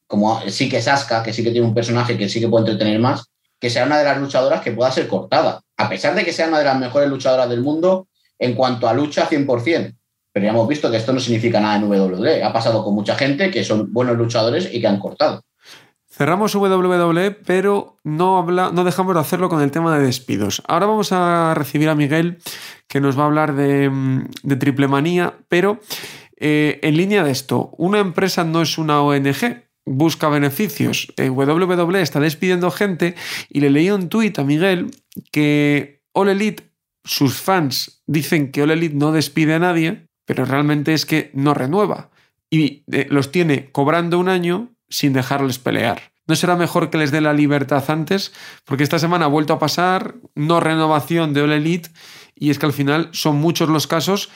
como 0.06 0.40
sí 0.48 0.68
que 0.68 0.78
es 0.78 0.88
Asuka, 0.88 1.22
que 1.22 1.32
sí 1.32 1.42
que 1.44 1.50
tiene 1.50 1.66
un 1.66 1.74
personaje 1.74 2.16
que 2.16 2.28
sí 2.28 2.40
que 2.40 2.48
puede 2.48 2.70
entretener 2.70 3.00
más, 3.00 3.26
que 3.60 3.70
sea 3.70 3.84
una 3.84 3.98
de 3.98 4.04
las 4.04 4.18
luchadoras 4.18 4.60
que 4.62 4.72
pueda 4.72 4.90
ser 4.90 5.08
cortada, 5.08 5.60
a 5.76 5.88
pesar 5.88 6.14
de 6.14 6.24
que 6.24 6.32
sea 6.32 6.48
una 6.48 6.58
de 6.58 6.64
las 6.64 6.78
mejores 6.78 7.08
luchadoras 7.08 7.48
del 7.48 7.60
mundo 7.60 8.07
en 8.38 8.54
cuanto 8.54 8.88
a 8.88 8.94
lucha 8.94 9.28
100%. 9.28 9.94
Pero 10.32 10.44
ya 10.44 10.50
hemos 10.50 10.68
visto 10.68 10.90
que 10.90 10.96
esto 10.96 11.12
no 11.12 11.20
significa 11.20 11.60
nada 11.60 11.76
en 11.76 11.84
WWE. 11.84 12.42
Ha 12.42 12.52
pasado 12.52 12.84
con 12.84 12.94
mucha 12.94 13.16
gente 13.16 13.50
que 13.50 13.64
son 13.64 13.92
buenos 13.92 14.16
luchadores 14.16 14.68
y 14.72 14.80
que 14.80 14.86
han 14.86 15.00
cortado. 15.00 15.42
Cerramos 16.10 16.54
WWE, 16.54 17.30
pero 17.30 17.98
no, 18.02 18.38
habla, 18.38 18.70
no 18.72 18.82
dejamos 18.82 19.14
de 19.14 19.20
hacerlo 19.20 19.48
con 19.48 19.62
el 19.62 19.70
tema 19.70 19.96
de 19.96 20.04
despidos. 20.04 20.62
Ahora 20.66 20.86
vamos 20.86 21.12
a 21.12 21.54
recibir 21.54 21.88
a 21.88 21.94
Miguel, 21.94 22.38
que 22.88 23.00
nos 23.00 23.16
va 23.16 23.22
a 23.22 23.26
hablar 23.26 23.54
de, 23.54 24.26
triple 24.58 24.88
manía, 24.88 25.34
pero 25.48 25.78
eh, 26.36 26.80
en 26.82 26.96
línea 26.96 27.22
de 27.22 27.30
esto, 27.30 27.70
una 27.78 28.00
empresa 28.00 28.42
no 28.42 28.62
es 28.62 28.78
una 28.78 29.00
ONG, 29.00 29.62
busca 29.84 30.28
beneficios. 30.28 31.12
WWE 31.16 32.02
está 32.02 32.18
despidiendo 32.20 32.70
gente 32.70 33.14
y 33.48 33.60
le 33.60 33.70
leí 33.70 33.90
un 33.90 34.08
tuit 34.08 34.38
a 34.40 34.44
Miguel 34.44 34.90
que 35.30 36.02
All 36.12 36.30
Elite, 36.30 36.67
sus 37.08 37.40
fans 37.40 38.02
dicen 38.06 38.52
que 38.52 38.62
All 38.62 38.70
Elite 38.70 38.94
no 38.94 39.12
despide 39.12 39.54
a 39.54 39.58
nadie, 39.58 40.06
pero 40.26 40.44
realmente 40.44 40.92
es 40.92 41.06
que 41.06 41.30
no 41.32 41.54
renueva 41.54 42.10
y 42.50 42.84
eh, 42.92 43.06
los 43.10 43.32
tiene 43.32 43.72
cobrando 43.72 44.18
un 44.18 44.28
año 44.28 44.74
sin 44.90 45.14
dejarles 45.14 45.58
pelear. 45.58 46.12
¿No 46.26 46.36
será 46.36 46.54
mejor 46.56 46.90
que 46.90 46.98
les 46.98 47.10
dé 47.10 47.22
la 47.22 47.32
libertad 47.32 47.82
antes? 47.88 48.32
Porque 48.66 48.84
esta 48.84 48.98
semana 48.98 49.24
ha 49.24 49.28
vuelto 49.28 49.54
a 49.54 49.58
pasar, 49.58 50.16
no 50.34 50.60
renovación 50.60 51.32
de 51.32 51.40
All 51.40 51.52
Elite 51.52 51.88
y 52.34 52.50
es 52.50 52.58
que 52.58 52.66
al 52.66 52.74
final 52.74 53.08
son 53.12 53.36
muchos 53.36 53.70
los 53.70 53.86
casos 53.86 54.28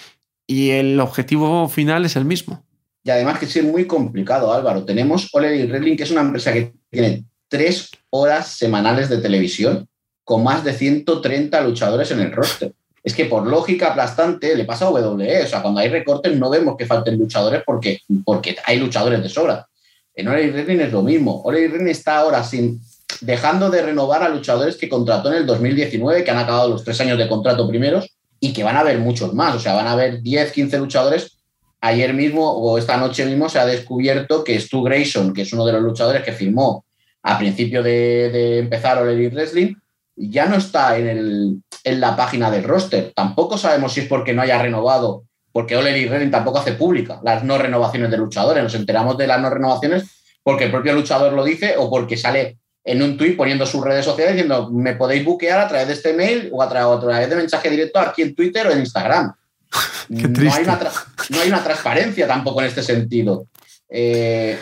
y 0.47 0.71
el 0.71 0.99
objetivo 0.99 1.69
final 1.69 2.07
es 2.07 2.17
el 2.17 2.25
mismo. 2.25 2.65
Y 3.05 3.11
además 3.11 3.39
que 3.39 3.45
es 3.45 3.65
muy 3.65 3.87
complicado, 3.87 4.53
Álvaro. 4.53 4.87
Tenemos 4.87 5.29
Ole 5.33 5.67
Wrestling, 5.67 5.97
que 5.97 6.05
es 6.05 6.11
una 6.11 6.23
empresa 6.23 6.53
que 6.55 6.73
tiene 6.89 7.27
tres 7.49 7.91
horas 8.09 8.49
semanales 8.49 9.11
de 9.11 9.19
televisión 9.19 9.87
con 10.33 10.45
más 10.45 10.65
de 10.65 10.73
130 10.73 11.61
luchadores 11.61 12.11
en 12.11 12.21
el 12.21 12.33
roster. 12.33 12.73
Es 13.05 13.15
que 13.15 13.27
por 13.27 13.47
lógica 13.47 13.89
aplastante 13.89 14.57
le 14.57 14.65
pasa 14.65 14.87
a 14.87 14.91
WWE. 14.91 15.43
O 15.43 15.47
sea, 15.47 15.61
cuando 15.61 15.81
hay 15.81 15.91
recortes 15.91 16.35
no 16.39 16.49
vemos 16.49 16.75
que 16.79 16.87
falten 16.87 17.19
luchadores 17.19 17.63
porque, 17.67 18.01
porque 18.25 18.57
hay 18.65 18.79
luchadores 18.79 19.23
de 19.23 19.29
sobra. 19.29 19.69
En 20.15 20.29
Ole 20.29 20.51
Wrestling 20.51 20.79
es 20.79 20.91
lo 20.91 21.03
mismo. 21.03 21.43
Ole 21.45 21.69
Wrestling 21.69 21.91
está 21.91 22.17
ahora 22.17 22.43
sin, 22.43 22.81
dejando 23.21 23.69
de 23.69 23.83
renovar 23.83 24.23
a 24.23 24.31
luchadores 24.31 24.79
que 24.79 24.89
contrató 24.89 25.31
en 25.31 25.37
el 25.37 25.45
2019, 25.45 26.25
que 26.25 26.31
han 26.31 26.39
acabado 26.39 26.71
los 26.71 26.83
tres 26.83 26.99
años 27.03 27.19
de 27.19 27.29
contrato 27.29 27.69
primeros 27.69 28.09
y 28.41 28.55
que 28.55 28.65
van 28.65 28.77
a 28.77 28.81
haber 28.81 29.01
muchos 29.01 29.35
más. 29.35 29.55
O 29.55 29.61
sea, 29.61 29.75
van 29.75 29.87
a 29.87 29.93
haber 29.93 30.23
10, 30.23 30.51
15 30.51 30.79
luchadores. 30.79 31.37
Ayer 31.83 32.15
mismo 32.15 32.51
o 32.51 32.79
esta 32.79 32.97
noche 32.97 33.27
mismo 33.27 33.51
se 33.51 33.59
ha 33.59 33.67
descubierto 33.67 34.45
que 34.45 34.59
Stu 34.59 34.83
Grayson, 34.83 35.35
que 35.35 35.43
es 35.43 35.53
uno 35.53 35.67
de 35.67 35.75
los 35.75 35.83
luchadores 35.83 36.23
que 36.23 36.33
firmó 36.33 36.87
a 37.23 37.39
principio 37.39 37.83
de, 37.83 38.59
empezar 38.61 38.99
Ole 38.99 39.29
Wrestling, 39.29 39.75
ya 40.17 40.47
no 40.47 40.57
está 40.57 40.99
en, 40.99 41.09
el, 41.09 41.63
en, 41.85 42.01
la 42.01 42.17
página 42.17 42.51
del 42.51 42.65
roster. 42.65 43.13
Tampoco 43.15 43.59
sabemos 43.59 43.93
si 43.93 44.01
es 44.01 44.07
porque 44.07 44.33
no 44.33 44.43
haya 44.43 44.61
renovado, 44.61 45.25
porque 45.53 45.77
Ole 45.77 46.07
Wrestling 46.07 46.31
tampoco 46.31 46.59
hace 46.59 46.73
pública 46.73 47.21
las 47.23 47.45
no 47.45 47.59
renovaciones 47.59 48.11
de 48.11 48.19
luchadores. 48.19 48.63
Nos 48.63 48.75
enteramos 48.75 49.17
de 49.19 49.27
las 49.27 49.41
no 49.41 49.51
renovaciones 49.51 50.05
porque 50.43 50.65
el 50.65 50.71
propio 50.71 50.93
luchador 50.95 51.33
lo 51.33 51.45
dice 51.45 51.77
o 51.79 51.89
porque 51.89 52.17
sale 52.17 52.59
en 52.85 53.03
un 53.03 53.17
tuit 53.17 53.37
poniendo 53.37 53.65
sus 53.65 53.85
redes 53.85 54.05
sociales 54.05 54.35
diciendo 54.35 54.71
me 54.71 54.95
podéis 54.95 55.25
buquear 55.25 55.61
a 55.61 55.69
través 55.69 55.87
de 55.87 55.95
este 55.95 56.13
mail 56.15 56.51
o 56.53 56.63
a, 56.63 56.69
través 56.69 57.31
de 57.31 57.37
mensaje 57.37 57.71
directo 57.71 58.01
aquí 58.01 58.23
en 58.23 58.35
Twitter 58.35 58.67
o 58.67 58.73
en 58.73 58.81
Instagram. 58.81 59.33
no, 60.09 60.53
hay 60.53 61.49
una 61.49 61.63
transparencia 61.63 62.27
tampoco 62.27 62.61
en 62.61 62.67
este 62.67 62.83
sentido. 62.83 63.47
Eh, 63.89 64.59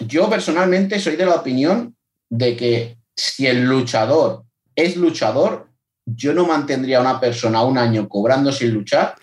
yo 0.00 0.30
personalmente 0.30 0.98
soy 0.98 1.16
de 1.16 1.26
la 1.26 1.34
opinión 1.34 1.94
de 2.28 2.56
que 2.56 2.96
si 3.14 3.46
el 3.46 3.64
luchador 3.64 4.44
es 4.82 4.96
luchador, 4.96 5.68
yo 6.06 6.32
no 6.32 6.46
mantendría 6.46 6.98
a 6.98 7.02
una 7.02 7.20
persona 7.20 7.62
un 7.62 7.78
año 7.78 8.08
cobrando 8.08 8.52
sin 8.52 8.72
luchar 8.72 9.14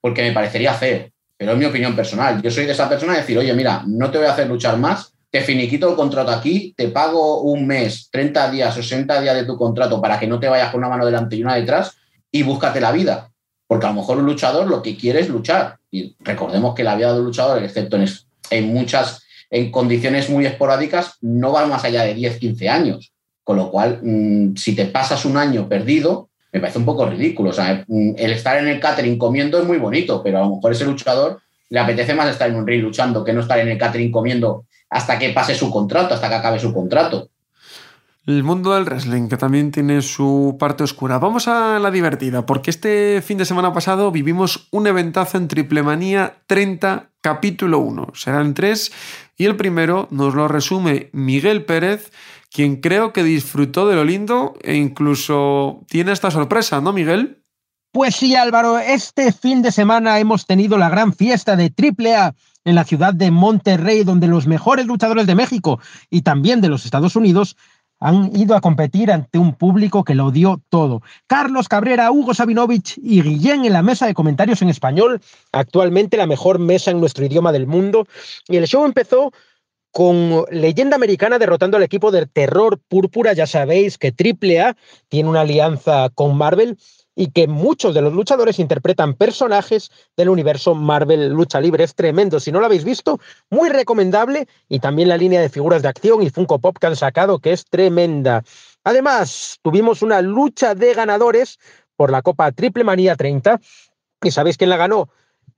porque 0.00 0.22
me 0.22 0.32
parecería 0.32 0.74
feo. 0.74 1.08
Pero 1.36 1.52
es 1.52 1.58
mi 1.58 1.64
opinión 1.64 1.94
personal. 1.94 2.40
Yo 2.40 2.50
soy 2.50 2.64
de 2.64 2.72
esa 2.72 2.88
persona 2.88 3.12
de 3.12 3.20
decir, 3.20 3.38
oye, 3.38 3.52
mira, 3.54 3.82
no 3.86 4.10
te 4.10 4.18
voy 4.18 4.26
a 4.26 4.32
hacer 4.32 4.48
luchar 4.48 4.78
más, 4.78 5.12
te 5.30 5.40
finiquito 5.40 5.90
el 5.90 5.96
contrato 5.96 6.30
aquí, 6.30 6.72
te 6.76 6.88
pago 6.88 7.42
un 7.42 7.66
mes, 7.66 8.08
30 8.10 8.50
días, 8.50 8.74
60 8.74 9.20
días 9.20 9.34
de 9.34 9.44
tu 9.44 9.56
contrato 9.56 10.00
para 10.00 10.18
que 10.18 10.26
no 10.26 10.40
te 10.40 10.48
vayas 10.48 10.70
con 10.70 10.78
una 10.78 10.88
mano 10.88 11.04
delante 11.04 11.36
y 11.36 11.42
una 11.42 11.56
detrás 11.56 11.96
y 12.30 12.42
búscate 12.42 12.80
la 12.80 12.92
vida. 12.92 13.30
Porque 13.66 13.86
a 13.86 13.90
lo 13.90 13.96
mejor 13.96 14.18
un 14.18 14.26
luchador 14.26 14.68
lo 14.68 14.80
que 14.80 14.96
quiere 14.96 15.20
es 15.20 15.28
luchar. 15.28 15.78
Y 15.90 16.16
recordemos 16.20 16.74
que 16.74 16.84
la 16.84 16.94
vida 16.94 17.12
de 17.12 17.18
un 17.18 17.26
luchador, 17.26 17.62
excepto 17.62 17.96
en, 17.96 18.06
en 18.50 18.72
muchas 18.72 19.22
en 19.50 19.70
condiciones 19.70 20.30
muy 20.30 20.46
esporádicas, 20.46 21.16
no 21.20 21.52
va 21.52 21.66
más 21.66 21.84
allá 21.84 22.02
de 22.02 22.14
10, 22.14 22.38
15 22.38 22.68
años. 22.68 23.12
Con 23.46 23.58
lo 23.58 23.70
cual, 23.70 24.00
mm, 24.02 24.56
si 24.56 24.74
te 24.74 24.86
pasas 24.86 25.24
un 25.24 25.36
año 25.36 25.68
perdido, 25.68 26.30
me 26.52 26.58
parece 26.58 26.80
un 26.80 26.84
poco 26.84 27.06
ridículo. 27.06 27.50
O 27.50 27.52
sea, 27.52 27.84
mm, 27.86 28.14
el 28.18 28.32
estar 28.32 28.58
en 28.58 28.66
el 28.66 28.80
catering 28.80 29.16
comiendo 29.16 29.56
es 29.60 29.64
muy 29.64 29.78
bonito, 29.78 30.20
pero 30.20 30.38
a 30.38 30.40
lo 30.40 30.56
mejor 30.56 30.72
ese 30.72 30.84
luchador 30.84 31.40
le 31.70 31.78
apetece 31.78 32.12
más 32.12 32.28
estar 32.28 32.50
en 32.50 32.56
un 32.56 32.66
ring 32.66 32.82
luchando 32.82 33.22
que 33.22 33.32
no 33.32 33.42
estar 33.42 33.60
en 33.60 33.68
el 33.68 33.78
catering 33.78 34.10
comiendo 34.10 34.64
hasta 34.90 35.16
que 35.16 35.30
pase 35.30 35.54
su 35.54 35.70
contrato, 35.70 36.14
hasta 36.14 36.28
que 36.28 36.34
acabe 36.34 36.58
su 36.58 36.74
contrato. 36.74 37.28
El 38.26 38.42
mundo 38.42 38.74
del 38.74 38.84
wrestling, 38.84 39.28
que 39.28 39.36
también 39.36 39.70
tiene 39.70 40.02
su 40.02 40.56
parte 40.58 40.82
oscura. 40.82 41.20
Vamos 41.20 41.46
a 41.46 41.78
la 41.78 41.92
divertida, 41.92 42.44
porque 42.46 42.70
este 42.70 43.22
fin 43.22 43.38
de 43.38 43.44
semana 43.44 43.72
pasado 43.72 44.10
vivimos 44.10 44.66
un 44.72 44.88
eventazo 44.88 45.38
en 45.38 45.46
Triple 45.46 45.84
Manía 45.84 46.38
30, 46.48 47.10
capítulo 47.20 47.78
1. 47.78 48.08
Serán 48.14 48.54
tres 48.54 48.90
y 49.36 49.44
el 49.44 49.56
primero 49.56 50.08
nos 50.10 50.34
lo 50.34 50.48
resume 50.48 51.10
Miguel 51.12 51.64
Pérez, 51.64 52.10
quien 52.50 52.80
creo 52.80 53.12
que 53.12 53.22
disfrutó 53.22 53.86
de 53.86 53.96
lo 53.96 54.04
lindo 54.04 54.54
e 54.62 54.76
incluso 54.76 55.84
tiene 55.88 56.12
esta 56.12 56.30
sorpresa, 56.30 56.80
¿no, 56.80 56.92
Miguel? 56.92 57.42
Pues 57.92 58.16
sí, 58.16 58.34
Álvaro, 58.34 58.78
este 58.78 59.32
fin 59.32 59.62
de 59.62 59.72
semana 59.72 60.18
hemos 60.18 60.46
tenido 60.46 60.76
la 60.76 60.90
gran 60.90 61.14
fiesta 61.14 61.56
de 61.56 61.72
AAA 61.72 62.34
en 62.64 62.74
la 62.74 62.84
ciudad 62.84 63.14
de 63.14 63.30
Monterrey, 63.30 64.04
donde 64.04 64.26
los 64.26 64.46
mejores 64.46 64.86
luchadores 64.86 65.26
de 65.26 65.34
México 65.34 65.80
y 66.10 66.22
también 66.22 66.60
de 66.60 66.68
los 66.68 66.84
Estados 66.84 67.16
Unidos 67.16 67.56
han 68.00 68.34
ido 68.36 68.54
a 68.54 68.60
competir 68.60 69.10
ante 69.10 69.38
un 69.38 69.54
público 69.54 70.04
que 70.04 70.14
lo 70.14 70.30
dio 70.30 70.60
todo. 70.68 71.02
Carlos 71.26 71.68
Cabrera, 71.68 72.10
Hugo 72.10 72.34
Sabinovich 72.34 72.98
y 73.02 73.22
Guillén 73.22 73.64
en 73.64 73.72
la 73.72 73.82
mesa 73.82 74.06
de 74.06 74.14
comentarios 74.14 74.62
en 74.62 74.68
español, 74.68 75.20
actualmente 75.52 76.16
la 76.16 76.26
mejor 76.26 76.58
mesa 76.58 76.90
en 76.90 77.00
nuestro 77.00 77.24
idioma 77.24 77.52
del 77.52 77.66
mundo. 77.66 78.06
Y 78.48 78.56
el 78.56 78.66
show 78.66 78.84
empezó 78.84 79.32
con 79.96 80.44
Leyenda 80.50 80.96
Americana 80.96 81.38
derrotando 81.38 81.78
al 81.78 81.82
equipo 81.82 82.10
del 82.10 82.28
Terror 82.28 82.78
Púrpura. 82.86 83.32
Ya 83.32 83.46
sabéis 83.46 83.96
que 83.96 84.08
AAA 84.08 84.76
tiene 85.08 85.30
una 85.30 85.40
alianza 85.40 86.10
con 86.14 86.36
Marvel 86.36 86.76
y 87.16 87.28
que 87.30 87.48
muchos 87.48 87.94
de 87.94 88.02
los 88.02 88.12
luchadores 88.12 88.58
interpretan 88.58 89.14
personajes 89.14 89.90
del 90.16 90.28
universo 90.28 90.74
Marvel 90.74 91.30
Lucha 91.30 91.60
Libre. 91.60 91.82
Es 91.82 91.94
tremendo. 91.94 92.38
Si 92.38 92.52
no 92.52 92.60
lo 92.60 92.66
habéis 92.66 92.84
visto, 92.84 93.18
muy 93.50 93.70
recomendable. 93.70 94.46
Y 94.68 94.78
también 94.78 95.08
la 95.08 95.16
línea 95.16 95.40
de 95.40 95.48
figuras 95.48 95.82
de 95.82 95.88
acción 95.88 96.22
y 96.22 96.30
Funko 96.30 96.58
Pop 96.58 96.76
que 96.78 96.86
han 96.86 96.94
sacado, 96.94 97.38
que 97.38 97.52
es 97.52 97.64
tremenda. 97.64 98.44
Además, 98.84 99.58
tuvimos 99.62 100.02
una 100.02 100.20
lucha 100.20 100.74
de 100.74 100.92
ganadores 100.92 101.58
por 101.96 102.12
la 102.12 102.20
Copa 102.20 102.52
Triple 102.52 102.84
Manía 102.84 103.16
30. 103.16 103.60
¿Y 104.22 104.30
sabéis 104.30 104.58
quién 104.58 104.70
la 104.70 104.76
ganó? 104.76 105.08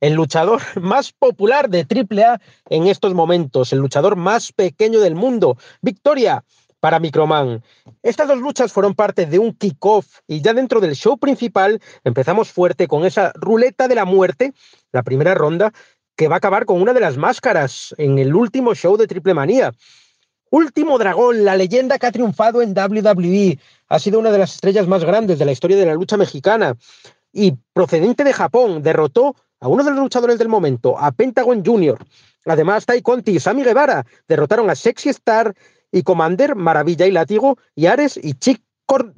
El 0.01 0.15
luchador 0.15 0.63
más 0.81 1.13
popular 1.13 1.69
de 1.69 1.81
AAA 1.81 2.41
en 2.71 2.87
estos 2.87 3.15
momentos, 3.15 3.73
el 3.73 3.81
luchador 3.81 4.15
más 4.15 4.53
pequeño 4.53 5.01
del 5.01 5.17
mundo. 5.17 5.59
Victoria 5.83 6.45
para 6.81 7.01
Microman. 7.01 7.63
Estas 8.03 8.29
dos 8.29 8.39
luchas 8.39 8.73
fueron 8.73 8.95
parte 8.95 9.27
de 9.27 9.39
un 9.39 9.53
kickoff 9.53 10.21
y 10.27 10.41
ya 10.41 10.55
dentro 10.55 10.81
del 10.81 10.95
show 10.95 11.19
principal 11.19 11.81
empezamos 12.05 12.51
fuerte 12.51 12.87
con 12.87 13.05
esa 13.05 13.33
ruleta 13.35 13.89
de 13.89 13.95
la 13.95 14.05
muerte, 14.05 14.53
la 14.93 15.03
primera 15.03 15.35
ronda, 15.35 15.73
que 16.17 16.29
va 16.29 16.37
a 16.37 16.39
acabar 16.39 16.65
con 16.65 16.81
una 16.81 16.93
de 16.93 17.01
las 17.01 17.17
máscaras 17.17 17.95
en 17.99 18.19
el 18.19 18.35
último 18.35 18.75
show 18.75 18.97
de 18.97 19.07
Triple 19.07 19.35
Manía. 19.35 19.73
Último 20.51 20.99
Dragón, 20.99 21.45
la 21.45 21.57
leyenda 21.57 21.99
que 21.99 22.07
ha 22.07 22.13
triunfado 22.13 22.63
en 22.63 22.71
WWE, 22.71 23.59
ha 23.89 23.99
sido 23.99 24.19
una 24.19 24.31
de 24.31 24.39
las 24.39 24.55
estrellas 24.55 24.87
más 24.89 25.05
grandes 25.05 25.39
de 25.39 25.45
la 25.45 25.53
historia 25.53 25.77
de 25.77 25.87
la 25.87 25.95
lucha 25.95 26.17
mexicana 26.17 26.77
y 27.33 27.53
procedente 27.73 28.25
de 28.25 28.33
Japón, 28.33 28.83
derrotó 28.83 29.37
a 29.61 29.69
uno 29.69 29.85
de 29.85 29.91
los 29.91 29.99
luchadores 29.99 30.39
del 30.39 30.49
momento, 30.49 30.99
a 30.99 31.13
Pentagon 31.13 31.65
Jr. 31.65 31.99
Además, 32.47 32.87
Tai 32.87 33.03
Conti 33.03 33.33
y 33.33 33.41
Sammy 33.41 33.63
Guevara 33.63 34.07
derrotaron 34.27 34.71
a 34.71 34.75
Sexy 34.75 35.11
Star 35.11 35.55
y 35.93 36.03
Commander, 36.03 36.55
Maravilla 36.55 37.07
y 37.07 37.13
Látigo, 37.13 37.59
y 37.75 37.87
Ares 37.87 38.19
y 38.23 38.35
Chick 38.35 38.63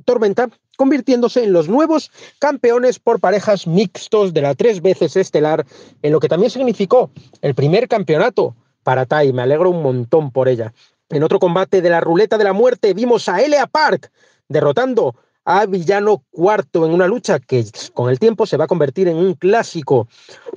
Tormenta, 0.04 0.48
convirtiéndose 0.76 1.44
en 1.44 1.52
los 1.52 1.68
nuevos 1.68 2.10
campeones 2.38 2.98
por 2.98 3.20
parejas 3.20 3.66
mixtos 3.66 4.32
de 4.32 4.42
la 4.42 4.54
tres 4.54 4.82
veces 4.82 5.16
estelar, 5.16 5.64
en 6.02 6.12
lo 6.12 6.20
que 6.20 6.28
también 6.28 6.50
significó 6.50 7.10
el 7.42 7.54
primer 7.54 7.86
campeonato 7.86 8.56
para 8.82 9.06
Tai. 9.06 9.32
Me 9.32 9.42
alegro 9.42 9.70
un 9.70 9.82
montón 9.82 10.30
por 10.30 10.48
ella. 10.48 10.72
En 11.08 11.22
otro 11.22 11.38
combate 11.38 11.82
de 11.82 11.90
la 11.90 12.00
ruleta 12.00 12.38
de 12.38 12.44
la 12.44 12.52
muerte 12.52 12.94
vimos 12.94 13.28
a 13.28 13.40
Elia 13.42 13.66
Park 13.66 14.10
derrotando 14.48 15.14
a 15.44 15.66
Villano 15.66 16.24
Cuarto 16.30 16.86
en 16.86 16.92
una 16.92 17.06
lucha 17.06 17.38
que 17.38 17.64
con 17.94 18.10
el 18.10 18.18
tiempo 18.18 18.46
se 18.46 18.56
va 18.56 18.64
a 18.64 18.68
convertir 18.68 19.08
en 19.08 19.16
un 19.16 19.34
clásico. 19.34 20.08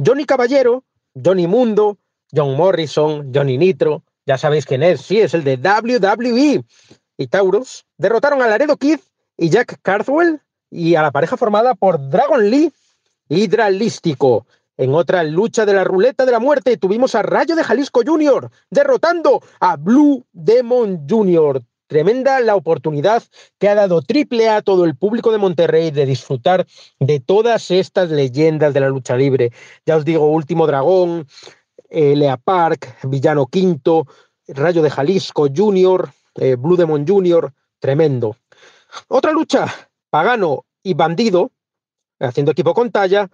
Johnny 0.04 0.26
Caballero, 0.26 0.84
Johnny 1.14 1.48
Mundo, 1.48 1.98
John 2.32 2.56
Morrison, 2.56 3.32
Johnny 3.34 3.58
Nitro, 3.58 4.04
ya 4.26 4.38
sabéis 4.38 4.66
quién 4.66 4.84
es, 4.84 5.02
sí, 5.02 5.20
es 5.20 5.34
el 5.34 5.44
de 5.44 5.58
WWE. 5.58 6.64
Y 7.18 7.28
Taurus 7.28 7.86
derrotaron 7.98 8.42
a 8.42 8.48
Laredo 8.48 8.78
Kid 8.78 9.00
y 9.38 9.50
Jack 9.50 9.80
Carthwell 9.82 10.42
y 10.70 10.96
a 10.96 11.02
la 11.02 11.12
pareja 11.12 11.38
formada 11.38 11.76
por 11.76 12.10
Dragon 12.10 12.50
Lee 12.50 12.72
y. 13.30 13.50
En 14.76 14.96
otra 14.96 15.24
lucha 15.24 15.66
de 15.66 15.74
la 15.74 15.84
ruleta 15.84 16.26
de 16.26 16.32
la 16.32 16.40
muerte 16.40 16.78
tuvimos 16.78 17.14
a 17.14 17.22
Rayo 17.22 17.56
de 17.56 17.64
Jalisco 17.64 18.02
Jr. 18.06 18.50
derrotando 18.72 19.42
a 19.60 19.76
Blue 19.76 20.26
Demon 20.32 21.06
Jr. 21.08 21.62
Tremenda 21.86 22.40
la 22.40 22.56
oportunidad 22.56 23.22
que 23.60 23.70
ha 23.70 23.76
dado 23.76 24.02
Triple 24.02 24.50
A 24.50 24.58
a 24.58 24.62
todo 24.64 24.86
el 24.86 24.96
público 24.96 25.32
de 25.32 25.38
Monterrey 25.38 25.92
de 25.92 26.08
disfrutar 26.08 26.66
de 27.00 27.20
todas 27.20 27.70
estas 27.70 28.10
leyendas 28.10 28.74
de 28.74 28.80
la 28.80 28.90
lucha 28.90 29.16
libre. 29.16 29.52
Ya 29.86 29.98
os 29.98 30.06
digo, 30.06 30.26
Último 30.26 30.66
Dragón, 30.66 31.28
Lea 31.94 32.38
Park, 32.38 32.98
Villano 33.04 33.46
Quinto, 33.48 34.08
Rayo 34.48 34.82
de 34.82 34.90
Jalisco 34.90 35.48
Junior, 35.56 36.10
eh, 36.36 36.56
Blue 36.56 36.76
Demon 36.76 37.06
Junior, 37.08 37.54
tremendo. 37.80 38.36
Otra 39.08 39.32
lucha, 39.32 39.68
Pagano 40.10 40.66
y 40.82 40.94
Bandido, 40.94 41.52
haciendo 42.20 42.52
equipo 42.52 42.74
con 42.74 42.92
talla, 42.92 43.30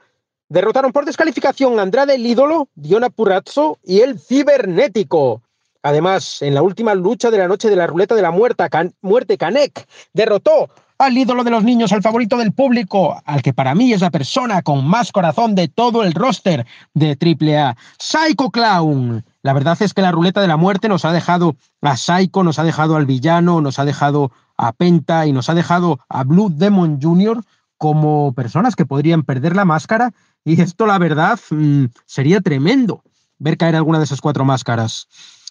derrotaron 0.50 0.92
por 0.92 1.06
descalificación 1.06 1.80
a 1.80 1.84
Andrade 1.84 2.16
el 2.16 2.26
ídolo, 2.26 2.68
Diona 2.76 3.10
Purazzo 3.10 3.80
y 3.84 4.02
el 4.02 4.20
cibernético. 4.20 5.42
Además, 5.84 6.42
en 6.42 6.56
la 6.56 6.62
última 6.62 6.94
lucha 6.94 7.32
de 7.32 7.38
la 7.38 7.48
noche 7.48 7.70
de 7.70 7.76
la 7.76 7.88
ruleta 7.88 8.16
de 8.16 8.22
la 8.22 8.32
muerte, 8.32 8.66
muerte 9.02 9.38
Canek 9.38 9.88
derrotó 10.14 10.70
al 11.00 11.18
ídolo 11.18 11.46
de 11.46 11.52
los 11.52 11.64
niños, 11.64 11.94
al 11.94 12.02
favorito 12.02 12.36
del 12.38 12.52
público, 12.52 13.22
al 13.24 13.42
que 13.42 13.54
para 13.54 13.74
mí 13.74 13.94
es 13.94 14.02
la 14.02 14.12
persona 14.12 14.62
con 14.62 14.86
más 14.86 15.14
corazón 15.14 15.56
de 15.56 15.70
todo 15.70 16.04
el 16.04 16.14
roster 16.14 16.66
de 16.94 17.18
AAA, 17.18 17.78
Psycho 17.98 18.52
Clown. 18.52 19.24
La 19.42 19.54
verdad 19.54 19.78
es 19.82 19.94
que 19.94 20.02
la 20.02 20.12
ruleta 20.12 20.42
de 20.42 20.50
la 20.50 20.58
muerte 20.58 20.90
nos 20.90 21.06
ha 21.06 21.14
dejado 21.14 21.56
a 21.82 21.96
Psycho, 21.96 22.44
nos 22.44 22.60
ha 22.60 22.66
dejado 22.66 22.98
al 22.98 23.06
villano, 23.06 23.62
nos 23.62 23.80
ha 23.80 23.86
dejado 23.86 24.32
a 24.58 24.74
Penta 24.74 25.26
y 25.26 25.32
nos 25.32 25.50
ha 25.50 25.54
dejado 25.54 26.00
a 26.10 26.26
Blue 26.26 26.52
Demon 26.54 27.00
Jr. 27.02 27.42
como 27.78 28.34
personas 28.34 28.76
que 28.76 28.86
podrían 28.86 29.24
perder 29.24 29.56
la 29.56 29.64
máscara. 29.64 30.12
Y 30.44 30.60
esto, 30.60 30.86
la 30.86 30.98
verdad, 30.98 31.40
mm, 31.50 31.86
sería 32.06 32.42
tremendo 32.42 33.04
ver 33.38 33.56
caer 33.56 33.78
alguna 33.78 34.00
de 34.00 34.04
esas 34.04 34.20
cuatro 34.20 34.44
máscaras. 34.44 35.08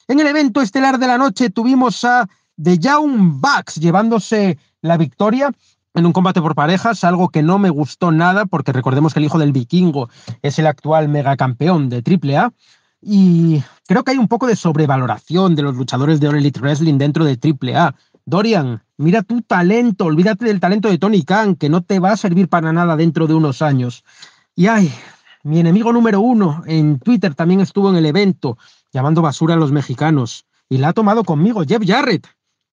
En 0.09 0.19
el 0.21 0.27
evento 0.27 0.63
estelar 0.63 0.99
de 0.99 1.07
la 1.07 1.19
noche 1.19 1.51
tuvimos 1.51 2.03
a 2.03 2.27
The 2.61 2.79
Young 2.79 3.43
Bucks 3.43 3.75
llevándose 3.75 4.59
la 4.81 4.97
victoria 4.97 5.53
en 5.93 6.07
un 6.07 6.15
combate 6.15 6.41
por 6.41 6.55
parejas, 6.55 7.05
algo 7.05 7.29
que 7.29 7.43
no 7.43 7.59
me 7.59 7.69
gustó 7.69 8.11
nada, 8.11 8.47
porque 8.47 8.73
recordemos 8.73 9.13
que 9.13 9.19
el 9.19 9.27
hijo 9.27 9.39
del 9.39 9.53
vikingo 9.53 10.09
es 10.41 10.59
el 10.59 10.67
actual 10.67 11.11
megacampeón 11.11 11.91
de 11.91 12.03
AAA. 12.03 12.55
Y 13.03 13.63
creo 13.87 14.03
que 14.03 14.13
hay 14.13 14.17
un 14.17 14.29
poco 14.29 14.47
de 14.47 14.57
sobrevaloración 14.57 15.55
de 15.55 15.63
los 15.63 15.77
luchadores 15.77 16.21
de 16.21 16.29
All 16.29 16.37
Elite 16.37 16.61
Wrestling 16.61 16.97
dentro 16.97 17.27
de 17.27 17.39
AAA. 17.39 17.95
Dorian, 18.25 18.83
mira 18.97 19.23
tu 19.23 19.43
talento, 19.43 20.07
olvídate 20.07 20.47
del 20.47 20.59
talento 20.59 20.89
de 20.89 20.97
Tony 20.97 21.23
Khan, 21.23 21.55
que 21.55 21.69
no 21.69 21.83
te 21.83 21.99
va 22.01 22.13
a 22.13 22.17
servir 22.17 22.49
para 22.49 22.73
nada 22.73 22.97
dentro 22.97 23.27
de 23.27 23.35
unos 23.35 23.61
años. 23.61 24.05
Y 24.57 24.69
ay, 24.69 24.91
mi 25.45 25.61
enemigo 25.61 25.93
número 25.93 26.21
uno 26.21 26.63
en 26.67 26.99
Twitter 26.99 27.35
también 27.35 27.61
estuvo 27.61 27.91
en 27.91 27.97
el 27.97 28.07
evento, 28.07 28.59
llamando 28.93 29.23
basura 29.23 29.55
a 29.55 29.59
los 29.59 29.73
mexicanos. 29.73 30.47
Y 30.69 30.79
la 30.79 30.89
ha 30.89 30.93
tomado 30.93 31.25
conmigo, 31.25 31.65
Jeff 31.67 31.83
Jarrett. 31.87 32.27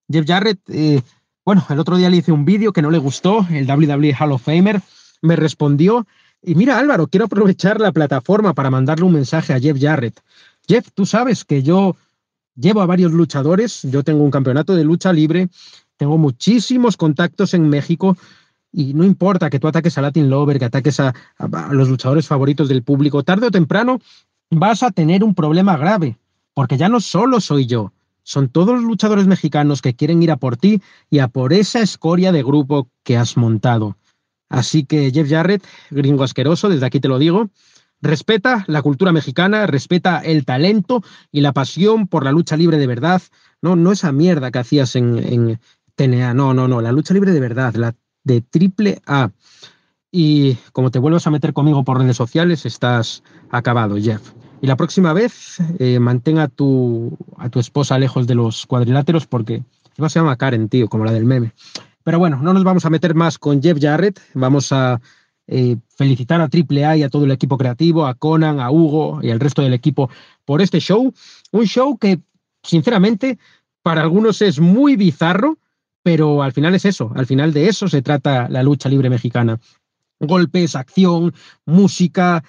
Jeff 0.09 0.25
Jarrett 0.27 0.59
eh, 0.69 1.01
bueno, 1.45 1.63
el 1.69 1.79
otro 1.79 1.95
día 1.95 2.09
le 2.09 2.17
hice 2.17 2.31
un 2.31 2.43
vídeo 2.43 2.73
que 2.73 2.81
no 2.81 2.89
le 2.89 2.97
gustó, 2.97 3.45
el 3.51 3.69
WWE 3.69 4.15
Hall 4.19 4.31
of 4.31 4.41
Famer 4.41 4.81
me 5.21 5.35
respondió. 5.35 6.07
Y 6.41 6.55
mira, 6.55 6.79
Álvaro, 6.79 7.05
quiero 7.05 7.27
aprovechar 7.27 7.79
la 7.79 7.91
plataforma 7.91 8.53
para 8.55 8.71
mandarle 8.71 9.05
un 9.05 9.13
mensaje 9.13 9.53
a 9.53 9.59
Jeff 9.59 9.77
Jarrett. 9.79 10.19
Jeff, 10.67 10.89
tú 10.95 11.05
sabes 11.05 11.45
que 11.45 11.61
yo 11.61 11.95
llevo 12.55 12.81
a 12.81 12.87
varios 12.87 13.11
luchadores, 13.11 13.83
yo 13.83 14.03
tengo 14.03 14.23
un 14.23 14.31
campeonato 14.31 14.75
de 14.75 14.83
lucha 14.83 15.13
libre, 15.13 15.49
tengo 15.97 16.17
muchísimos 16.17 16.97
contactos 16.97 17.53
en 17.53 17.69
México 17.69 18.17
y 18.71 18.95
no 18.95 19.03
importa 19.03 19.51
que 19.51 19.59
tú 19.59 19.67
ataques 19.67 19.99
a 19.99 20.01
Latin 20.01 20.31
Lover, 20.31 20.57
que 20.57 20.65
ataques 20.65 20.99
a, 20.99 21.13
a, 21.37 21.73
los 21.73 21.89
luchadores 21.89 22.27
favoritos 22.27 22.67
del 22.69 22.81
público, 22.81 23.23
tarde 23.23 23.47
o 23.47 23.51
temprano 23.51 23.99
vas 24.49 24.83
a 24.83 24.91
tener 24.91 25.23
un 25.23 25.35
problema 25.35 25.77
grave, 25.77 26.17
porque 26.53 26.77
ya 26.77 26.89
no 26.89 26.99
solo 26.99 27.41
soy 27.41 27.65
yo, 27.65 27.93
son 28.23 28.49
todos 28.49 28.75
los 28.75 28.83
luchadores 28.83 29.27
mexicanos 29.27 29.81
que 29.81 29.95
quieren 29.95 30.21
ir 30.23 30.31
a 30.31 30.37
por 30.37 30.57
ti 30.57 30.81
y 31.09 31.19
a 31.19 31.27
por 31.27 31.53
esa 31.53 31.81
escoria 31.81 32.31
de 32.31 32.43
grupo 32.43 32.89
que 33.03 33.17
has 33.17 33.37
montado. 33.37 33.97
Así 34.49 34.83
que 34.83 35.11
Jeff 35.11 35.29
Jarrett, 35.29 35.63
gringo 35.91 36.23
asqueroso, 36.23 36.69
desde 36.69 36.85
aquí 36.85 36.99
te 36.99 37.07
lo 37.07 37.19
digo, 37.19 37.49
respeta 38.01 38.63
la 38.67 38.81
cultura 38.81 39.11
mexicana, 39.11 39.67
respeta 39.67 40.19
el 40.19 40.43
talento 40.43 41.03
y 41.31 41.41
la 41.41 41.53
pasión 41.53 42.07
por 42.07 42.23
la 42.23 42.31
lucha 42.31 42.57
libre 42.57 42.77
de 42.77 42.87
verdad. 42.87 43.21
No, 43.61 43.75
no 43.75 43.91
esa 43.91 44.11
mierda 44.11 44.51
que 44.51 44.59
hacías 44.59 44.95
en, 44.95 45.17
en 45.19 45.59
TNA, 45.95 46.33
no, 46.33 46.53
no, 46.53 46.67
no, 46.67 46.81
la 46.81 46.91
lucha 46.91 47.13
libre 47.13 47.31
de 47.31 47.39
verdad, 47.39 47.75
la 47.75 47.95
de 48.23 48.41
triple 48.41 49.01
A. 49.05 49.31
Y 50.11 50.55
como 50.71 50.91
te 50.91 50.99
vuelvas 50.99 51.27
a 51.27 51.31
meter 51.31 51.53
conmigo 51.53 51.83
por 51.83 51.99
redes 51.99 52.17
sociales, 52.17 52.65
estás 52.65 53.23
acabado, 53.49 53.97
Jeff. 53.97 54.34
Y 54.61 54.67
la 54.67 54.75
próxima 54.75 55.13
vez 55.13 55.57
eh, 55.79 55.99
mantenga 55.99 56.43
a 56.43 56.47
tu, 56.47 57.17
a 57.37 57.49
tu 57.49 57.59
esposa 57.59 57.99
lejos 57.99 58.27
de 58.27 58.35
los 58.35 58.65
cuadriláteros 58.65 59.27
porque 59.27 59.63
se 59.95 60.19
llama 60.19 60.35
Karen, 60.35 60.69
tío, 60.69 60.87
como 60.87 61.05
la 61.05 61.11
del 61.11 61.25
meme. 61.25 61.53
Pero 62.03 62.19
bueno, 62.19 62.39
no 62.41 62.53
nos 62.53 62.63
vamos 62.63 62.85
a 62.85 62.89
meter 62.89 63.15
más 63.15 63.37
con 63.37 63.61
Jeff 63.61 63.79
Jarrett. 63.81 64.19
Vamos 64.33 64.71
a 64.71 65.01
eh, 65.47 65.77
felicitar 65.95 66.41
a 66.41 66.49
AAA 66.51 66.97
y 66.97 67.03
a 67.03 67.09
todo 67.09 67.25
el 67.25 67.31
equipo 67.31 67.57
creativo, 67.57 68.05
a 68.05 68.15
Conan, 68.15 68.59
a 68.59 68.71
Hugo 68.71 69.19
y 69.21 69.31
al 69.31 69.39
resto 69.39 69.61
del 69.61 69.73
equipo 69.73 70.09
por 70.43 70.61
este 70.61 70.79
show. 70.79 71.13
Un 71.51 71.65
show 71.65 71.97
que, 71.97 72.19
sinceramente, 72.63 73.39
para 73.81 74.01
algunos 74.01 74.41
es 74.41 74.59
muy 74.59 74.95
bizarro, 74.95 75.57
pero 76.03 76.43
al 76.43 76.51
final 76.51 76.75
es 76.75 76.85
eso. 76.85 77.11
Al 77.15 77.25
final 77.25 77.53
de 77.53 77.67
eso 77.67 77.87
se 77.87 78.01
trata 78.01 78.49
la 78.49 78.63
lucha 78.63 78.89
libre 78.89 79.09
mexicana. 79.09 79.59
Golpes, 80.19 80.75
acción, 80.75 81.33
música, 81.65 82.43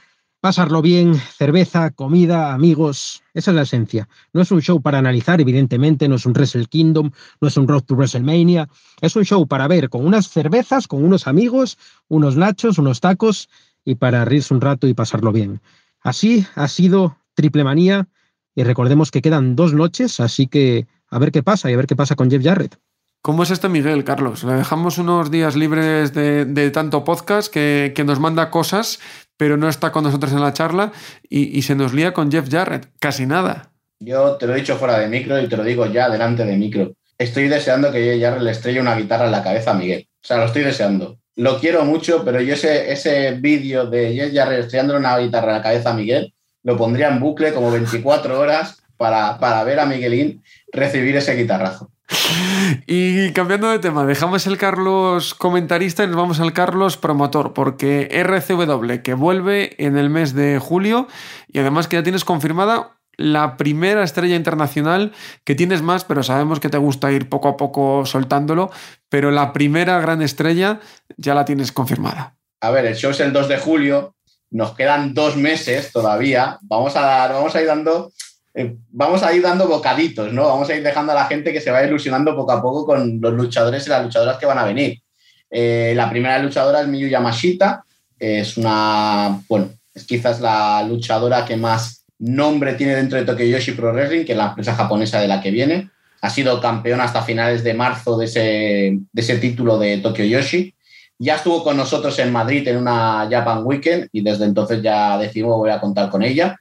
pasarlo 0.47 0.81
bien, 0.81 1.17
cerveza, 1.17 1.91
comida, 1.91 2.55
amigos, 2.55 3.25
esa 3.35 3.51
es 3.51 3.55
la 3.57 3.63
esencia. 3.63 4.09
No 4.33 4.43
es 4.43 4.53
un 4.53 4.63
show 4.63 4.81
para 4.81 4.99
analizar, 4.99 5.41
evidentemente, 5.41 6.07
no 6.07 6.15
es 6.15 6.25
un 6.25 6.35
Wrestle 6.35 6.67
Kingdom, 6.67 7.11
no 7.41 7.49
es 7.49 7.57
un 7.57 7.67
Road 7.67 7.83
to 7.83 7.97
WrestleMania, 7.97 8.69
es 9.01 9.17
un 9.17 9.25
show 9.25 9.49
para 9.49 9.67
ver 9.67 9.89
con 9.89 10.07
unas 10.07 10.29
cervezas, 10.29 10.87
con 10.87 11.03
unos 11.03 11.27
amigos, 11.27 11.79
unos 12.07 12.37
nachos, 12.37 12.79
unos 12.79 13.01
tacos 13.01 13.49
y 13.85 13.97
para 13.97 14.25
reírse 14.25 14.55
un 14.55 14.61
rato 14.61 14.87
y 14.87 14.95
pasarlo 14.95 15.33
bien. 15.33 15.61
Así 16.01 16.47
ha 16.55 16.69
sido 16.69 17.19
Triple 17.35 17.65
Manía 17.65 18.07
y 18.55 18.63
recordemos 18.63 19.11
que 19.11 19.23
quedan 19.23 19.57
dos 19.57 19.75
noches, 19.75 20.21
así 20.21 20.47
que 20.47 20.87
a 21.11 21.19
ver 21.19 21.33
qué 21.33 21.43
pasa 21.43 21.73
y 21.73 21.75
a 21.75 21.77
ver 21.77 21.89
qué 21.89 21.97
pasa 21.97 22.15
con 22.15 22.31
Jeff 22.31 22.45
Jarrett. 22.45 22.79
¿Cómo 23.23 23.43
es 23.43 23.51
este 23.51 23.69
Miguel, 23.69 24.05
Carlos? 24.05 24.45
Le 24.45 24.53
dejamos 24.55 24.99
unos 24.99 25.31
días 25.31 25.57
libres 25.57 26.15
de, 26.15 26.71
tanto 26.73 27.05
podcast 27.05 27.53
que, 27.53 27.93
que, 27.95 28.05
nos 28.05 28.21
manda 28.21 28.51
cosas, 28.51 29.01
pero 29.37 29.57
no 29.57 29.69
está 29.69 29.91
con 29.93 30.05
nosotros 30.05 30.33
en 30.33 30.41
la 30.41 30.53
charla 30.53 30.93
y, 31.29 31.61
se 31.63 31.75
nos 31.75 31.93
lía 31.93 32.13
con 32.13 32.31
Jeff 32.31 32.49
Jarrett. 32.49 32.89
Casi 33.01 33.27
nada. 33.27 33.73
Yo 33.99 34.37
te 34.37 34.47
lo 34.47 34.55
he 34.55 34.59
dicho 34.59 34.77
fuera 34.77 34.99
de 34.99 35.09
micro 35.09 35.41
y 35.41 35.49
te 35.49 35.57
lo 35.57 35.65
digo 35.65 35.87
ya 35.87 36.09
delante 36.09 36.45
de 36.45 36.57
micro. 36.57 36.93
Estoy 37.19 37.49
deseando 37.49 37.91
que 37.91 38.05
Jeff 38.05 38.21
Jarrett 38.21 38.43
le 38.43 38.51
estrelle 38.53 38.81
una 38.81 38.97
guitarra 38.97 39.27
en 39.27 39.33
la 39.33 39.43
cabeza 39.43 39.73
a 39.73 39.75
Miguel. 39.75 40.07
O 40.23 40.27
sea, 40.27 40.37
lo 40.39 40.45
estoy 40.45 40.63
deseando. 40.63 41.19
Lo 41.35 41.59
quiero 41.59 41.85
mucho, 41.85 42.25
pero 42.25 42.41
yo 42.41 42.55
ese, 42.55 42.93
ese 42.93 43.33
vídeo 43.33 43.87
de 43.87 44.15
Jeff 44.15 44.35
Jarrett 44.35 44.61
estrellándole 44.61 45.01
una 45.01 45.19
guitarra 45.19 45.49
en 45.49 45.57
la 45.59 45.63
cabeza 45.63 45.91
a 45.91 45.95
Miguel 45.95 46.33
lo 46.67 46.77
pondría 46.77 47.07
en 47.09 47.21
bucle 47.21 47.55
como 47.55 47.71
24 47.71 48.41
horas 48.41 48.83
para, 48.97 49.39
para 49.39 49.63
ver 49.63 49.79
a 49.79 49.87
Miguelín 49.87 50.43
recibir 50.73 51.15
ese 51.15 51.37
guitarrazo. 51.37 51.93
Y 52.87 53.33
cambiando 53.33 53.71
de 53.71 53.79
tema, 53.79 54.07
dejamos 54.07 54.47
el 54.47 54.59
Carlos 54.59 55.35
comentarista 55.35 56.05
y 56.05 56.07
nos 56.07 56.17
vamos 56.17 56.41
al 56.41 56.53
Carlos 56.53 56.97
promotor, 56.97 57.53
porque 57.53 58.09
RCW 58.11 59.03
que 59.03 59.15
vuelve 59.15 59.75
en 59.85 59.97
el 59.97 60.11
mes 60.11 60.35
de 60.35 60.59
julio 60.59 61.09
y 61.49 61.59
además 61.59 61.89
que 61.89 61.97
ya 61.97 62.03
tienes 62.03 62.25
confirmada 62.25 62.93
la 63.17 63.57
primera 63.57 64.05
estrella 64.05 64.37
internacional, 64.37 65.13
que 65.45 65.55
tienes 65.55 65.81
más, 65.81 66.05
pero 66.05 66.23
sabemos 66.23 66.61
que 66.61 66.69
te 66.69 66.77
gusta 66.77 67.11
ir 67.13 67.29
poco 67.31 67.49
a 67.49 67.57
poco 67.57 68.05
soltándolo, 68.05 68.71
pero 69.09 69.31
la 69.31 69.53
primera 69.55 69.99
gran 70.01 70.21
estrella 70.21 70.81
ya 71.17 71.35
la 71.35 71.47
tienes 71.47 71.73
confirmada. 71.73 72.37
A 72.61 72.71
ver, 72.71 72.85
el 72.85 72.95
show 72.95 73.13
es 73.13 73.21
el 73.21 73.33
2 73.33 73.49
de 73.49 73.59
julio, 73.59 74.15
nos 74.51 74.75
quedan 74.75 75.15
dos 75.15 75.37
meses 75.37 75.93
todavía, 75.93 76.59
vamos 76.63 76.95
a, 76.97 77.01
dar, 77.01 77.33
vamos 77.33 77.55
a 77.55 77.61
ir 77.61 77.67
dando 77.67 78.13
eh, 78.59 78.75
vamos 78.91 79.23
a 79.23 79.35
ir 79.35 79.43
dando 79.43 79.69
bocaditos, 79.69 80.33
¿no? 80.33 80.47
Vamos 80.47 80.71
a 80.71 80.75
ir 80.75 80.83
dejando 80.83 81.13
a 81.13 81.15
la 81.15 81.27
gente 81.27 81.53
que 81.53 81.61
se 81.61 81.71
vaya 81.71 81.87
ilusionando 81.87 82.35
poco 82.35 82.53
a 82.53 82.63
poco 82.63 82.87
con 82.87 83.21
los 83.21 83.35
luchadores 83.35 83.87
y 83.87 83.91
las 83.91 84.03
luchadoras 84.03 84.39
que 84.39 84.47
van 84.47 84.57
a 84.57 84.65
venir. 84.65 85.03
Eh, 85.51 85.93
la 85.95 86.09
primera 86.09 86.39
luchadora 86.39 86.81
es 86.81 86.89
Miyu 86.89 87.07
Yamashita, 87.07 87.85
es 88.19 88.57
una, 88.57 89.43
bueno, 89.47 89.69
es 89.93 90.05
quizás 90.05 90.41
la 90.41 90.83
luchadora 90.89 91.45
que 91.45 91.59
más 91.59 92.07
nombre 92.19 92.73
tiene 92.73 92.97
dentro 92.97 93.19
de 93.19 93.27
Tokyo 93.27 93.45
Yoshi 93.45 93.73
Pro 93.73 93.93
Wrestling, 93.93 94.25
que 94.25 94.33
es 94.33 94.39
la 94.39 94.49
empresa 94.49 94.75
japonesa 94.75 95.21
de 95.21 95.29
la 95.29 95.43
que 95.43 95.51
viene. 95.51 95.91
Ha 96.23 96.31
sido 96.31 96.59
campeona 96.59 97.05
hasta 97.05 97.21
finales 97.21 97.63
de 97.63 97.75
marzo 97.75 98.17
de 98.17 98.25
ese, 98.25 98.41
de 98.41 99.21
ese 99.21 99.37
título 99.37 99.79
de 99.79 99.99
Tokyo 99.99 100.25
Yoshi. 100.25 100.75
Ya 101.19 101.37
estuvo 101.37 101.63
con 101.63 101.77
nosotros 101.77 102.19
en 102.21 102.33
Madrid 102.33 102.67
en 102.69 102.79
una 102.79 103.29
Japan 103.31 103.67
Weekend 103.67 104.09
y 104.13 104.23
desde 104.23 104.47
entonces 104.47 104.81
ya 104.81 105.19
decidimos 105.19 105.59
voy 105.59 105.69
a 105.69 105.79
contar 105.79 106.09
con 106.09 106.23
ella. 106.23 106.59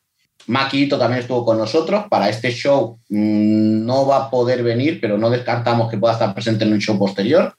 Maquito 0.48 0.98
también 0.98 1.22
estuvo 1.22 1.44
con 1.44 1.58
nosotros. 1.58 2.06
Para 2.10 2.30
este 2.30 2.52
show 2.52 3.00
mm, 3.10 3.86
no 3.86 4.06
va 4.06 4.26
a 4.26 4.30
poder 4.30 4.64
venir, 4.64 5.00
pero 5.02 5.18
no 5.18 5.30
descartamos 5.30 5.90
que 5.90 5.98
pueda 5.98 6.14
estar 6.14 6.34
presente 6.34 6.66
en 6.66 6.74
un 6.74 6.80
show 6.80 6.98
posterior. 6.98 7.56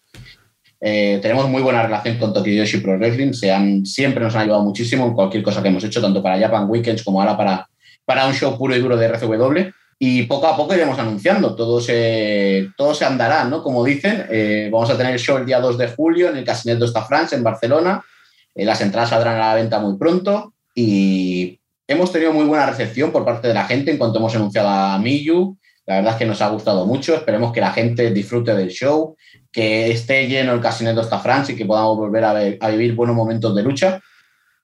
Eh, 0.81 1.19
tenemos 1.23 1.49
muy 1.49 1.63
buena 1.63 1.83
relación 1.83 2.19
con 2.19 2.33
Tokyo 2.33 2.53
Yoshi 2.53 2.79
Pro 2.79 2.99
Wrestling. 2.99 3.33
Se 3.33 3.51
han, 3.53 3.85
siempre 3.85 4.23
nos 4.23 4.35
han 4.35 4.43
ayudado 4.43 4.63
muchísimo 4.63 5.07
en 5.07 5.15
cualquier 5.15 5.43
cosa 5.43 5.63
que 5.63 5.69
hemos 5.69 5.85
hecho, 5.85 6.01
tanto 6.01 6.23
para 6.23 6.39
Japan 6.39 6.69
Weekends 6.69 7.03
como 7.03 7.21
ahora 7.21 7.37
para, 7.37 7.69
para 8.05 8.27
un 8.27 8.35
show 8.35 8.57
puro 8.57 8.77
y 8.77 8.81
duro 8.81 8.97
de 8.97 9.09
RCW. 9.09 9.71
Y 9.99 10.25
poco 10.25 10.47
a 10.47 10.57
poco 10.57 10.75
iremos 10.75 10.99
anunciando, 10.99 11.57
todo 11.57 11.81
se, 11.81 12.69
todo 12.77 12.95
se 12.95 13.07
andará, 13.07 13.45
¿no? 13.45 13.63
Como 13.63 13.83
dicen, 13.83 14.27
eh, 14.31 14.69
vamos 14.71 14.91
a 14.91 14.97
tener 14.97 15.15
el 15.15 15.19
show 15.19 15.39
el 15.39 15.47
día 15.47 15.59
2 15.59 15.79
de 15.79 15.89
julio 15.89 16.29
en 16.29 16.37
el 16.37 16.45
Casinet 16.45 16.79
de 16.79 16.87
France, 17.03 17.35
en 17.35 17.43
Barcelona. 17.43 18.05
Eh, 18.55 18.67
las 18.67 18.81
entradas 18.83 19.11
saldrán 19.11 19.37
a 19.37 19.49
la 19.49 19.55
venta 19.55 19.79
muy 19.79 19.97
pronto 19.97 20.53
y 20.75 21.59
Hemos 21.89 22.11
tenido 22.11 22.33
muy 22.33 22.45
buena 22.47 22.67
recepción 22.67 23.13
por 23.13 23.25
parte 23.25 23.47
de 23.47 23.55
la 23.55 23.65
gente 23.65 23.93
en 23.93 23.99
cuanto 23.99 24.19
hemos 24.19 24.35
anunciado 24.35 24.69
a 24.69 24.99
Miyu. 24.99 25.57
La 25.87 25.97
verdad 25.97 26.15
es 26.15 26.19
que 26.19 26.27
nos 26.27 26.43
ha 26.43 26.49
gustado 26.49 26.85
mucho. 26.85 27.15
Esperemos 27.15 27.53
que 27.53 27.61
la 27.61 27.73
gente 27.73 28.11
disfrute 28.11 28.55
del 28.57 28.71
show, 28.71 29.17
que 29.53 29.93
esté 29.93 30.27
lleno 30.27 30.53
el 30.53 30.61
Casineto 30.61 31.01
hasta 31.01 31.21
Francia 31.21 31.55
y 31.55 31.57
que 31.57 31.65
podamos 31.65 31.97
volver 31.97 32.25
a, 32.25 32.69
vivir 32.71 32.97
buenos 32.97 33.15
momentos 33.15 33.55
de 33.55 33.63
lucha. 33.63 34.01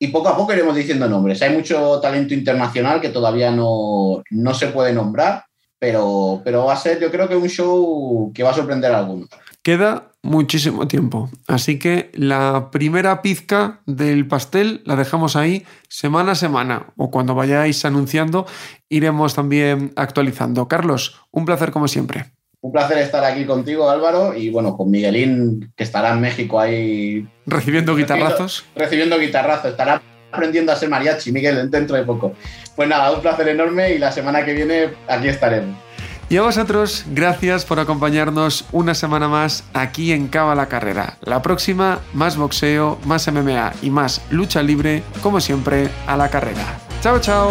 Y 0.00 0.08
poco 0.08 0.30
a 0.30 0.36
poco 0.36 0.52
iremos 0.52 0.74
diciendo 0.74 1.08
nombres. 1.08 1.40
Hay 1.42 1.54
mucho 1.54 2.00
talento 2.00 2.34
internacional 2.34 3.00
que 3.00 3.10
todavía 3.10 3.52
no, 3.52 4.24
no 4.30 4.54
se 4.54 4.66
puede 4.68 4.92
nombrar, 4.92 5.44
pero, 5.78 6.42
pero 6.44 6.64
va 6.64 6.72
a 6.72 6.76
ser 6.76 6.98
yo 6.98 7.08
creo 7.12 7.28
que 7.28 7.36
un 7.36 7.48
show 7.48 8.32
que 8.34 8.42
va 8.42 8.50
a 8.50 8.54
sorprender 8.54 8.90
a 8.90 8.98
algunos. 8.98 9.28
Queda 9.62 10.10
muchísimo 10.22 10.88
tiempo, 10.88 11.30
así 11.46 11.78
que 11.78 12.10
la 12.14 12.70
primera 12.72 13.22
pizca 13.22 13.80
del 13.86 14.26
pastel 14.26 14.82
la 14.84 14.96
dejamos 14.96 15.36
ahí 15.36 15.64
semana 15.88 16.32
a 16.32 16.34
semana 16.34 16.86
o 16.96 17.12
cuando 17.12 17.36
vayáis 17.36 17.84
anunciando 17.84 18.46
iremos 18.88 19.34
también 19.34 19.92
actualizando. 19.94 20.66
Carlos, 20.66 21.20
un 21.30 21.44
placer 21.44 21.70
como 21.70 21.86
siempre. 21.86 22.26
Un 22.60 22.72
placer 22.72 22.98
estar 22.98 23.24
aquí 23.24 23.44
contigo, 23.44 23.88
Álvaro, 23.88 24.36
y 24.36 24.50
bueno, 24.50 24.76
con 24.76 24.90
Miguelín, 24.90 25.72
que 25.76 25.84
estará 25.84 26.12
en 26.12 26.20
México 26.20 26.60
ahí. 26.60 27.26
Recibiendo 27.46 27.96
guitarrazos. 27.96 28.64
Recibiendo, 28.76 29.18
guitarrazos. 29.18 29.72
Estará 29.72 30.00
aprendiendo 30.30 30.72
a 30.72 30.76
ser 30.76 30.88
mariachi, 30.88 31.32
Miguel, 31.32 31.70
dentro 31.70 31.96
de 31.96 32.04
poco. 32.04 32.34
Pues 32.76 32.88
nada, 32.88 33.12
un 33.12 33.20
placer 33.20 33.48
enorme 33.48 33.94
y 33.94 33.98
la 33.98 34.12
semana 34.12 34.44
que 34.44 34.54
viene 34.54 34.90
aquí 35.08 35.28
estaremos. 35.28 35.76
Y 36.32 36.38
a 36.38 36.40
vosotros, 36.40 37.04
gracias 37.08 37.66
por 37.66 37.78
acompañarnos 37.78 38.64
una 38.72 38.94
semana 38.94 39.28
más 39.28 39.64
aquí 39.74 40.12
en 40.12 40.28
Cava 40.28 40.54
la 40.54 40.66
Carrera. 40.66 41.18
La 41.20 41.42
próxima, 41.42 41.98
más 42.14 42.38
boxeo, 42.38 42.98
más 43.04 43.30
MMA 43.30 43.74
y 43.82 43.90
más 43.90 44.22
lucha 44.30 44.62
libre, 44.62 45.02
como 45.22 45.42
siempre, 45.42 45.90
a 46.06 46.16
la 46.16 46.30
carrera. 46.30 46.78
Chao, 47.02 47.18
chao. 47.20 47.50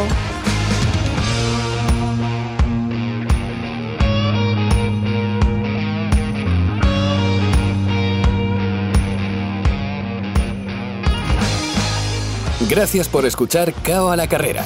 Gracias 12.67 13.07
por 13.07 13.27
escuchar 13.27 13.75
Cao 13.83 14.09
a 14.09 14.15
la 14.15 14.27
Carrera 14.27 14.65